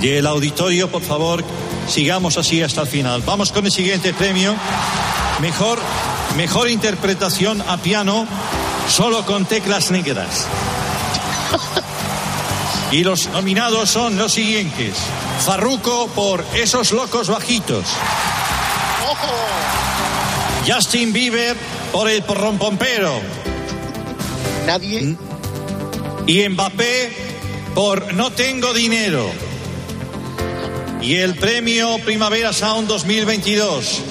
del 0.00 0.26
auditorio, 0.26 0.90
por 0.90 1.02
favor, 1.02 1.42
sigamos 1.88 2.36
así 2.36 2.62
hasta 2.62 2.82
el 2.82 2.86
final. 2.86 3.22
Vamos 3.24 3.50
con 3.50 3.64
el 3.64 3.72
siguiente 3.72 4.12
premio. 4.12 4.54
Mejor, 5.40 5.78
mejor 6.36 6.68
interpretación 6.68 7.62
a 7.62 7.78
piano, 7.78 8.26
solo 8.88 9.24
con 9.24 9.46
teclas 9.46 9.90
negras. 9.90 10.46
Y 12.90 13.04
los 13.04 13.28
nominados 13.28 13.88
son 13.88 14.18
los 14.18 14.32
siguientes. 14.32 14.94
Farruko 15.46 16.08
por 16.08 16.44
Esos 16.54 16.92
locos 16.92 17.28
bajitos. 17.28 17.86
Justin 20.66 21.12
Bieber 21.12 21.56
por 21.90 22.10
El 22.10 22.22
porrompompero. 22.22 23.18
Nadie. 24.66 25.16
Y 26.26 26.48
Mbappé 26.48 27.12
por 27.74 28.14
No 28.14 28.30
tengo 28.32 28.72
dinero. 28.72 29.30
Y 31.00 31.16
el 31.16 31.34
premio 31.34 31.98
Primavera 32.04 32.52
Sound 32.52 32.88
2022 32.88 34.02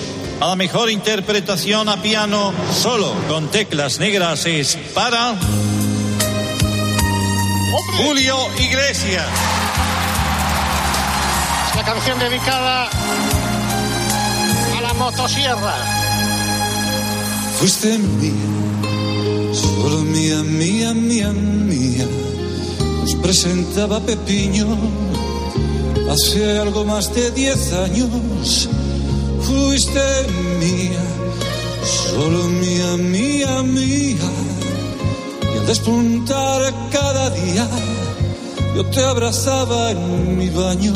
a 0.41 0.47
la 0.47 0.55
mejor 0.55 0.89
interpretación 0.89 1.87
a 1.87 2.01
piano 2.01 2.51
solo 2.73 3.13
con 3.27 3.51
teclas 3.51 3.99
negras 3.99 4.45
es 4.47 4.75
para 4.95 5.35
Julio 7.97 8.35
Iglesias. 8.57 9.27
Es 11.69 11.75
la 11.75 11.83
canción 11.83 12.17
dedicada 12.17 12.89
a 14.77 14.81
la 14.81 14.93
motosierra. 14.95 15.75
Fuiste 17.59 17.99
mía, 17.99 18.60
solo 19.53 20.01
mía, 20.01 20.43
mía, 20.43 20.93
mía, 20.93 21.31
mía. 21.31 22.07
Nos 23.01 23.15
presentaba 23.15 23.99
Pepiño 23.99 24.67
hace 26.09 26.59
algo 26.59 26.85
más 26.85 27.13
de 27.13 27.31
diez 27.31 27.73
años. 27.73 28.69
Fuiste 29.41 29.99
mía, 30.59 31.03
solo 31.83 32.47
mía, 32.47 32.97
mía, 32.97 33.63
mía. 33.63 34.29
Y 35.53 35.57
al 35.57 35.67
despuntar 35.67 36.73
cada 36.91 37.29
día, 37.31 37.67
yo 38.75 38.85
te 38.85 39.03
abrazaba 39.03 39.91
en 39.91 40.37
mi 40.37 40.49
baño. 40.49 40.93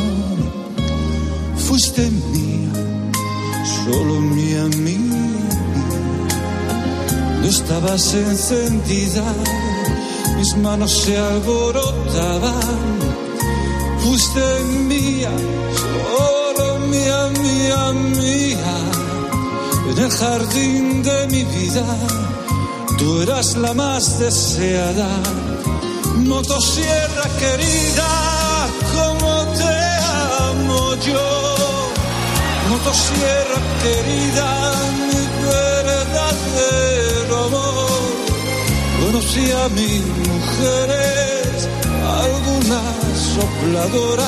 Fuiste 1.58 2.10
mía, 2.10 2.72
solo 3.86 4.22
mía, 4.22 4.66
mía 4.78 5.24
estabas 7.48 8.14
encendida, 8.14 9.24
mis 10.38 10.56
manos 10.58 10.91
se 10.91 11.18
alborotaban. 11.18 13.00
Fuiste 14.00 14.64
mía, 14.88 15.32
solo 16.04 16.80
mía, 16.88 17.30
mía, 17.41 17.93
mía. 17.93 18.76
En 19.89 19.98
el 20.00 20.12
jardín 20.12 21.04
de 21.04 21.28
mi 21.28 21.43
vida, 21.43 21.86
tú 22.98 23.22
eras 23.22 23.56
la 23.56 23.74
más 23.74 24.20
deseada. 24.20 25.10
Motosierra 26.16 27.28
querida, 27.39 28.10
como 28.96 29.46
te 29.60 29.76
amo 30.50 30.96
yo. 30.96 31.56
Motosierra 32.70 33.60
querida, 33.84 34.76
Conocí 39.26 39.51
a 39.51 39.69
mis 39.69 40.05
mujeres, 40.28 41.67
alguna 42.21 42.82
sopladora, 43.34 44.28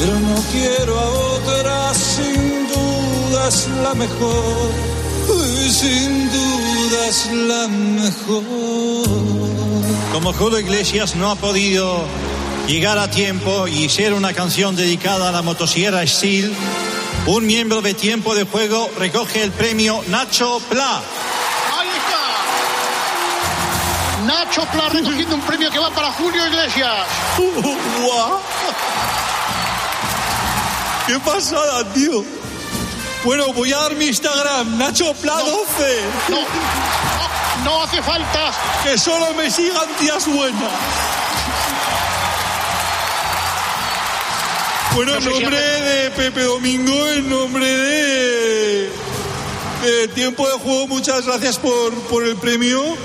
pero 0.00 0.20
no 0.20 0.42
quiero 0.50 0.98
a 0.98 1.08
otra, 1.10 1.92
sin 1.92 2.66
duda 2.66 3.48
es 3.48 3.68
la 3.82 3.94
mejor. 3.94 4.70
Sin 5.70 6.30
duda 6.30 7.08
es 7.08 7.30
la 7.32 7.68
mejor. 7.68 9.08
Como 10.12 10.32
Julio 10.32 10.60
Iglesias 10.60 11.14
no 11.14 11.30
ha 11.30 11.36
podido 11.36 12.04
llegar 12.66 12.96
a 12.98 13.10
tiempo 13.10 13.68
y 13.68 13.90
ser 13.90 14.14
una 14.14 14.32
canción 14.32 14.76
dedicada 14.76 15.28
a 15.28 15.32
la 15.32 15.42
motosierra 15.42 16.06
Steel, 16.06 16.54
un 17.26 17.46
miembro 17.46 17.82
de 17.82 17.92
Tiempo 17.92 18.34
de 18.34 18.44
Juego 18.44 18.90
recoge 18.98 19.42
el 19.42 19.50
premio 19.50 20.02
Nacho 20.08 20.58
Pla. 20.70 21.02
Nacho 24.26 24.64
Pla 24.72 24.88
recogiendo 24.88 25.34
un 25.34 25.42
premio 25.42 25.70
que 25.70 25.78
va 25.78 25.90
para 25.90 26.10
Julio 26.12 26.46
Iglesias. 26.46 27.06
¡Guau! 27.36 28.40
¡Qué 31.06 31.18
pasada, 31.20 31.84
tío! 31.92 32.24
Bueno, 33.24 33.52
voy 33.52 33.72
a 33.72 33.78
dar 33.78 33.94
mi 33.96 34.06
Instagram, 34.06 34.78
Nacho 34.78 35.12
Pla 35.14 35.34
12. 35.34 36.00
No, 36.28 36.36
no, 36.36 37.64
no 37.64 37.82
hace 37.82 38.02
falta. 38.02 38.52
Que 38.82 38.96
solo 38.96 39.34
me 39.34 39.50
sigan 39.50 39.88
tías 39.98 40.26
buenas. 40.26 40.72
Bueno, 44.94 45.16
en 45.16 45.24
nombre 45.24 45.58
de 45.58 46.10
Pepe 46.12 46.42
Domingo, 46.44 47.08
en 47.08 47.28
nombre 47.28 47.66
de, 47.66 48.90
de 49.82 50.08
Tiempo 50.14 50.46
de 50.46 50.54
Juego, 50.54 50.86
muchas 50.86 51.26
gracias 51.26 51.58
por, 51.58 51.92
por 52.04 52.24
el 52.24 52.36
premio. 52.36 52.96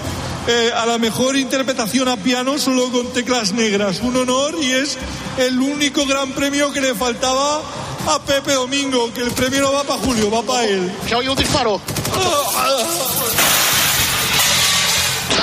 Eh, 0.48 0.72
a 0.76 0.86
la 0.86 0.98
mejor 0.98 1.36
interpretación 1.38 2.08
a 2.08 2.18
piano 2.18 2.58
solo 2.58 2.90
con 2.92 3.12
teclas 3.14 3.52
negras. 3.52 4.00
Un 4.02 4.16
honor 4.18 4.56
y 4.60 4.72
es 4.72 4.98
el 5.38 5.60
único 5.60 6.06
gran 6.08 6.32
premio 6.32 6.72
que 6.74 6.82
le 6.82 6.96
faltaba 6.96 7.62
a 8.08 8.20
Pepe 8.26 8.54
Domingo, 8.54 9.14
que 9.14 9.22
el 9.22 9.32
premio 9.32 9.62
no 9.62 9.74
va 9.74 9.84
para 9.84 10.00
Julio, 10.00 10.32
va 10.32 10.42
para 10.42 10.64
él. 10.64 10.92
Se 11.08 11.14
oye 11.16 11.30
un 11.30 11.36
disparo. 11.38 11.80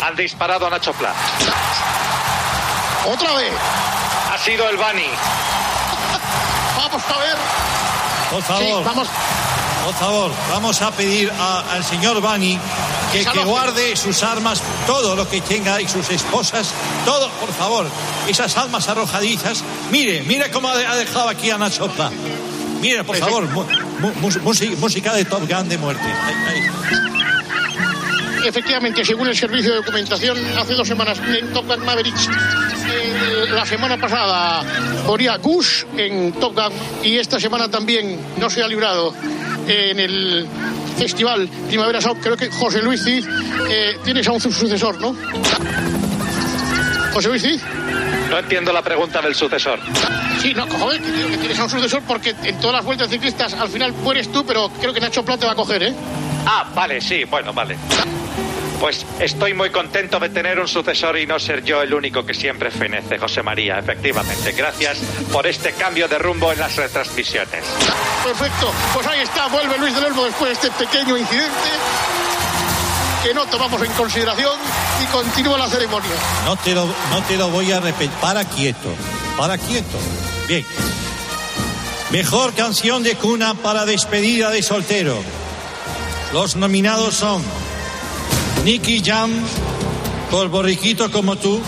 Han 0.03 0.17
disparado 0.17 0.67
a 0.67 0.71
Nacho 0.71 0.93
Pla. 0.95 1.13
Otra 3.13 3.35
vez. 3.35 3.53
Ha 4.33 4.39
sido 4.45 4.69
el 4.69 4.77
Bani. 4.77 5.07
Vamos 6.77 7.03
a 7.05 7.19
ver. 7.19 7.37
Por 8.31 8.43
favor. 8.43 8.63
Sí, 8.65 8.73
vamos. 8.85 9.09
Por 9.85 9.95
favor, 9.95 10.33
vamos 10.51 10.83
a 10.83 10.91
pedir 10.91 11.33
a- 11.39 11.61
al 11.73 11.85
señor 11.85 12.21
Bani 12.21 12.59
que, 13.13 13.25
que 13.25 13.45
guarde 13.45 13.97
sus 13.97 14.23
armas, 14.23 14.63
todo 14.87 15.15
lo 15.17 15.29
que 15.29 15.41
tenga 15.41 15.81
y 15.81 15.89
sus 15.89 16.09
esposas, 16.11 16.73
todo, 17.05 17.31
por 17.41 17.53
favor. 17.53 17.87
Esas 18.29 18.57
almas 18.57 18.89
arrojadizas. 18.89 19.63
Mire, 19.91 20.23
mire 20.27 20.51
cómo 20.51 20.69
ha 20.69 20.77
de- 20.77 20.87
ha 20.87 20.97
dejado 20.97 21.29
aquí 21.29 21.51
a 21.51 21.59
Nacho 21.59 21.89
Pla. 21.91 22.11
Mire, 22.81 23.05
por 23.05 23.17
favor, 23.17 23.49
música 24.79 25.15
de 25.15 25.25
Top 25.25 25.49
Gun 25.51 25.69
de 25.69 25.79
muerte. 25.79 26.03
Ahí, 26.05 26.35
ahí. 26.63 26.63
Efectivamente, 28.47 29.05
según 29.05 29.27
el 29.29 29.37
servicio 29.37 29.71
de 29.71 29.77
documentación, 29.79 30.39
hace 30.57 30.75
dos 30.75 30.87
semanas 30.87 31.19
en 31.27 31.53
Top 31.53 31.67
Gun 31.67 31.85
Maverick, 31.85 32.15
eh, 32.17 33.47
la 33.51 33.67
semana 33.67 33.97
pasada 33.97 34.63
moría 35.05 35.37
Gus 35.39 35.85
en 35.97 36.33
Top 36.35 36.55
Gun 36.55 36.73
y 37.03 37.17
esta 37.17 37.41
semana 37.41 37.69
también 37.69 38.21
no 38.39 38.49
se 38.49 38.63
ha 38.63 38.69
librado 38.69 39.13
en 39.67 39.99
el 39.99 40.47
festival 40.97 41.49
Primavera 41.69 42.01
Sound. 42.01 42.23
Creo 42.23 42.37
que 42.37 42.51
José 42.51 42.83
Luis 42.83 43.03
Cid, 43.03 43.27
eh, 43.69 43.99
tienes 44.05 44.27
aún 44.29 44.41
su 44.41 44.51
sucesor, 44.53 45.01
¿no? 45.01 45.15
José 47.13 47.29
Luis 47.29 47.43
Cid. 47.43 47.61
No 48.31 48.39
entiendo 48.39 48.73
la 48.73 48.83
pregunta 48.83 49.23
del 49.23 49.35
sucesor. 49.35 49.79
Sí, 50.41 50.53
no, 50.55 50.67
joder, 50.67 51.01
que 51.01 51.31
que 51.31 51.37
tienes 51.39 51.59
a 51.59 51.65
un 51.65 51.71
sucesor 51.71 52.03
porque 52.07 52.35
en 52.43 52.59
todas 52.61 52.77
las 52.77 52.85
vueltas 52.85 53.09
ciclistas 53.09 53.55
al 53.55 53.69
final 53.69 53.93
mueres 53.93 54.31
tú, 54.31 54.45
pero 54.45 54.69
creo 54.81 54.93
que 54.93 55.01
Nacho 55.01 55.25
Plata 55.25 55.41
te 55.41 55.47
va 55.47 55.53
a 55.53 55.57
coger, 55.57 55.83
¿eh? 55.83 55.95
Ah, 56.45 56.71
vale, 56.75 57.01
sí, 57.01 57.25
bueno, 57.25 57.53
vale. 57.53 57.77
Pues 58.81 59.07
estoy 59.21 59.55
muy 59.55 59.71
contento 59.71 60.21
de 60.21 60.29
tener 60.29 60.61
un 60.61 60.69
sucesor 60.69 61.19
y 61.19 61.27
no 61.27 61.39
ser 61.39 61.65
yo 61.65 61.83
el 61.83 61.95
único 61.95 62.25
que 62.27 62.35
siempre 62.35 62.71
fenece, 62.71 63.19
José 63.19 63.43
María, 63.43 63.79
efectivamente. 63.79 64.53
Gracias 64.53 64.99
por 65.33 65.47
este 65.47 65.73
cambio 65.73 66.09
de 66.09 66.19
rumbo 66.19 66.53
en 66.53 66.59
las 66.59 66.77
retransmisiones. 66.77 67.65
Perfecto, 68.25 68.73
pues 68.95 69.07
ahí 69.07 69.21
está, 69.21 69.49
vuelve 69.49 69.79
Luis 69.79 69.95
del 69.95 70.05
Olmo 70.05 70.25
después 70.25 70.61
de 70.61 70.69
este 70.69 70.85
pequeño 70.85 71.17
incidente 71.17 71.71
que 73.27 73.35
no 73.35 73.45
tomamos 73.47 73.83
en 73.83 73.91
consideración 73.93 74.53
y 75.03 75.07
continúa 75.07 75.59
la 75.59 75.69
ceremonia. 75.69 76.13
No 76.45 76.55
te 76.57 76.75
lo, 76.75 76.87
no 76.87 77.23
te 77.27 77.37
lo 77.37 77.49
voy 77.49 77.73
a 77.73 77.81
repetir. 77.81 78.11
Para 78.21 78.45
quieto. 78.45 78.95
Para 79.37 79.59
quieto. 79.59 79.99
Bien. 80.47 80.65
Mejor 82.11 82.55
canción 82.55 83.03
de 83.03 83.17
cuna 83.17 83.55
para 83.55 83.85
despedida 83.85 84.51
de 84.51 84.63
soltero. 84.63 85.19
Los 86.33 86.55
nominados 86.55 87.17
son 87.17 87.43
Nicky 88.67 89.01
Jam 89.01 89.31
por 90.29 90.49
Borriquito 90.49 91.09
como 91.13 91.37
tú, 91.37 91.61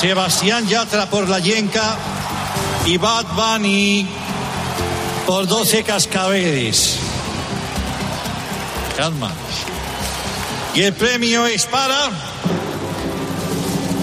Sebastián 0.00 0.66
Yatra 0.66 1.08
por 1.08 1.28
La 1.28 1.38
Yenca 1.38 1.96
y 2.86 2.96
Bad 2.98 3.26
Bunny 3.36 4.08
por 5.24 5.46
12 5.46 5.84
cascabeles. 5.84 6.96
Calma. 8.96 9.30
Y 10.74 10.82
el 10.82 10.92
premio 10.92 11.46
es 11.46 11.66
para... 11.66 12.10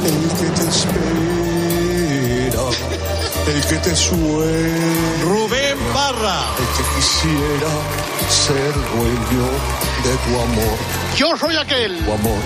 El 0.06 0.30
que 0.38 0.46
te 0.56 0.70
espera, 0.70 1.02
el 3.46 3.62
que 3.66 3.76
te 3.76 3.94
sueña. 3.94 5.24
Rubén 5.26 5.78
Parra. 5.94 6.46
El 6.60 6.66
que 6.78 6.84
quisiera 6.96 8.09
ser 8.30 8.74
dueño 8.74 9.48
de 10.04 10.16
tu 10.26 10.40
amor. 10.40 10.78
Yo 11.16 11.36
soy 11.38 11.56
aquel. 11.56 11.98
Tu 12.06 12.12
amor. 12.12 12.40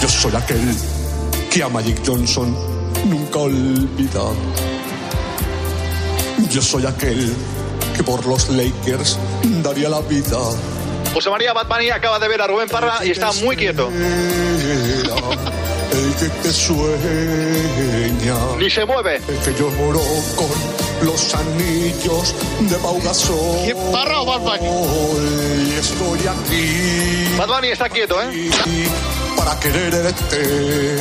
Yo 0.00 0.08
soy 0.08 0.34
aquel 0.36 0.74
que 1.50 1.62
a 1.62 1.68
Magic 1.68 2.00
Johnson 2.06 2.56
nunca 3.04 3.38
olvida. 3.40 4.22
Yo 6.50 6.62
soy 6.62 6.86
aquel 6.86 7.34
que 7.96 8.02
por 8.02 8.24
los 8.26 8.48
Lakers 8.48 9.18
daría 9.62 9.88
la 9.88 10.00
vida. 10.00 10.38
José 11.12 11.30
María 11.30 11.52
Bunny 11.52 11.90
acaba 11.90 12.18
de 12.18 12.28
ver 12.28 12.42
a 12.42 12.46
Rubén 12.46 12.68
Parra 12.68 13.04
y 13.04 13.10
está 13.10 13.32
muy 13.32 13.56
quieto. 13.56 13.88
El 15.92 16.14
que 16.18 16.28
te 16.42 16.52
sueña. 16.52 16.86
Ni 18.58 18.68
se 18.68 18.84
mueve. 18.84 19.16
El 19.16 19.38
que 19.38 19.54
lloró 19.58 20.00
con 20.34 20.73
los 21.02 21.34
anillos 21.34 22.34
de 22.60 22.76
Pau 22.76 23.00
Gasol. 23.02 23.64
¿Quién 23.64 23.76
Parra 23.92 24.20
o 24.20 24.24
Bad 24.26 24.40
Bunny? 24.40 25.68
Y 25.68 25.72
estoy 25.78 26.20
aquí. 26.20 27.36
Bad 27.36 27.48
Bunny 27.48 27.68
está 27.68 27.88
quieto, 27.88 28.16
¿eh? 28.22 28.50
Para 29.36 29.58
quererte. 29.60 30.96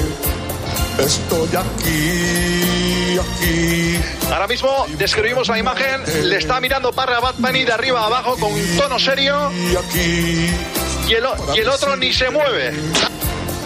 Estoy 0.99 1.49
aquí, 1.55 3.17
aquí. 3.19 3.99
Ahora 4.31 4.47
mismo 4.47 4.85
describimos 4.97 5.47
la 5.47 5.57
imagen, 5.57 6.03
le 6.29 6.37
está 6.37 6.59
mirando 6.59 6.91
Parra 6.91 7.17
a 7.17 7.19
Bad 7.21 7.35
Bunny 7.39 7.63
de 7.65 7.71
arriba 7.71 8.01
a 8.01 8.05
abajo 8.07 8.35
con 8.37 8.53
un 8.53 8.77
tono 8.77 8.99
serio 8.99 9.51
Y 9.71 9.75
aquí. 9.75 10.49
y 11.09 11.13
el, 11.13 11.23
y 11.55 11.59
el 11.59 11.69
otro 11.69 11.95
ni 11.95 12.13
se 12.13 12.29
mueve. 12.29 12.73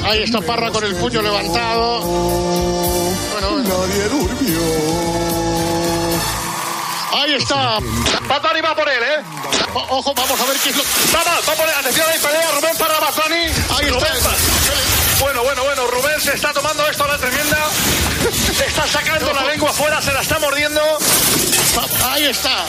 Ahí 0.06 0.24
está 0.24 0.40
Parra 0.42 0.72
con 0.72 0.84
el 0.86 0.96
puño 0.96 1.22
levantado. 1.22 2.00
Bueno, 2.02 3.58
Nadie 3.58 4.04
durmió. 4.10 5.17
Está. 7.38 7.78
Bunny 7.80 8.62
va 8.62 8.76
por 8.76 8.90
él, 8.90 9.04
¿eh? 9.04 9.24
O- 9.74 9.98
ojo, 10.00 10.14
vamos 10.14 10.40
a 10.40 10.46
ver 10.46 10.58
qué 10.58 10.70
es 10.70 10.76
lo 10.78 10.84
Vamos, 11.14 11.50
va 11.50 11.54
por 11.54 11.68
él. 11.68 11.74
Atención 11.80 12.06
ahí, 12.12 12.20
pelea 12.20 12.52
Rubén 12.52 12.78
Parra 12.78 13.00
Bad 13.00 13.14
Bunny. 13.16 13.44
Ahí 13.78 13.90
Rubén 13.90 14.14
está. 14.16 14.30
Pa- 14.30 14.36
Bueno, 15.20 15.44
bueno, 15.44 15.64
bueno, 15.64 15.88
Rubén 15.88 16.22
se 16.22 16.34
está 16.34 16.54
tomando 16.54 16.88
esto 16.88 17.04
a 17.04 17.08
la 17.08 17.18
tremenda. 17.18 17.58
Está 18.68 18.88
sacando 18.88 19.34
la 19.34 19.44
lengua 19.46 19.70
afuera, 19.72 20.02
se 20.02 20.14
la 20.14 20.22
está 20.22 20.40
mordiendo. 20.40 20.82
Ahí 22.12 22.26
está. 22.26 22.66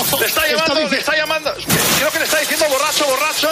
Ojo, 0.00 0.18
Le 0.20 0.26
está 0.26 0.46
llamando, 0.46 0.74
dici- 0.74 0.90
le 0.90 0.98
está 0.98 1.16
llamando. 1.16 1.54
Creo 1.98 2.10
que 2.10 2.18
le 2.18 2.24
está 2.24 2.38
diciendo 2.38 2.66
borracho, 2.68 3.04
borracho. 3.06 3.50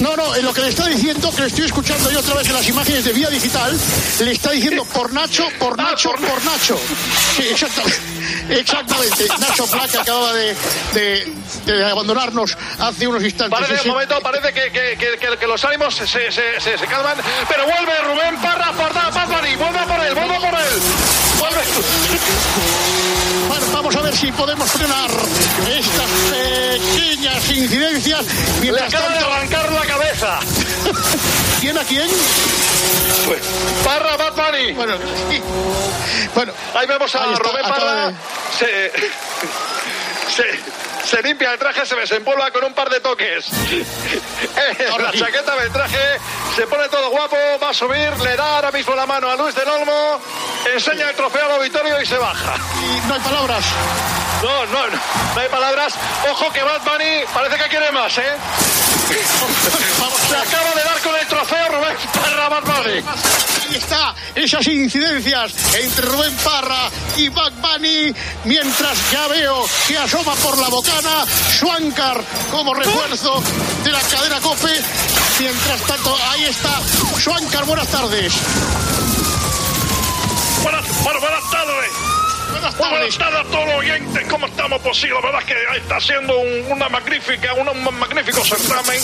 No, 0.00 0.14
no, 0.16 0.34
en 0.36 0.44
lo 0.44 0.52
que 0.54 0.60
le 0.60 0.68
está 0.68 0.86
diciendo, 0.86 1.34
que 1.34 1.40
le 1.42 1.46
estoy 1.48 1.64
escuchando 1.64 2.10
yo 2.12 2.20
otra 2.20 2.34
vez 2.34 2.46
en 2.46 2.54
las 2.54 2.68
imágenes 2.68 3.04
de 3.04 3.12
Vía 3.12 3.28
Digital, 3.30 3.76
le 4.20 4.30
está 4.30 4.50
diciendo 4.52 4.84
por 4.84 5.12
Nacho, 5.12 5.48
por 5.58 5.76
Nacho, 5.76 6.12
por 6.12 6.44
Nacho. 6.44 6.78
Sí, 7.36 7.42
exactamente. 7.50 7.98
Exactamente. 8.50 9.26
Nacho 9.38 9.66
Placa 9.66 10.00
acababa 10.02 10.32
de, 10.32 10.56
de- 10.94 11.32
de 11.66 11.84
abandonarnos 11.90 12.56
hace 12.78 13.06
unos 13.06 13.22
instantes. 13.22 13.58
Parece, 13.58 13.76
Sí, 13.76 13.82
sí. 13.84 13.88
un 13.88 13.94
momento, 13.94 14.20
parece 14.20 14.52
que, 14.52 14.70
que- 14.70 14.96
que- 14.98 15.18
que- 15.18 15.36
que 15.38 15.46
los 15.46 15.64
ánimos 15.64 15.94
se, 15.94 16.06
se- 16.06 16.30
se- 16.32 16.78
se 16.78 16.86
calman. 16.86 17.16
Pero 17.48 17.64
vuelve 17.64 17.92
Rubén 18.04 18.40
Parra 18.40 18.72
por 18.72 18.88
Bunny. 19.28 19.56
Vuelve 19.56 19.80
por 19.86 20.00
él, 20.04 20.14
vuelve 20.14 20.34
por 20.40 20.54
él. 20.60 20.80
Vuelve. 21.38 21.62
Bueno, 23.48 23.66
vamos 23.72 23.96
a 23.96 24.00
ver 24.00 24.16
si 24.16 24.32
podemos 24.32 24.70
frenar 24.70 25.10
estas 25.10 26.10
pequeñas 26.30 27.50
incidencias. 27.50 28.24
Le 28.62 28.80
acaba 28.80 29.08
de 29.10 29.18
arrancar 29.18 29.72
la 29.72 29.86
cabeza. 29.86 30.40
¿quién 31.60 31.76
a 31.78 31.84
quién? 31.84 32.08
Pues, 33.26 33.40
Parra 33.84 34.16
Bad 34.16 34.32
Bunny. 34.34 34.72
Bueno, 34.72 34.94
sí. 35.30 35.42
bueno 36.34 36.52
Ahí 36.74 36.86
vemos 36.86 37.14
a 37.14 37.24
Ahí 37.24 37.32
está, 37.32 37.48
acaba 37.60 37.78
Parra. 37.78 38.06
de- 38.06 38.14
Se, 38.58 38.90
se, 40.34 40.58
se 41.04 41.22
limpia 41.22 41.52
el 41.52 41.58
traje, 41.58 41.86
se 41.86 41.96
desempolva 41.96 42.50
con 42.50 42.64
un 42.64 42.74
par 42.74 42.88
de 42.90 43.00
toques. 43.00 43.46
La 44.98 45.12
chaqueta 45.12 45.56
del 45.56 45.72
traje, 45.72 46.18
se 46.54 46.66
pone 46.66 46.88
todo 46.88 47.10
guapo, 47.10 47.36
va 47.62 47.70
a 47.70 47.74
subir, 47.74 48.18
le 48.20 48.36
da 48.36 48.56
ahora 48.56 48.70
mismo 48.72 48.94
la 48.94 49.06
mano 49.06 49.30
a 49.30 49.36
Luis 49.36 49.54
del 49.54 49.68
Olmo, 49.68 50.20
enseña 50.74 51.10
el 51.10 51.16
trofeo 51.16 51.44
al 51.44 51.52
auditorio 51.52 52.00
y 52.00 52.06
se 52.06 52.18
baja. 52.18 52.54
y 52.82 53.06
no 53.06 53.14
hay 53.14 53.20
palabras. 53.20 53.64
No, 54.42 54.66
no, 54.66 54.86
no, 54.86 54.96
no 55.34 55.40
hay 55.40 55.48
palabras. 55.48 55.94
Ojo 56.30 56.52
que 56.52 56.62
Bad 56.62 56.82
Bunny 56.82 57.24
parece 57.34 57.56
que 57.56 57.68
quiere 57.68 57.90
más, 57.90 58.16
¿eh? 58.18 58.36
Se 60.28 60.36
acaba 60.36 60.70
de 60.74 60.82
dar 60.84 61.00
con 61.00 61.16
el 61.16 61.26
trofeo 61.26 61.68
Rubén 61.68 61.96
Parra 62.12 62.48
Bad 62.48 62.62
Bunny. 62.62 63.04
Ahí 63.68 63.74
está, 63.74 64.14
esas 64.34 64.66
incidencias 64.66 65.52
entre 65.74 66.06
Rubén 66.06 66.34
Parra 66.42 66.88
y 67.18 67.28
Bad 67.28 67.52
Bunny, 67.60 68.14
mientras 68.44 69.10
ya 69.12 69.28
veo 69.28 69.62
que 69.86 69.98
asoma 69.98 70.34
por 70.36 70.56
la 70.56 70.68
bocana 70.68 71.26
Schwankar 71.50 72.24
como 72.50 72.72
refuerzo 72.72 73.42
de 73.84 73.92
la 73.92 74.00
cadena 74.00 74.40
COPE. 74.40 74.72
Mientras 75.40 75.80
tanto, 75.82 76.16
ahí 76.30 76.44
está 76.44 76.80
Schwankar, 77.18 77.66
buenas 77.66 77.88
tardes. 77.88 78.32
Buenas, 80.62 81.50
tardes. 81.50 81.97
Buenas 82.78 83.18
tardes 83.18 83.40
a 83.40 83.44
todos 83.44 83.66
los 83.66 83.74
oyentes. 83.76 84.26
¿Cómo 84.30 84.46
estamos? 84.46 84.80
Pues 84.82 84.96
sí, 84.98 85.08
la 85.08 85.20
verdad 85.20 85.40
es 85.40 85.46
que 85.46 85.78
está 85.78 86.00
siendo 86.00 86.38
un- 86.38 86.72
una 86.72 86.88
magnífica, 86.88 87.52
un, 87.54 87.68
un 87.68 87.98
magnífico 87.98 88.42
certamen. 88.44 89.00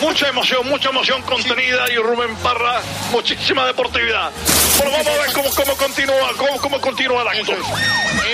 Mucha 0.00 0.28
emoción, 0.28 0.68
mucha 0.68 0.90
emoción 0.90 1.22
contenida 1.22 1.90
y 1.92 1.96
Rubén 1.96 2.34
Parra, 2.36 2.80
muchísima 3.10 3.66
deportividad. 3.66 4.30
Bueno, 4.78 4.92
vamos 4.92 5.06
a 5.06 5.22
ver 5.22 5.32
cómo, 5.32 5.50
cómo 5.50 5.76
continúa, 5.76 6.30
cómo, 6.36 6.60
cómo 6.60 6.80
continúa 6.80 7.22
el 7.22 7.28
acto. 7.40 7.52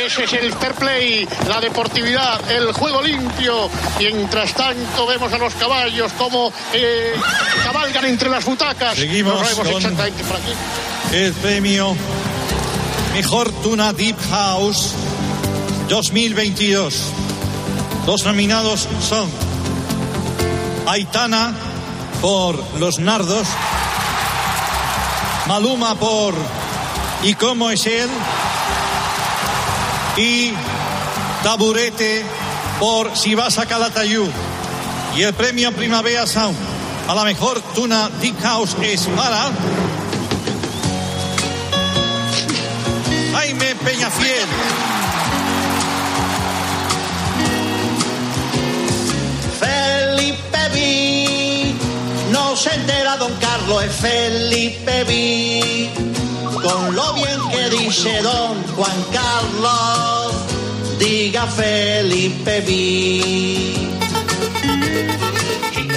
Ese 0.05 0.25
es 0.25 0.33
el 0.33 0.53
fair 0.55 0.75
play, 0.75 1.29
la 1.49 1.61
deportividad, 1.61 2.51
el 2.51 2.73
juego 2.73 3.03
limpio. 3.03 3.71
Mientras 3.99 4.53
tanto 4.55 5.07
vemos 5.07 5.33
a 5.33 5.39
los 5.39 5.55
caballos 5.55 6.13
como 6.15 6.53
eh, 6.73 7.13
cabalgan 7.65 8.05
entre 8.07 8.29
las 8.29 8.45
butacas. 8.45 8.97
Seguimos 8.97 9.35
con- 9.53 9.67
exactamente 9.69 10.25
por 10.25 10.37
aquí. 10.37 10.53
El 11.13 11.33
premio 11.35 11.97
Mejor 13.13 13.51
Tuna 13.63 13.93
Deep 13.93 14.17
House 14.31 14.93
2022. 15.89 16.95
Los 18.07 18.25
nominados 18.25 18.89
son 19.09 19.29
Aitana 20.87 21.53
por 22.21 22.63
Los 22.79 22.99
Nardos, 22.99 23.47
Maluma 25.47 25.95
por 25.97 26.35
¿Y 27.23 27.35
cómo 27.35 27.71
es 27.71 27.87
él? 27.87 28.09
Y 30.17 30.53
Taburete 31.43 32.25
por 32.79 33.17
Si 33.17 33.35
vas 33.35 33.59
a 33.59 33.67
Calatayud. 33.67 34.29
Y 35.17 35.23
el 35.23 35.35
premio 35.35 35.73
Primavera 35.73 36.27
Sound 36.27 36.57
a 37.09 37.15
la 37.15 37.25
mejor 37.25 37.61
tuna 37.75 38.09
Deep 38.21 38.41
House 38.41 38.77
es 38.83 39.07
para 39.17 39.51
Peñafiel. 43.85 44.49
Felipe 49.59 50.69
Vi, 50.75 51.75
no 52.31 52.57
se 52.57 52.75
entera 52.75 53.17
don 53.17 53.33
Carlos, 53.37 53.85
es 53.85 53.93
Felipe 53.93 55.05
Vi. 55.05 55.91
Con 56.63 56.95
lo 56.95 57.15
bien 57.15 57.41
que 57.51 57.71
dice 57.71 58.21
don 58.21 58.63
Juan 58.77 59.05
Carlos, 59.13 60.35
diga 60.99 61.47
Felipe 61.47 62.61
Vi. 62.61 63.91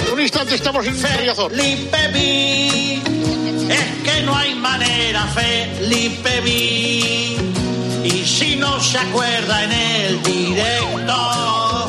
En 0.06 0.12
un 0.12 0.20
instante 0.20 0.54
estamos 0.54 0.86
en 0.86 0.96
Riazor. 1.18 1.50
Felipe 1.50 2.08
Vi, 2.14 3.02
es 3.68 4.02
que 4.04 4.22
no 4.22 4.34
hay 4.34 4.54
manera, 4.54 5.26
Felipe 5.34 6.40
Vi. 6.40 7.63
Y 8.04 8.22
si 8.26 8.56
no 8.56 8.78
se 8.80 8.98
acuerda 8.98 9.64
en 9.64 9.72
el 9.72 10.22
directo, 10.22 11.86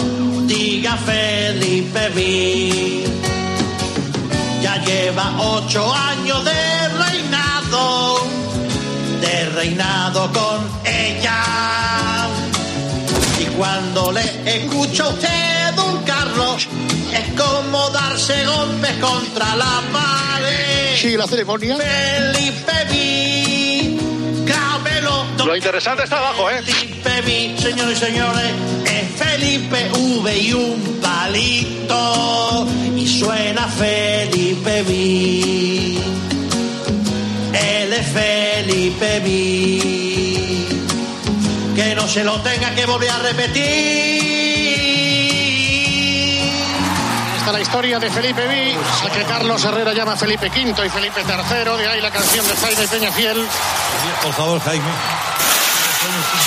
diga 0.48 0.96
Felipe 0.96 2.10
Vi. 2.16 3.04
Ya 4.62 4.82
lleva 4.86 5.36
ocho 5.38 5.94
años 5.94 6.46
de 6.46 6.88
reinado, 6.88 8.22
de 9.20 9.50
reinado 9.50 10.32
con 10.32 10.70
ella. 10.86 11.44
Y 13.42 13.46
cuando 13.58 14.14
le 14.14 14.24
escucho 14.46 15.04
a 15.04 15.10
usted, 15.10 15.74
don 15.76 16.02
Carlos, 16.04 16.66
es 17.14 17.42
como 17.42 17.90
darse 17.90 18.46
golpes 18.46 18.94
contra 19.02 19.54
la 19.58 19.82
pared. 19.92 20.96
Sí, 20.96 21.18
la 21.18 21.28
ceremonia. 21.28 21.76
Felipe 21.76 22.86
cámelo. 22.90 23.35
Lo 25.46 25.56
interesante 25.56 26.04
está 26.04 26.18
abajo, 26.18 26.50
¿eh? 26.50 26.60
Felipe 26.64 27.62
señores 27.62 28.02
y 28.02 28.06
señores, 28.06 28.52
es 28.84 29.12
Felipe 29.16 29.92
V 29.94 30.38
y 30.40 30.54
un 30.54 31.00
palito. 31.00 32.68
Y 32.96 33.08
suena 33.08 33.68
Felipe 33.68 34.82
Vi. 34.82 36.02
Él 37.54 37.94
es 37.94 38.08
Felipe 38.08 39.20
Vi. 39.20 40.68
Que 41.76 41.94
no 41.94 42.08
se 42.08 42.24
lo 42.24 42.42
tenga 42.42 42.74
que 42.74 42.88
volver 42.88 43.12
a 43.12 43.20
repetir. 43.20 44.26
Está 47.38 47.52
la 47.52 47.62
historia 47.62 48.00
de 48.00 48.10
Felipe 48.10 48.48
Vi, 48.48 48.76
al 49.04 49.12
que 49.12 49.24
Carlos 49.26 49.64
Herrera 49.64 49.94
llama 49.94 50.16
Felipe 50.16 50.48
V 50.48 50.88
y 50.88 50.90
Felipe 50.90 51.22
III, 51.22 51.78
de 51.78 51.88
ahí 51.88 52.02
la 52.02 52.10
canción 52.10 52.48
de 52.48 52.56
Jaime 52.56 52.88
Peñafiel. 52.88 53.46
Por 54.24 54.34
favor, 54.34 54.60
Jaime. 54.62 55.35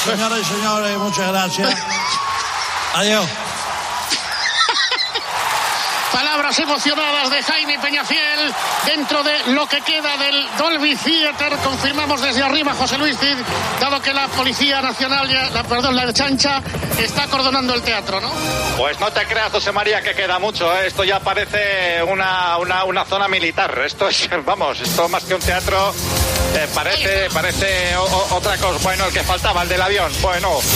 Señoras 0.08 0.38
y 0.40 0.44
señores, 0.44 0.96
muchas 0.98 1.28
gracias. 1.28 1.74
Adiós. 2.94 3.28
Palabras 6.12 6.58
emocionadas 6.58 7.30
de 7.30 7.42
Jaime 7.42 7.78
Peñafiel 7.78 8.54
dentro 8.86 9.22
de 9.22 9.52
lo 9.52 9.66
que 9.66 9.82
queda 9.82 10.16
del 10.16 10.48
Dolby 10.56 10.96
Theater. 10.96 11.52
Confirmamos 11.62 12.22
desde 12.22 12.42
arriba, 12.42 12.72
José 12.74 12.96
Luis 12.96 13.18
Cid, 13.18 13.36
dado 13.78 14.00
que 14.00 14.14
la 14.14 14.26
Policía 14.28 14.80
Nacional, 14.80 15.28
ya, 15.28 15.50
la, 15.50 15.62
perdón, 15.64 15.94
la 15.94 16.10
chancha, 16.12 16.62
está 16.98 17.24
acordonando 17.24 17.74
el 17.74 17.82
teatro, 17.82 18.20
¿no? 18.20 18.32
Pues 18.78 18.98
no 18.98 19.12
te 19.12 19.26
creas, 19.26 19.52
José 19.52 19.72
María, 19.72 20.00
que 20.00 20.14
queda 20.14 20.38
mucho. 20.38 20.74
¿eh? 20.74 20.86
Esto 20.86 21.04
ya 21.04 21.20
parece 21.20 22.02
una, 22.02 22.56
una, 22.56 22.84
una 22.84 23.04
zona 23.04 23.28
militar. 23.28 23.78
Esto 23.84 24.08
es, 24.08 24.28
vamos, 24.44 24.80
esto 24.80 25.08
más 25.10 25.24
que 25.24 25.34
un 25.34 25.42
teatro, 25.42 25.94
eh, 26.54 26.68
parece, 26.74 27.28
parece 27.32 27.96
o- 27.96 28.04
o- 28.04 28.36
otra 28.36 28.56
cosa. 28.58 28.78
Bueno, 28.82 29.06
el 29.06 29.12
que 29.12 29.22
faltaba, 29.22 29.62
el 29.62 29.68
del 29.68 29.82
avión. 29.82 30.10
Bueno. 30.22 30.50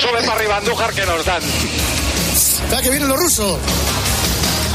Sube 0.00 0.20
para 0.22 0.32
arriba, 0.34 0.56
Andújar, 0.58 0.92
que 0.92 1.04
nos 1.06 1.24
dan. 1.24 1.42
Espera 1.42 2.82
que 2.82 2.90
vienen 2.90 3.08
los 3.08 3.18
rusos. 3.18 3.58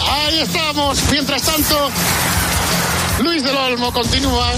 Ahí 0.09 0.39
estamos. 0.39 0.99
Mientras 1.11 1.41
tanto, 1.43 1.89
Luis 3.19 3.43
del 3.43 3.55
Olmo 3.55 3.93
continúa 3.93 4.51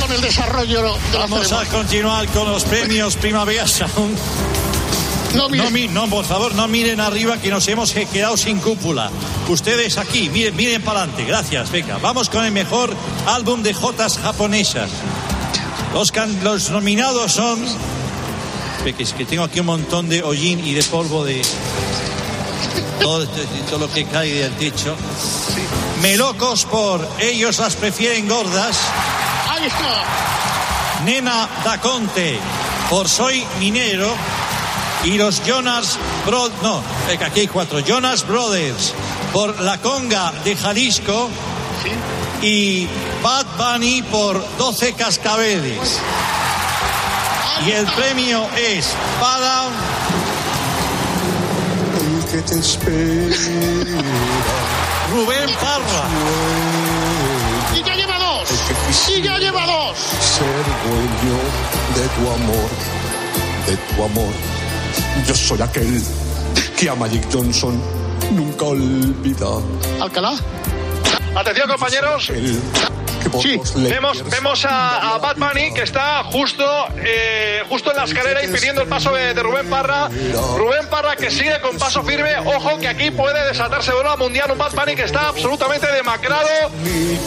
con 0.00 0.12
el 0.12 0.20
desarrollo 0.20 0.82
de 1.12 1.18
la 1.18 1.26
Vamos 1.26 1.52
a 1.52 1.64
continuar 1.66 2.26
con 2.28 2.50
los 2.50 2.64
premios 2.64 3.16
Primavera 3.16 3.66
Sound. 3.66 4.18
No, 5.34 5.48
no, 5.48 6.08
por 6.08 6.24
favor, 6.24 6.54
no 6.54 6.66
miren 6.68 7.00
arriba 7.00 7.36
que 7.38 7.48
nos 7.50 7.66
hemos 7.68 7.92
quedado 7.92 8.36
sin 8.36 8.58
cúpula. 8.60 9.10
Ustedes 9.48 9.96
aquí, 9.96 10.28
miren, 10.28 10.54
miren 10.56 10.82
para 10.82 11.00
adelante. 11.00 11.24
Gracias, 11.24 11.70
venga. 11.70 11.98
Vamos 11.98 12.28
con 12.28 12.44
el 12.44 12.52
mejor 12.52 12.94
álbum 13.26 13.62
de 13.62 13.72
jotas 13.72 14.18
japonesas. 14.18 14.90
Los, 15.94 16.12
can- 16.12 16.42
los 16.44 16.70
nominados 16.70 17.32
son... 17.32 17.58
Que 18.84 18.94
Es 19.02 19.12
que 19.12 19.24
tengo 19.24 19.42
aquí 19.44 19.60
un 19.60 19.66
montón 19.66 20.08
de 20.08 20.22
hollín 20.22 20.64
y 20.64 20.74
de 20.74 20.82
polvo 20.84 21.24
de... 21.24 21.40
Todo, 23.00 23.20
de 23.20 23.26
todo 23.70 23.78
lo 23.80 23.90
que 23.92 24.04
cae 24.04 24.32
del 24.34 24.52
techo. 24.56 24.94
Melocos 26.02 26.64
por 26.66 27.08
Ellos 27.18 27.58
las 27.58 27.74
prefieren 27.76 28.28
gordas. 28.28 28.76
Ahí 29.48 29.66
está. 29.66 30.04
Nena 31.04 31.48
da 31.64 31.80
Conte 31.80 32.38
por 32.90 33.08
Soy 33.08 33.44
Minero 33.60 34.12
y 35.04 35.12
los 35.16 35.42
Jonas 35.44 35.96
Bro 36.26 36.50
no, 36.60 36.82
aquí 37.24 37.40
hay 37.40 37.46
cuatro 37.46 37.78
Jonas 37.78 38.26
Brothers 38.26 38.92
por 39.32 39.60
La 39.60 39.78
Conga 39.78 40.32
de 40.44 40.56
Jalisco 40.56 41.28
y 42.42 42.86
Bad 43.22 43.46
Bunny 43.56 44.02
por 44.02 44.42
12 44.58 44.92
cascabeles. 44.94 46.00
Y 47.66 47.70
el 47.72 47.86
premio 47.86 48.46
es 48.56 48.86
para 49.20 49.68
El 51.98 52.24
que 52.30 52.42
te 52.42 52.58
espera. 52.60 53.36
Rubén 55.10 55.50
Parra. 55.60 56.04
Y 57.74 57.82
ya 57.82 57.94
lleva 57.94 58.18
dos. 58.18 58.48
Y 59.08 59.22
ya 59.22 59.38
lleva 59.38 59.66
dos. 59.66 59.98
Ser 59.98 60.64
dueño 60.84 61.38
de 61.96 62.08
tu 62.08 62.30
amor, 62.30 62.70
de 63.66 63.76
tu 63.76 64.04
amor. 64.04 64.32
Yo 65.26 65.34
soy 65.34 65.60
aquel 65.62 66.02
que 66.78 66.88
a 66.88 66.94
Magic 66.94 67.26
Johnson 67.32 67.97
nunca 68.30 68.64
olvida. 68.66 69.46
Alcalá. 70.00 70.34
Atención, 71.34 71.68
compañeros. 71.68 72.30
El 72.30 72.60
los 73.32 73.74
Vemos, 73.74 74.24
vemos 74.30 74.64
a, 74.64 75.14
a 75.14 75.18
Bad 75.18 75.36
Bunny 75.36 75.72
que 75.72 75.82
está 75.82 76.24
justo, 76.24 76.64
eh, 76.96 77.62
justo 77.68 77.90
en 77.90 77.96
la 77.96 78.04
escalera 78.04 78.44
impidiendo 78.44 78.82
el 78.82 78.88
paso 78.88 79.12
de, 79.12 79.34
de 79.34 79.42
Rubén 79.42 79.68
Parra. 79.68 80.08
Rubén 80.56 80.88
Parra 80.88 81.16
que 81.16 81.30
sigue 81.30 81.60
con 81.60 81.76
paso 81.78 82.02
firme. 82.02 82.36
Ojo 82.38 82.78
que 82.78 82.88
aquí 82.88 83.10
puede 83.10 83.46
desatarse 83.46 83.92
una 83.94 84.16
mundial. 84.16 84.50
Un 84.50 84.58
Bad 84.58 84.72
Bunny 84.72 84.96
que 84.96 85.04
está 85.04 85.28
absolutamente 85.28 85.90
demacrado. 85.92 86.48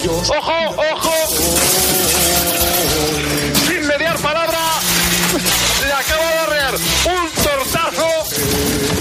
Ojo, 0.08 0.82
ojo. 0.92 1.14
Sin 3.68 3.88
mediar 3.88 4.18
palabra. 4.18 4.60
Le 5.86 5.94
acaba 5.94 6.32
de 6.32 6.40
arrear 6.40 6.74
un 6.76 7.32
tortazo. 7.44 9.01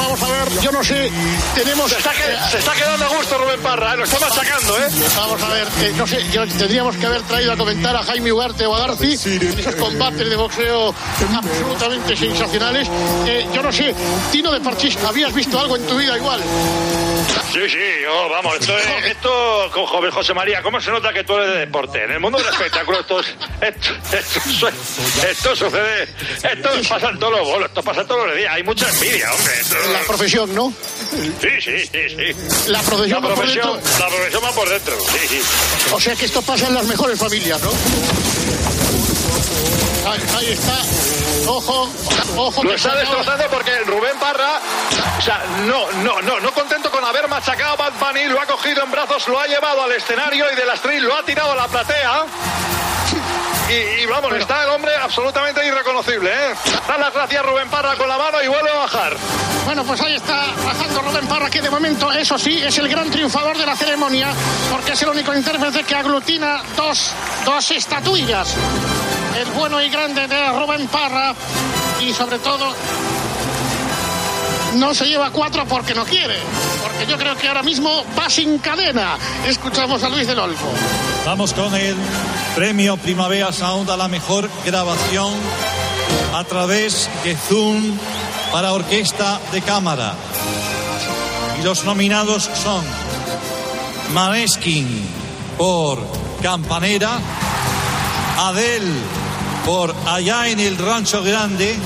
Vamos 0.00 0.22
a 0.22 0.28
ver 0.28 0.60
yo 0.62 0.72
no 0.72 0.82
sé, 0.82 1.10
tenemos... 1.54 1.90
Se 1.90 1.98
está, 1.98 2.10
que- 2.12 2.50
se 2.50 2.58
está 2.58 2.72
quedando 2.72 3.04
a 3.04 3.08
gusto 3.08 3.38
Rubén 3.38 3.60
Parra, 3.60 3.94
¿eh? 3.94 3.96
lo 3.98 4.04
está 4.04 4.18
machacando, 4.18 4.78
¿eh? 4.78 4.88
Vamos 5.16 5.42
a 5.42 5.48
ver, 5.48 5.68
eh, 5.82 5.92
no 5.96 6.06
sé, 6.06 6.26
yo- 6.30 6.46
tendríamos 6.46 6.96
que 6.96 7.06
haber 7.06 7.22
traído 7.22 7.52
a 7.52 7.56
comentar 7.56 7.94
a 7.96 8.02
Jaime 8.02 8.32
Ugarte 8.32 8.66
o 8.66 8.74
a 8.74 8.80
Garci 8.80 9.12
esos 9.12 9.74
combates 9.76 10.28
de 10.28 10.36
boxeo 10.36 10.94
absolutamente 11.36 12.16
sensacionales. 12.16 12.88
Eh, 13.26 13.46
yo 13.54 13.62
no 13.62 13.70
sé, 13.72 13.94
Tino 14.32 14.50
de 14.52 14.60
Parchís, 14.60 14.96
¿habías 15.06 15.32
visto 15.34 15.58
algo 15.60 15.76
en 15.76 15.86
tu 15.86 15.96
vida 15.96 16.16
igual? 16.16 16.40
Sí, 17.52 17.60
sí, 17.68 17.78
yo, 18.02 18.28
vamos, 18.30 18.56
esto, 18.60 18.76
es- 18.78 19.04
esto, 19.06 19.70
con 19.72 19.86
joven 19.86 20.10
José 20.10 20.34
María, 20.34 20.62
¿cómo 20.62 20.80
se 20.80 20.90
nota 20.90 21.12
que 21.12 21.24
tú 21.24 21.34
eres 21.36 21.52
de 21.52 21.58
deporte? 21.60 22.04
En 22.04 22.12
el 22.12 22.20
mundo 22.20 22.38
del 22.38 22.48
espectáculo 22.48 23.00
esto, 23.00 23.20
es- 23.20 23.34
esto, 23.60 23.90
esto 25.28 25.56
sucede, 25.56 26.08
esto 26.42 26.68
pasa 26.88 27.08
en 27.10 27.18
todos 27.18 27.32
los 27.38 27.42
bolos, 27.48 27.68
esto 27.68 27.82
pasa 27.82 28.04
todos 28.06 28.26
los 28.28 28.36
días, 28.36 28.52
hay 28.54 28.62
mucha 28.62 28.88
envidia, 28.88 29.30
hombre. 29.32 29.52
esto- 29.60 29.76
La 29.92 30.00
profesión, 30.06 30.54
¿no? 30.54 30.72
Sí, 31.40 31.48
sí, 31.60 31.78
sí, 31.78 32.08
sí. 32.08 32.70
La 32.70 32.80
profesión 32.82 33.22
la 33.22 33.28
va 33.28 33.34
por 33.34 33.44
profesión, 33.44 33.74
dentro. 33.74 33.98
la 33.98 34.08
profesión 34.08 34.42
va 34.44 34.52
por 34.52 34.68
dentro, 34.68 34.96
sí, 35.00 35.28
sí. 35.28 35.40
O 35.92 36.00
sea 36.00 36.14
que 36.16 36.24
esto 36.26 36.42
pasa 36.42 36.66
en 36.68 36.74
las 36.74 36.84
mejores 36.84 37.18
familias, 37.18 37.60
¿no? 37.62 37.70
Ahí, 40.10 40.20
ahí 40.38 40.52
está. 40.52 40.78
Ojo, 41.46 41.88
ojo. 42.36 42.64
Lo 42.64 42.74
está 42.74 42.94
destrozando 42.96 43.44
porque 43.50 43.78
Rubén 43.80 44.18
Parra, 44.18 44.60
o 45.18 45.22
sea, 45.22 45.44
no, 45.66 45.90
no, 46.02 46.20
no, 46.22 46.40
no 46.40 46.52
contento 46.52 46.90
con 46.90 47.04
haber 47.04 47.28
machacado 47.28 47.72
a 47.72 47.76
Bad 47.76 47.92
Bunny, 47.98 48.24
lo 48.26 48.40
ha 48.40 48.46
cogido 48.46 48.84
en 48.84 48.90
brazos, 48.90 49.26
lo 49.28 49.38
ha 49.40 49.46
llevado 49.46 49.82
al 49.82 49.92
escenario 49.92 50.46
y 50.52 50.56
de 50.56 50.64
la 50.64 50.74
street 50.74 51.02
lo 51.02 51.16
ha 51.16 51.24
tirado 51.24 51.52
a 51.52 51.56
la 51.56 51.68
platea. 51.68 52.24
Y, 53.70 54.02
y 54.02 54.06
vamos, 54.06 54.32
está 54.32 54.64
el 54.64 54.70
hombre 54.70 54.92
absolutamente 54.96 55.64
irreconocible, 55.64 56.28
¿eh? 56.28 56.54
Da 56.88 56.98
las 56.98 57.14
gracias 57.14 57.46
Rubén 57.46 57.68
Parra 57.68 57.94
con 57.94 58.08
la 58.08 58.18
mano 58.18 58.42
y 58.42 58.48
vuelve 58.48 58.68
a 58.68 58.78
bajar. 58.78 59.16
Bueno, 59.64 59.84
pues 59.84 60.00
ahí 60.00 60.16
está 60.16 60.46
bajando 60.64 61.02
Rubén 61.02 61.28
Parra, 61.28 61.48
que 61.48 61.62
de 61.62 61.70
momento, 61.70 62.10
eso 62.10 62.36
sí, 62.36 62.60
es 62.60 62.76
el 62.78 62.88
gran 62.88 63.08
triunfador 63.10 63.56
de 63.56 63.64
la 63.64 63.76
ceremonia, 63.76 64.28
porque 64.72 64.92
es 64.92 65.02
el 65.02 65.10
único 65.10 65.32
intérprete 65.32 65.84
que 65.84 65.94
aglutina 65.94 66.62
dos, 66.76 67.12
dos 67.44 67.70
estatuillas. 67.70 68.56
El 69.38 69.46
bueno 69.52 69.80
y 69.80 69.88
grande 69.88 70.26
de 70.26 70.48
Rubén 70.48 70.88
Parra, 70.88 71.32
y 72.00 72.12
sobre 72.12 72.40
todo, 72.40 72.74
no 74.76 74.94
se 74.94 75.06
lleva 75.06 75.30
cuatro 75.30 75.66
porque 75.66 75.94
no 75.94 76.04
quiere, 76.04 76.36
porque 76.82 77.06
yo 77.06 77.16
creo 77.18 77.36
que 77.36 77.48
ahora 77.48 77.62
mismo 77.62 78.04
va 78.18 78.28
sin 78.30 78.58
cadena. 78.58 79.16
Escuchamos 79.46 80.02
a 80.02 80.08
Luis 80.08 80.26
del 80.26 80.38
Olmo. 80.38 80.72
Vamos 81.26 81.52
con 81.52 81.74
el 81.74 81.96
premio 82.54 82.96
Primavera 82.96 83.52
Sound 83.52 83.90
a 83.90 83.96
la 83.96 84.08
mejor 84.08 84.48
grabación 84.64 85.32
a 86.34 86.44
través 86.44 87.08
de 87.24 87.36
Zoom 87.36 87.98
para 88.52 88.72
orquesta 88.72 89.40
de 89.52 89.62
cámara. 89.62 90.14
Y 91.58 91.62
los 91.62 91.84
nominados 91.84 92.50
son 92.62 92.84
Maneskin 94.12 94.88
por 95.58 95.98
Campanera, 96.42 97.18
Adele 98.38 98.94
por 99.64 99.94
Allá 100.06 100.48
en 100.48 100.58
el 100.60 100.78
Rancho 100.78 101.22
Grande 101.22 101.76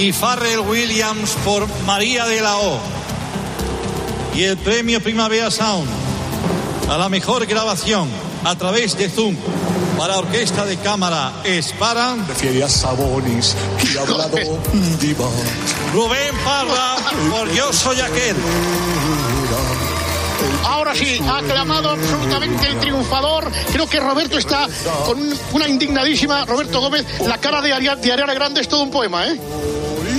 y 0.00 0.12
Farrell 0.12 0.60
Williams 0.60 1.30
por 1.44 1.66
María 1.84 2.24
de 2.26 2.40
la 2.40 2.56
O. 2.58 2.78
Y 4.34 4.44
el 4.44 4.56
premio 4.56 5.02
Primavera 5.02 5.50
Sound 5.50 5.88
a 6.88 6.96
la 6.96 7.08
mejor 7.08 7.44
grabación 7.46 8.08
a 8.44 8.56
través 8.56 8.96
de 8.96 9.08
Zoom 9.10 9.36
para 9.98 10.18
orquesta 10.18 10.64
de 10.64 10.78
cámara 10.78 11.32
es 11.44 11.72
para 11.74 12.14
Refiere 12.26 12.64
a 12.64 12.68
Sabonis 12.68 13.54
y 13.92 13.98
ha 13.98 14.02
hablado 14.02 14.36
diva. 15.00 15.26
Rubén 15.92 16.34
Parra 16.44 16.96
por 17.30 17.52
Yo 17.52 17.70
Soy 17.72 18.00
Aquel. 18.00 18.36
Ahora 20.64 20.94
sí, 20.94 21.20
ha 21.28 21.38
aclamado 21.38 21.90
absolutamente 21.90 22.66
el 22.68 22.78
triunfador. 22.80 23.50
Creo 23.72 23.86
que 23.88 24.00
Roberto 24.00 24.38
está 24.38 24.66
con 25.04 25.18
un- 25.20 25.38
una 25.52 25.68
indignadísima. 25.68 26.46
Roberto 26.46 26.80
Gómez, 26.80 27.04
la 27.26 27.36
cara 27.38 27.60
de 27.60 27.72
Ariana 27.74 28.32
Grande 28.34 28.60
es 28.62 28.68
todo 28.68 28.82
un 28.82 28.90
poema, 28.90 29.26
¿eh? 29.26 29.38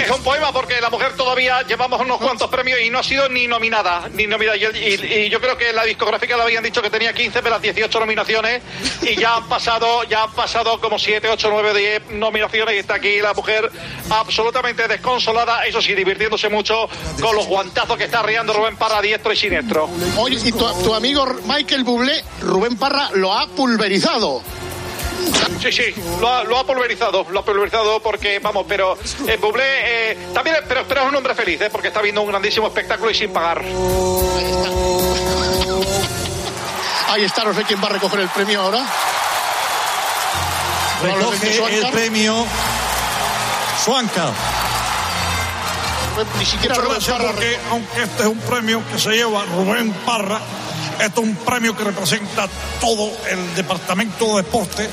Es 0.04 0.10
un 0.10 0.24
poema 0.24 0.52
porque 0.52 0.80
la 0.82 0.90
mujer 0.90 1.14
todavía 1.16 1.62
llevamos 1.64 2.00
unos 2.02 2.18
cuantos 2.18 2.50
premios 2.50 2.80
y 2.82 2.90
no 2.90 3.00
ha 3.00 3.04
sido 3.04 3.30
ni 3.30 3.48
nominada, 3.48 4.10
ni 4.14 4.26
nominada. 4.28 4.58
Y, 4.58 4.64
y- 4.66 5.14
y 5.26 5.30
yo 5.30 5.40
creo 5.40 5.58
que 5.58 5.72
la 5.74 5.84
discográfica 5.84 6.36
le 6.38 6.44
habían 6.44 6.64
dicho 6.64 6.82
que 6.82 6.90
tenía 6.90 7.14
15 7.14 7.42
de 7.42 7.50
las 7.50 7.62
18 7.62 8.00
nominaciones 8.00 8.62
y 9.02 9.16
ya 9.16 9.36
han 9.38 9.48
pasado, 9.48 10.04
ya 10.06 10.24
han 10.24 10.32
pasado 10.34 10.80
como 10.80 10.98
7, 10.98 11.28
8, 11.30 11.50
9, 11.52 11.74
10 11.80 12.02
nominaciones 12.12 12.76
y 12.76 12.80
está 12.80 12.96
aquí 12.96 13.20
la 13.22 13.34
mujer 13.34 13.70
absolutamente 14.10 14.88
desconsolada, 14.88 15.66
eso 15.66 15.82
sí, 15.82 15.94
divirtiéndose 15.94 16.50
mucho 16.50 16.90
con 17.22 17.36
los 17.36 17.46
guantazos 17.48 17.98
que 17.98 18.06
está 18.06 18.22
riendo 18.24 18.54
Rubén 18.54 18.76
Parra 18.78 19.02
diestro 19.02 19.32
y 19.34 19.36
siniestro. 19.38 19.90
Oye, 20.18 20.38
y 20.44 20.52
tu, 20.52 20.66
tu 20.84 20.94
amigo 20.94 21.26
Michael 21.46 21.84
Bublé, 21.84 22.24
Rubén 22.42 22.78
Parra, 22.78 23.10
lo 23.14 23.34
ha 23.34 23.48
pulverizado. 23.48 24.42
Sí, 25.62 25.72
sí, 25.72 25.96
lo 26.20 26.28
ha, 26.28 26.44
lo 26.44 26.58
ha 26.58 26.66
pulverizado, 26.66 27.26
lo 27.30 27.40
ha 27.42 27.46
pulverizado 27.46 28.02
porque, 28.02 28.40
vamos, 28.40 28.66
pero 28.68 28.98
eh, 29.28 29.38
Bublé 29.38 30.12
eh, 30.12 30.18
también, 30.34 30.56
es- 30.58 30.64
pero, 30.68 30.84
pero 30.88 31.02
es 31.04 31.08
un 31.10 31.16
hombre 31.16 31.36
feliz, 31.36 31.62
¿eh? 31.62 31.70
porque 31.72 31.90
está 31.90 32.02
viendo 32.02 32.22
un 32.22 32.28
grandísimo 32.30 32.68
espectáculo 32.68 33.12
y 33.12 33.16
sin 33.16 33.32
pagar. 33.32 33.62
Ahí 37.10 37.24
está, 37.26 37.44
no 37.44 37.54
sé 37.54 37.64
quién 37.64 37.82
va 37.84 37.88
a 37.88 37.92
recoger 37.92 38.22
el 38.22 38.30
premio 38.30 38.62
ahora. 38.62 38.84
Recoge 41.04 41.76
el 41.76 41.92
premio 41.92 42.46
Swanka. 43.84 44.30
Ni 46.38 46.46
siquiera 46.46 46.76
Rubén 46.76 47.00
Parra 47.02 47.28
porque 47.32 47.58
aunque 47.72 48.04
este 48.04 48.24
es 48.24 48.28
un 48.30 48.40
premio 48.40 48.82
que 48.92 49.00
se 49.00 49.10
lleva 49.12 49.44
Rubén 49.46 49.92
Parra, 50.06 50.40
esto 51.00 51.22
es 51.22 51.28
un 51.28 51.36
premio 51.38 51.76
que 51.76 51.84
representa 51.84 52.48
todo 52.80 53.12
el 53.30 53.56
departamento 53.56 54.36
de 54.38 54.44
deporte 54.44 54.90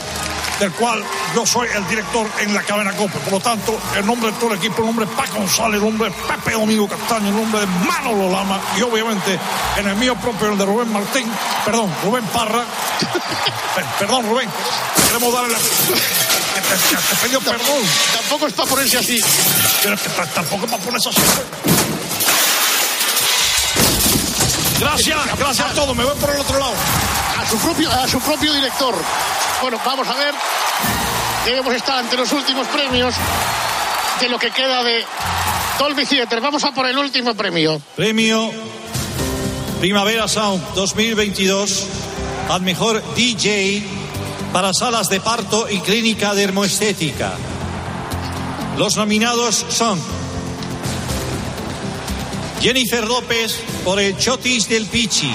del 0.61 0.73
cual 0.73 1.03
yo 1.37 1.47
soy 1.47 1.69
el 1.73 1.87
director 1.87 2.27
en 2.41 2.53
la 2.53 2.63
cadena 2.63 2.93
COPE. 2.93 3.19
Por 3.21 3.33
lo 3.35 3.41
tanto, 3.41 3.79
el 3.97 4.05
nombre 4.05 4.33
de 4.33 4.39
todo 4.39 4.51
el 4.53 4.59
equipo, 4.59 4.79
el 4.81 4.87
nombre 4.87 5.07
de 5.07 5.13
Paco 5.15 5.37
González, 5.39 5.75
el 5.81 5.85
nombre 5.89 6.11
de 6.11 6.17
Pepe 6.17 6.53
Domingo 6.53 6.89
Castaño, 6.89 7.29
el 7.29 7.37
nombre 7.37 7.61
de 7.61 7.67
Manolo 7.67 8.29
Lama 8.31 8.61
y 8.77 8.83
obviamente 8.83 9.39
en 9.77 9.87
el 9.87 9.95
mío 9.97 10.17
propio, 10.17 10.49
el 10.51 10.59
de 10.59 10.65
Rubén 10.67 10.93
Martín, 10.93 11.31
perdón, 11.65 11.95
Rubén 12.03 12.25
Parra. 12.27 12.65
Pe- 13.77 13.85
perdón, 14.01 14.29
Rubén, 14.29 14.49
queremos 15.07 15.33
darle 15.33 15.53
la... 15.53 15.59
Te, 16.59 17.39
perdón. 17.39 17.83
Tampoco 18.17 18.47
es 18.49 18.53
para 18.53 18.69
ponerse 18.69 18.99
así. 18.99 19.21
Pero 19.83 19.97
tampoco 20.35 20.65
es 20.65 20.71
para 20.73 20.83
ponerse 20.83 21.09
así. 21.11 21.21
Gracias, 24.81 25.39
gracias 25.39 25.71
a 25.71 25.75
todos. 25.75 25.97
Me 25.97 26.05
voy 26.05 26.17
por 26.17 26.31
el 26.31 26.41
otro 26.41 26.59
lado. 26.59 26.73
a 27.39 27.47
su 27.49 27.59
propio, 27.59 27.91
a 27.91 28.07
su 28.07 28.21
propio 28.21 28.53
director. 28.53 28.95
Bueno, 29.61 29.79
vamos 29.85 30.07
a 30.09 30.15
ver. 30.15 30.35
Debemos 31.45 31.75
estar 31.75 31.99
ante 31.99 32.17
los 32.17 32.31
últimos 32.33 32.67
premios 32.69 33.15
de 34.21 34.29
lo 34.29 34.39
que 34.39 34.51
queda 34.51 34.83
de 34.83 35.05
Dolby 35.79 36.05
Theater. 36.05 36.41
Vamos 36.41 36.63
a 36.65 36.73
por 36.73 36.87
el 36.87 36.97
último 36.99 37.35
premio. 37.35 37.81
Premio 37.97 38.51
Primavera 39.81 40.29
Sound 40.29 40.75
2022 40.75 41.87
al 42.49 42.63
mejor 42.63 43.03
DJ 43.15 43.83
para 44.53 44.73
salas 44.73 45.09
de 45.09 45.21
parto 45.21 45.69
y 45.69 45.79
clínica 45.81 46.35
dermoestética. 46.35 47.33
Los 48.77 48.97
nominados 48.97 49.67
son 49.69 50.01
Jennifer 52.61 53.07
López 53.07 53.55
por 53.85 54.01
el 54.01 54.17
Chotis 54.17 54.69
del 54.69 54.87
Pichi, 54.87 55.33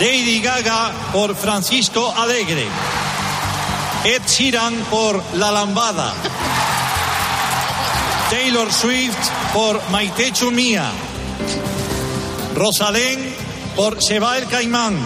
Lady 0.00 0.40
Gaga 0.40 0.92
por 1.12 1.36
Francisco 1.36 2.12
Alegre, 2.16 2.66
Ed 4.04 4.22
Sheeran 4.26 4.74
por 4.90 5.22
La 5.34 5.52
Lambada, 5.52 6.12
Taylor 8.28 8.72
Swift 8.72 9.16
por 9.52 9.80
Maite 9.90 10.32
Chumía, 10.32 10.90
Rosalén 12.56 13.34
por 13.76 14.02
Se 14.02 14.18
va 14.18 14.36
el 14.36 14.48
Caimán, 14.48 14.98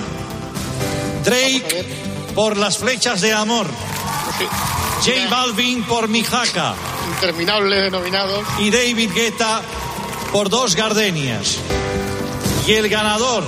Drake 1.23 1.87
por 2.35 2.57
Las 2.57 2.79
Flechas 2.79 3.21
de 3.21 3.35
Amor, 3.35 3.67
J 5.05 5.29
Balvin 5.29 5.83
por 5.83 6.09
Mijaca. 6.09 6.75
Interminable 7.15 7.77
de 7.77 7.91
nominados. 7.91 8.45
y 8.59 8.71
David 8.71 9.11
Guetta 9.15 9.63
por 10.33 10.49
Dos 10.49 10.75
Gardenias. 10.75 11.59
Y 12.67 12.73
el 12.73 12.89
ganador 12.89 13.45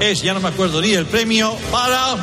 es, 0.00 0.22
ya 0.22 0.34
no 0.34 0.40
me 0.40 0.48
acuerdo 0.48 0.80
ni 0.80 0.92
el 0.92 1.06
premio, 1.06 1.54
para 1.70 2.14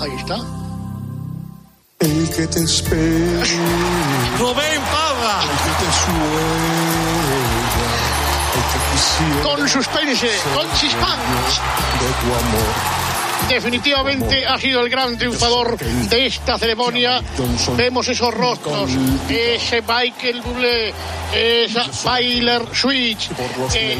Ahí 0.00 0.12
está. 0.16 0.38
El 1.98 2.30
que 2.30 2.46
te 2.46 2.62
espera, 2.64 3.44
Rubén 4.38 4.80
Parra. 4.90 5.42
el 5.42 5.58
que 5.58 5.72
te 5.80 5.90
sueña, 6.00 6.30
el 8.56 8.62
que 8.70 8.78
quisiera 8.92 9.42
Con 9.42 9.68
suspense, 9.68 10.30
con 10.54 10.66
dueño 10.66 11.00
de 12.00 12.08
tu 12.20 12.34
amor. 12.34 12.99
Definitivamente 13.54 14.46
ha 14.46 14.58
sido 14.58 14.80
el 14.80 14.88
gran 14.88 15.16
triunfador 15.18 15.76
de 15.78 16.26
esta 16.26 16.58
ceremonia. 16.58 17.20
Vemos 17.76 18.08
esos 18.08 18.32
rostros, 18.32 18.90
ese 19.28 19.82
Michael 19.82 20.40
Bublé, 20.42 20.92
esa 21.34 21.86
Bailer 22.04 22.62
Switch, 22.72 23.30
eh, 23.74 23.98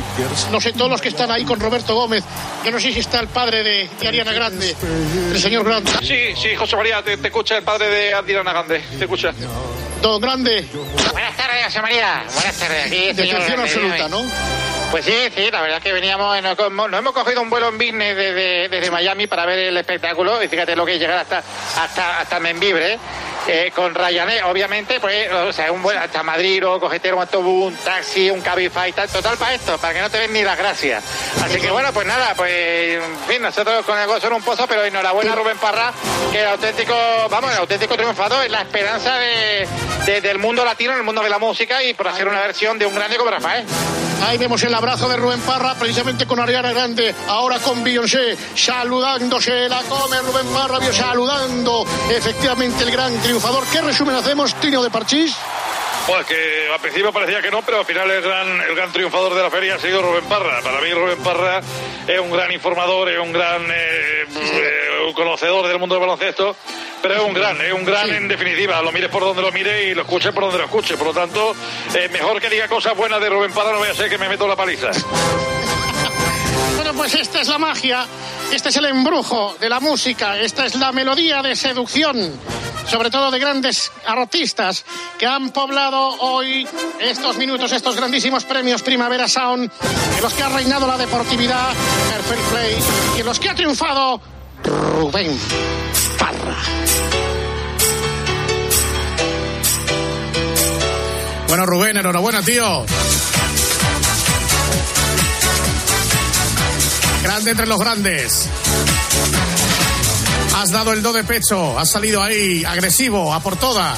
no 0.50 0.60
sé, 0.60 0.72
todos 0.72 0.90
los 0.90 1.00
que 1.00 1.08
están 1.08 1.30
ahí 1.30 1.44
con 1.44 1.58
Roberto 1.60 1.94
Gómez. 1.94 2.24
Yo 2.64 2.70
no 2.70 2.80
sé 2.80 2.92
si 2.92 3.00
está 3.00 3.20
el 3.20 3.28
padre 3.28 3.62
de, 3.62 3.90
de 4.00 4.08
Ariana 4.08 4.32
Grande, 4.32 4.74
el 5.32 5.40
señor 5.40 5.64
Grande. 5.64 5.90
Sí, 6.02 6.34
sí, 6.40 6.54
José 6.56 6.76
María, 6.76 7.02
te, 7.02 7.16
te 7.16 7.28
escucha 7.28 7.56
el 7.56 7.62
padre 7.62 7.88
de 7.88 8.14
Adriana 8.14 8.52
Grande. 8.52 8.80
Te 8.98 9.04
escucha. 9.04 9.32
Don 10.02 10.20
Grande. 10.20 10.66
Buenas 11.12 11.36
tardes, 11.36 11.64
José 11.66 11.82
María. 11.82 12.24
Buenas 12.34 12.56
tardes. 12.56 12.86
Aquí, 12.86 12.96
señor 12.96 13.16
Decepción 13.16 13.46
Grande, 13.46 13.62
absoluta. 13.62 14.08
¿no? 14.08 14.59
Pues 14.90 15.04
sí, 15.04 15.12
sí, 15.36 15.48
la 15.52 15.60
verdad 15.62 15.76
es 15.78 15.84
que 15.84 15.92
veníamos, 15.92 16.36
en- 16.36 16.42
nos 16.42 16.98
hemos 16.98 17.12
cogido 17.12 17.40
un 17.42 17.48
vuelo 17.48 17.68
en 17.68 17.78
business 17.78 18.16
desde, 18.16 18.90
Miami 18.90 19.28
para 19.28 19.46
ver 19.46 19.58
el 19.60 19.76
espectáculo 19.76 20.42
y 20.42 20.48
fíjate 20.48 20.74
lo 20.74 20.84
que 20.84 20.94
es 20.94 20.98
llegar 21.00 21.18
hasta 21.18 21.44
hasta 21.78 22.18
hasta 22.20 22.40
Membibre 22.40 22.98
eh, 23.48 23.72
con 23.74 23.94
Ryanair, 23.94 24.44
obviamente, 24.44 25.00
pues, 25.00 25.30
o 25.32 25.52
sea, 25.52 25.72
un 25.72 25.82
vuelo 25.82 26.00
hasta 26.00 26.22
Madrid, 26.22 26.66
o 26.66 26.78
cogete 26.78 27.12
un 27.12 27.20
autobús, 27.20 27.68
un 27.72 27.76
taxi, 27.76 28.30
un 28.30 28.40
Cabify, 28.40 28.92
tal, 28.92 29.08
total 29.08 29.36
para 29.36 29.54
esto, 29.54 29.76
para 29.78 29.94
que 29.94 30.00
no 30.00 30.10
te 30.10 30.18
den 30.18 30.32
ni 30.32 30.42
las 30.42 30.56
gracias. 30.58 31.02
Así 31.42 31.60
que 31.60 31.70
bueno, 31.70 31.92
pues 31.92 32.06
nada, 32.06 32.34
pues, 32.36 32.50
en 33.02 33.18
fin, 33.28 33.42
nosotros 33.42 33.84
con 33.84 33.98
el 33.98 34.06
gozo 34.06 34.26
en 34.28 34.34
un 34.34 34.42
pozo, 34.42 34.66
pero 34.66 34.84
enhorabuena 34.84 35.32
a 35.32 35.36
Rubén 35.36 35.58
Parra, 35.58 35.92
que 36.32 36.40
el 36.40 36.46
auténtico, 36.46 36.94
vamos, 37.30 37.50
el 37.52 37.58
auténtico 37.58 37.96
triunfador, 37.96 38.44
es 38.44 38.50
la 38.50 38.62
esperanza 38.62 39.16
de, 39.16 39.66
de- 40.06 40.20
del 40.20 40.38
mundo 40.38 40.64
latino, 40.64 40.94
el 40.94 41.02
mundo 41.02 41.22
de 41.22 41.30
la 41.30 41.38
música 41.38 41.82
y 41.82 41.94
por 41.94 42.08
hacer 42.08 42.28
una 42.28 42.40
versión 42.40 42.78
de 42.78 42.86
un 42.86 42.94
grande 42.94 43.16
como 43.16 43.30
Rafael. 43.30 43.64
Ahí 44.22 44.36
vemos 44.36 44.62
el 44.64 44.74
abrazo 44.74 45.08
de 45.08 45.16
Rubén 45.16 45.40
Parra, 45.40 45.74
precisamente 45.76 46.26
con 46.26 46.38
Ariana 46.40 46.72
Grande, 46.72 47.14
ahora 47.26 47.58
con 47.58 47.82
Beyoncé, 47.82 48.36
saludándose, 48.54 49.66
la 49.68 49.82
come 49.84 50.18
Rubén 50.20 50.46
Parra, 50.52 50.78
saludando 50.92 51.86
efectivamente 52.10 52.84
el 52.84 52.90
gran 52.90 53.22
triunfador. 53.40 53.64
¿Qué 53.72 53.80
resumen 53.80 54.14
hacemos, 54.16 54.54
Tino 54.56 54.82
de 54.82 54.90
Parchís? 54.90 55.34
Pues 56.06 56.26
que 56.26 56.68
al 56.72 56.80
principio 56.80 57.12
parecía 57.12 57.40
que 57.40 57.50
no, 57.50 57.62
pero 57.62 57.78
al 57.78 57.86
final 57.86 58.10
el 58.10 58.22
gran, 58.22 58.60
el 58.60 58.74
gran 58.74 58.92
triunfador 58.92 59.34
de 59.34 59.42
la 59.42 59.50
feria 59.50 59.76
ha 59.76 59.78
sido 59.78 60.02
Rubén 60.02 60.24
Parra. 60.24 60.60
Para 60.60 60.80
mí 60.80 60.92
Rubén 60.92 61.18
Parra 61.22 61.60
es 62.06 62.20
un 62.20 62.30
gran 62.30 62.52
informador, 62.52 63.08
es 63.08 63.18
un 63.18 63.32
gran 63.32 63.62
eh, 63.70 64.26
eh, 64.28 65.12
conocedor 65.14 65.68
del 65.68 65.78
mundo 65.78 65.94
del 65.94 66.02
baloncesto, 66.02 66.54
pero 67.00 67.14
es 67.14 67.20
un 67.20 67.32
gran, 67.32 67.58
es 67.60 67.72
un 67.72 67.84
gran 67.84 68.10
en 68.10 68.28
definitiva. 68.28 68.82
Lo 68.82 68.92
mires 68.92 69.08
por 69.08 69.22
donde 69.22 69.40
lo 69.40 69.52
mires 69.52 69.86
y 69.86 69.94
lo 69.94 70.02
escuches 70.02 70.32
por 70.32 70.44
donde 70.44 70.58
lo 70.58 70.64
escuches. 70.64 70.98
Por 70.98 71.06
lo 71.06 71.14
tanto, 71.14 71.54
eh, 71.94 72.08
mejor 72.12 72.40
que 72.40 72.50
diga 72.50 72.68
cosas 72.68 72.94
buenas 72.94 73.20
de 73.20 73.30
Rubén 73.30 73.52
Parra, 73.52 73.72
no 73.72 73.78
voy 73.78 73.88
a 73.88 73.94
ser 73.94 74.10
que 74.10 74.18
me 74.18 74.28
meto 74.28 74.46
la 74.46 74.56
paliza. 74.56 74.90
Pues 76.96 77.14
esta 77.14 77.40
es 77.40 77.48
la 77.48 77.58
magia, 77.58 78.06
este 78.52 78.68
es 78.68 78.76
el 78.76 78.84
embrujo 78.84 79.56
de 79.58 79.68
la 79.68 79.80
música, 79.80 80.36
esta 80.36 80.66
es 80.66 80.74
la 80.74 80.92
melodía 80.92 81.40
de 81.40 81.56
seducción, 81.56 82.32
sobre 82.86 83.10
todo 83.10 83.30
de 83.30 83.38
grandes 83.38 83.90
artistas 84.06 84.84
que 85.18 85.26
han 85.26 85.50
poblado 85.50 85.98
hoy 86.20 86.66
estos 87.00 87.38
minutos, 87.38 87.72
estos 87.72 87.96
grandísimos 87.96 88.44
premios 88.44 88.82
Primavera 88.82 89.28
Sound, 89.28 89.70
en 90.16 90.22
los 90.22 90.34
que 90.34 90.42
ha 90.42 90.48
reinado 90.50 90.86
la 90.86 90.98
deportividad, 90.98 91.70
el 91.70 92.22
fair 92.22 92.40
play, 92.50 92.76
y 93.16 93.20
en 93.20 93.26
los 93.26 93.38
que 93.38 93.48
ha 93.48 93.54
triunfado 93.54 94.20
Rubén 94.62 95.38
Parra. 96.18 96.56
Bueno, 101.48 101.66
Rubén, 101.66 101.96
enhorabuena, 101.96 102.42
tío. 102.42 102.84
Grande 107.30 107.52
entre 107.52 107.66
los 107.68 107.78
grandes. 107.78 108.48
Has 110.56 110.70
dado 110.72 110.92
el 110.92 111.00
do 111.00 111.12
de 111.12 111.22
pecho, 111.22 111.78
has 111.78 111.88
salido 111.88 112.20
ahí 112.20 112.64
agresivo, 112.64 113.32
a 113.32 113.38
por 113.38 113.54
todas. 113.54 113.96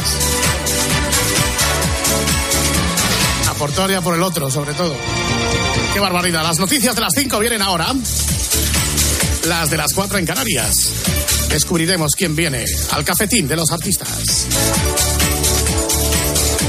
A 3.49 3.55
por 3.55 3.73
todo 3.73 3.91
y 3.91 3.95
a 3.95 4.03
por 4.03 4.15
el 4.17 4.23
otro, 4.23 4.51
sobre 4.51 4.75
todo. 4.75 4.95
Qué 5.95 5.99
barbaridad. 5.99 6.43
Las 6.43 6.59
noticias 6.59 6.95
de 6.95 7.01
las 7.01 7.15
5 7.17 7.39
vienen 7.39 7.63
ahora. 7.63 7.95
Las 9.47 9.71
de 9.71 9.79
las 9.79 9.95
4 9.95 10.19
en 10.19 10.27
Canarias. 10.27 10.75
Descubriremos 11.49 12.15
quién 12.15 12.37
viene 12.37 12.67
al 12.91 13.03
cafetín 13.03 13.49
de 13.49 13.57
los 13.57 13.73
artistas. 13.73 14.47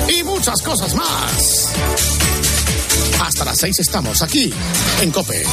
Y 0.07 0.23
muchas 0.23 0.61
cosas 0.61 0.95
más. 0.95 1.73
Hasta 3.23 3.45
las 3.45 3.57
6 3.57 3.79
estamos 3.79 4.21
aquí 4.21 4.53
en 5.01 5.09
Cope. 5.09 5.45